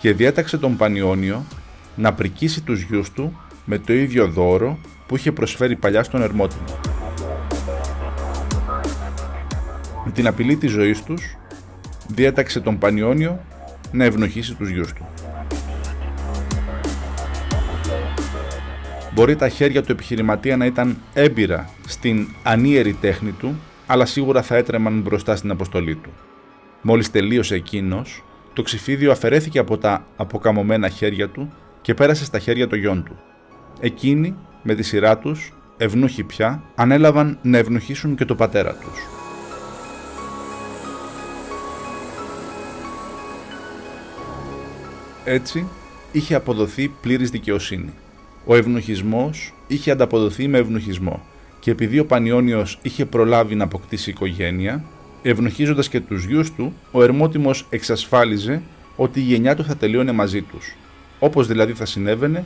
και 0.00 0.12
διέταξε 0.12 0.58
τον 0.58 0.76
Πανιόνιο 0.76 1.44
να 1.96 2.12
πρικίσει 2.12 2.62
τους 2.62 2.82
γιους 2.82 3.12
του 3.12 3.40
με 3.64 3.78
το 3.78 3.92
ίδιο 3.92 4.26
δώρο 4.26 4.78
που 5.06 5.16
είχε 5.16 5.32
προσφέρει 5.32 5.76
παλιά 5.76 6.02
στον 6.02 6.22
Ερμότιμο. 6.22 6.64
Με 10.04 10.10
την 10.10 10.26
απειλή 10.26 10.56
της 10.56 10.70
ζωής 10.70 11.02
τους, 11.02 11.36
διέταξε 12.08 12.60
τον 12.60 12.78
Πανιόνιο 12.78 13.40
να 13.92 14.04
ευνοχήσει 14.04 14.54
τους 14.54 14.68
γιους 14.68 14.92
του. 14.92 15.06
Μπορεί 19.14 19.36
τα 19.36 19.48
χέρια 19.48 19.82
του 19.82 19.92
επιχειρηματία 19.92 20.56
να 20.56 20.64
ήταν 20.64 20.98
έμπειρα 21.14 21.70
στην 21.86 22.28
ανίερη 22.42 22.92
τέχνη 22.92 23.30
του, 23.30 23.54
αλλά 23.86 24.06
σίγουρα 24.06 24.42
θα 24.42 24.56
έτρεμαν 24.56 25.00
μπροστά 25.00 25.36
στην 25.36 25.50
αποστολή 25.50 25.94
του. 25.94 26.10
Μόλις 26.82 27.10
τελείωσε 27.10 27.54
εκείνος, 27.54 28.22
το 28.52 28.62
ξυφίδιο 28.62 29.12
αφαιρέθηκε 29.12 29.58
από 29.58 29.78
τα 29.78 30.06
αποκαμωμένα 30.16 30.88
χέρια 30.88 31.28
του 31.28 31.52
και 31.82 31.94
πέρασε 31.94 32.24
στα 32.24 32.38
χέρια 32.38 32.68
των 32.68 32.78
γιών 32.78 33.04
του. 33.04 33.18
Εκείνοι, 33.80 34.34
με 34.62 34.74
τη 34.74 34.82
σειρά 34.82 35.18
τους, 35.18 35.52
ευνούχοι 35.76 36.24
πια, 36.24 36.62
ανέλαβαν 36.74 37.38
να 37.42 37.58
ευνοχήσουν 37.58 38.16
και 38.16 38.24
το 38.24 38.34
πατέρα 38.34 38.74
τους. 38.74 38.98
Έτσι, 45.24 45.68
είχε 46.12 46.34
αποδοθεί 46.34 46.88
πλήρης 46.88 47.30
δικαιοσύνη. 47.30 47.92
Ο 48.46 48.54
ευνοχισμός 48.54 49.54
είχε 49.66 49.90
ανταποδοθεί 49.90 50.48
με 50.48 50.58
ευνοχισμό 50.58 51.22
και 51.60 51.70
επειδή 51.70 51.98
ο 51.98 52.06
Πανιόνιος 52.06 52.78
είχε 52.82 53.04
προλάβει 53.04 53.54
να 53.54 53.64
αποκτήσει 53.64 54.10
οικογένεια, 54.10 54.84
ευνοχίζοντας 55.28 55.88
και 55.88 56.00
τους 56.00 56.24
γιους 56.24 56.52
του, 56.52 56.72
ο 56.90 57.02
Ερμότιμος 57.02 57.66
εξασφάλιζε 57.70 58.62
ότι 58.96 59.20
η 59.20 59.22
γενιά 59.22 59.56
του 59.56 59.64
θα 59.64 59.76
τελείωνε 59.76 60.12
μαζί 60.12 60.42
τους, 60.42 60.76
όπως 61.18 61.46
δηλαδή 61.46 61.72
θα 61.72 61.84
συνέβαινε 61.84 62.44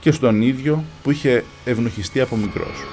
και 0.00 0.10
στον 0.10 0.42
ίδιο 0.42 0.84
που 1.02 1.10
είχε 1.10 1.44
ευνοχιστεί 1.64 2.20
από 2.20 2.36
μικρός. 2.36 2.84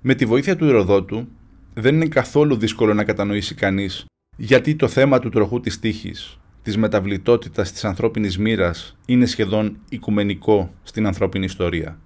Με 0.00 0.14
τη 0.14 0.24
βοήθεια 0.24 0.56
του 0.56 0.66
Ηροδότου, 0.66 1.28
δεν 1.74 1.94
είναι 1.94 2.06
καθόλου 2.06 2.56
δύσκολο 2.56 2.94
να 2.94 3.04
κατανοήσει 3.04 3.54
κανείς 3.54 4.04
γιατί 4.36 4.74
το 4.74 4.88
θέμα 4.88 5.18
του 5.18 5.28
τροχού 5.28 5.60
της 5.60 5.78
τύχης, 5.78 6.38
της 6.62 6.76
μεταβλητότητας 6.76 7.72
της 7.72 7.84
ανθρώπινης 7.84 8.38
μοίρας 8.38 8.96
είναι 9.06 9.26
σχεδόν 9.26 9.78
οικουμενικό 9.88 10.74
στην 10.82 11.06
ανθρώπινη 11.06 11.44
ιστορία. 11.44 11.98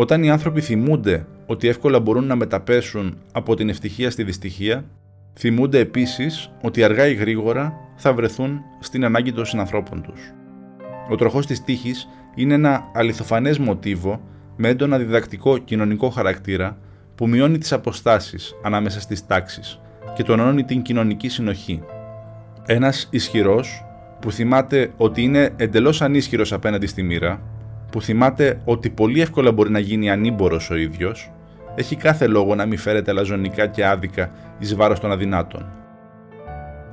Όταν 0.00 0.22
οι 0.22 0.30
άνθρωποι 0.30 0.60
θυμούνται 0.60 1.26
ότι 1.46 1.68
εύκολα 1.68 2.00
μπορούν 2.00 2.24
να 2.24 2.36
μεταπέσουν 2.36 3.18
από 3.32 3.54
την 3.54 3.68
ευτυχία 3.68 4.10
στη 4.10 4.22
δυστυχία, 4.22 4.84
θυμούνται 5.38 5.78
επίσης 5.78 6.50
ότι 6.62 6.82
αργά 6.82 7.06
ή 7.06 7.14
γρήγορα 7.14 7.74
θα 7.96 8.12
βρεθούν 8.12 8.60
στην 8.80 9.04
ανάγκη 9.04 9.32
των 9.32 9.44
συνανθρώπων 9.44 10.02
τους. 10.02 10.32
Ο 11.10 11.14
τροχός 11.14 11.46
της 11.46 11.64
τύχης 11.64 12.08
είναι 12.34 12.54
ένα 12.54 12.90
αληθοφανές 12.94 13.58
μοτίβο 13.58 14.20
με 14.56 14.68
έντονα 14.68 14.98
διδακτικό 14.98 15.58
κοινωνικό 15.58 16.10
χαρακτήρα 16.10 16.78
που 17.14 17.28
μειώνει 17.28 17.58
τις 17.58 17.72
αποστάσεις 17.72 18.54
ανάμεσα 18.62 19.00
στις 19.00 19.26
τάξεις 19.26 19.80
και 20.14 20.22
τονώνει 20.22 20.64
την 20.64 20.82
κοινωνική 20.82 21.28
συνοχή. 21.28 21.82
Ένας 22.66 23.08
ισχυρός 23.10 23.84
που 24.20 24.32
θυμάται 24.32 24.90
ότι 24.96 25.22
είναι 25.22 25.50
εντελώς 25.56 26.02
ανίσχυρος 26.02 26.52
απέναντι 26.52 26.86
στη 26.86 27.02
μοίρα, 27.02 27.42
που 27.90 28.02
θυμάται 28.02 28.60
ότι 28.64 28.90
πολύ 28.90 29.20
εύκολα 29.20 29.52
μπορεί 29.52 29.70
να 29.70 29.78
γίνει 29.78 30.10
ανήμπορος 30.10 30.70
ο 30.70 30.76
ίδιος, 30.76 31.30
έχει 31.74 31.96
κάθε 31.96 32.26
λόγο 32.26 32.54
να 32.54 32.66
μην 32.66 32.78
φέρεται 32.78 33.12
λαζονικά 33.12 33.66
και 33.66 33.86
άδικα 33.86 34.30
εις 34.58 34.74
βάρος 34.74 35.00
των 35.00 35.12
αδυνάτων. 35.12 35.66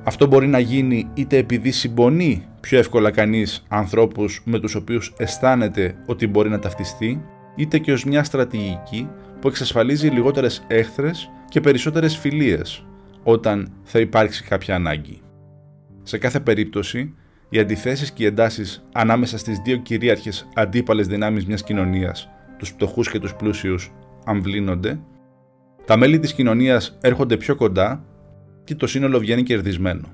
Αυτό 0.04 0.26
μπορεί 0.26 0.46
να 0.46 0.58
γίνει 0.58 1.08
είτε 1.14 1.36
επειδή 1.36 1.70
συμπονεί 1.70 2.46
πιο 2.60 2.78
εύκολα 2.78 3.10
κανείς 3.10 3.64
ανθρώπους 3.68 4.42
με 4.44 4.58
τους 4.58 4.74
οποίους 4.74 5.14
αισθάνεται 5.16 5.94
ότι 6.06 6.26
μπορεί 6.26 6.48
να 6.48 6.58
ταυτιστεί, 6.58 7.24
είτε 7.56 7.78
και 7.78 7.92
ως 7.92 8.04
μια 8.04 8.24
στρατηγική 8.24 9.08
που 9.40 9.48
εξασφαλίζει 9.48 10.08
λιγότερες 10.08 10.64
έχθρες 10.66 11.30
και 11.48 11.60
περισσότερες 11.60 12.16
φιλίες 12.16 12.84
όταν 13.22 13.72
θα 13.82 13.98
υπάρξει 13.98 14.44
κάποια 14.44 14.74
ανάγκη. 14.74 15.20
Σε 16.02 16.18
κάθε 16.18 16.40
περίπτωση, 16.40 17.14
οι 17.48 17.58
αντιθέσεις 17.58 18.10
και 18.10 18.22
οι 18.22 18.26
εντάσεις 18.26 18.84
ανάμεσα 18.92 19.38
στις 19.38 19.58
δύο 19.58 19.76
κυρίαρχες 19.76 20.48
αντίπαλες 20.54 21.06
δυνάμεις 21.06 21.46
μιας 21.46 21.62
κοινωνίας, 21.62 22.28
τους 22.58 22.74
πτωχούς 22.74 23.10
και 23.10 23.18
τους 23.18 23.34
πλούσιους, 23.34 23.92
αμβλύνονται, 24.24 25.00
τα 25.84 25.96
μέλη 25.96 26.18
της 26.18 26.32
κοινωνίας 26.32 26.98
έρχονται 27.00 27.36
πιο 27.36 27.56
κοντά 27.56 28.04
και 28.64 28.74
το 28.74 28.86
σύνολο 28.86 29.18
βγαίνει 29.18 29.42
κερδισμένο. 29.42 30.08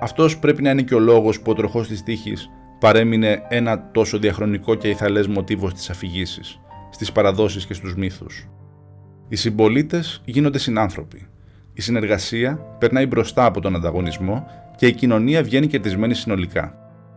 Αυτός 0.00 0.38
πρέπει 0.38 0.62
να 0.62 0.70
είναι 0.70 0.82
και 0.82 0.94
ο 0.94 0.98
λόγος 0.98 1.40
που 1.40 1.50
ο 1.50 1.54
τροχός 1.54 1.88
της 1.88 2.02
τύχης 2.02 2.50
παρέμεινε 2.80 3.42
ένα 3.48 3.90
τόσο 3.90 4.18
διαχρονικό 4.18 4.74
και 4.74 4.88
ηθαλές 4.88 5.26
μοτίβος 5.26 5.70
στις 5.70 5.90
αφηγήσει, 5.90 6.40
στις 6.90 7.12
παραδόσεις 7.12 7.66
και 7.66 7.74
στους 7.74 7.94
μύθους. 7.94 8.48
Οι 9.28 9.36
συμπολίτες 9.36 10.22
γίνονται 10.24 10.58
συνάνθρωποι. 10.58 11.26
Η 11.72 11.80
συνεργασία 11.80 12.56
περνάει 12.78 13.06
μπροστά 13.06 13.44
από 13.44 13.60
τον 13.60 13.74
ανταγωνισμό 13.76 14.46
και 14.80 14.86
η 14.86 14.92
κοινωνία 14.92 15.42
βγαίνει 15.42 15.66
κερδισμένη 15.66 16.14
συνολικά. 16.14 16.74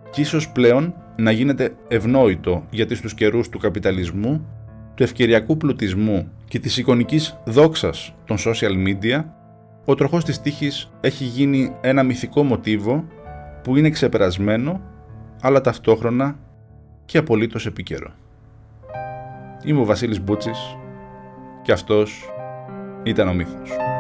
Και 0.10 0.22
ίσως 0.22 0.50
πλέον 0.52 0.94
να 1.16 1.32
γίνεται 1.32 1.76
ευνόητο 1.88 2.64
γιατί 2.70 2.96
στους 2.96 3.14
καιρούς 3.14 3.50
του 3.50 3.60
καπιταλισμού, 3.60 4.46
του 4.96 5.04
ευκαιριακού 5.04 5.58
πλουτισμού 5.58 6.32
και 6.48 6.60
της 6.60 6.78
εικονικής 6.78 7.38
δόξας 7.46 8.14
των 8.26 8.38
social 8.38 8.88
media, 8.88 9.24
ο 9.86 9.96
τροχός 9.96 10.24
της 10.24 10.42
τύχης 10.42 10.92
έχει 11.02 11.24
γίνει 11.24 11.76
ένα 11.82 12.04
μυθικό 12.04 12.44
μοτίβο 12.44 13.06
που 13.64 13.78
είναι 13.78 13.90
ξεπερασμένο 13.90 14.82
αλλά 15.42 15.62
ταυτόχρονα 15.62 16.40
και 17.06 17.18
απολύτως 17.18 17.66
επίκαιρο. 17.66 18.12
Είμαι 19.64 19.80
ο 19.80 19.86
Βασίλης 19.86 20.22
Μπούτσης 20.22 20.78
και 21.62 21.72
αυτός 21.72 22.30
ήταν 23.04 23.28
ο 23.28 23.34
μύθος. 23.34 23.93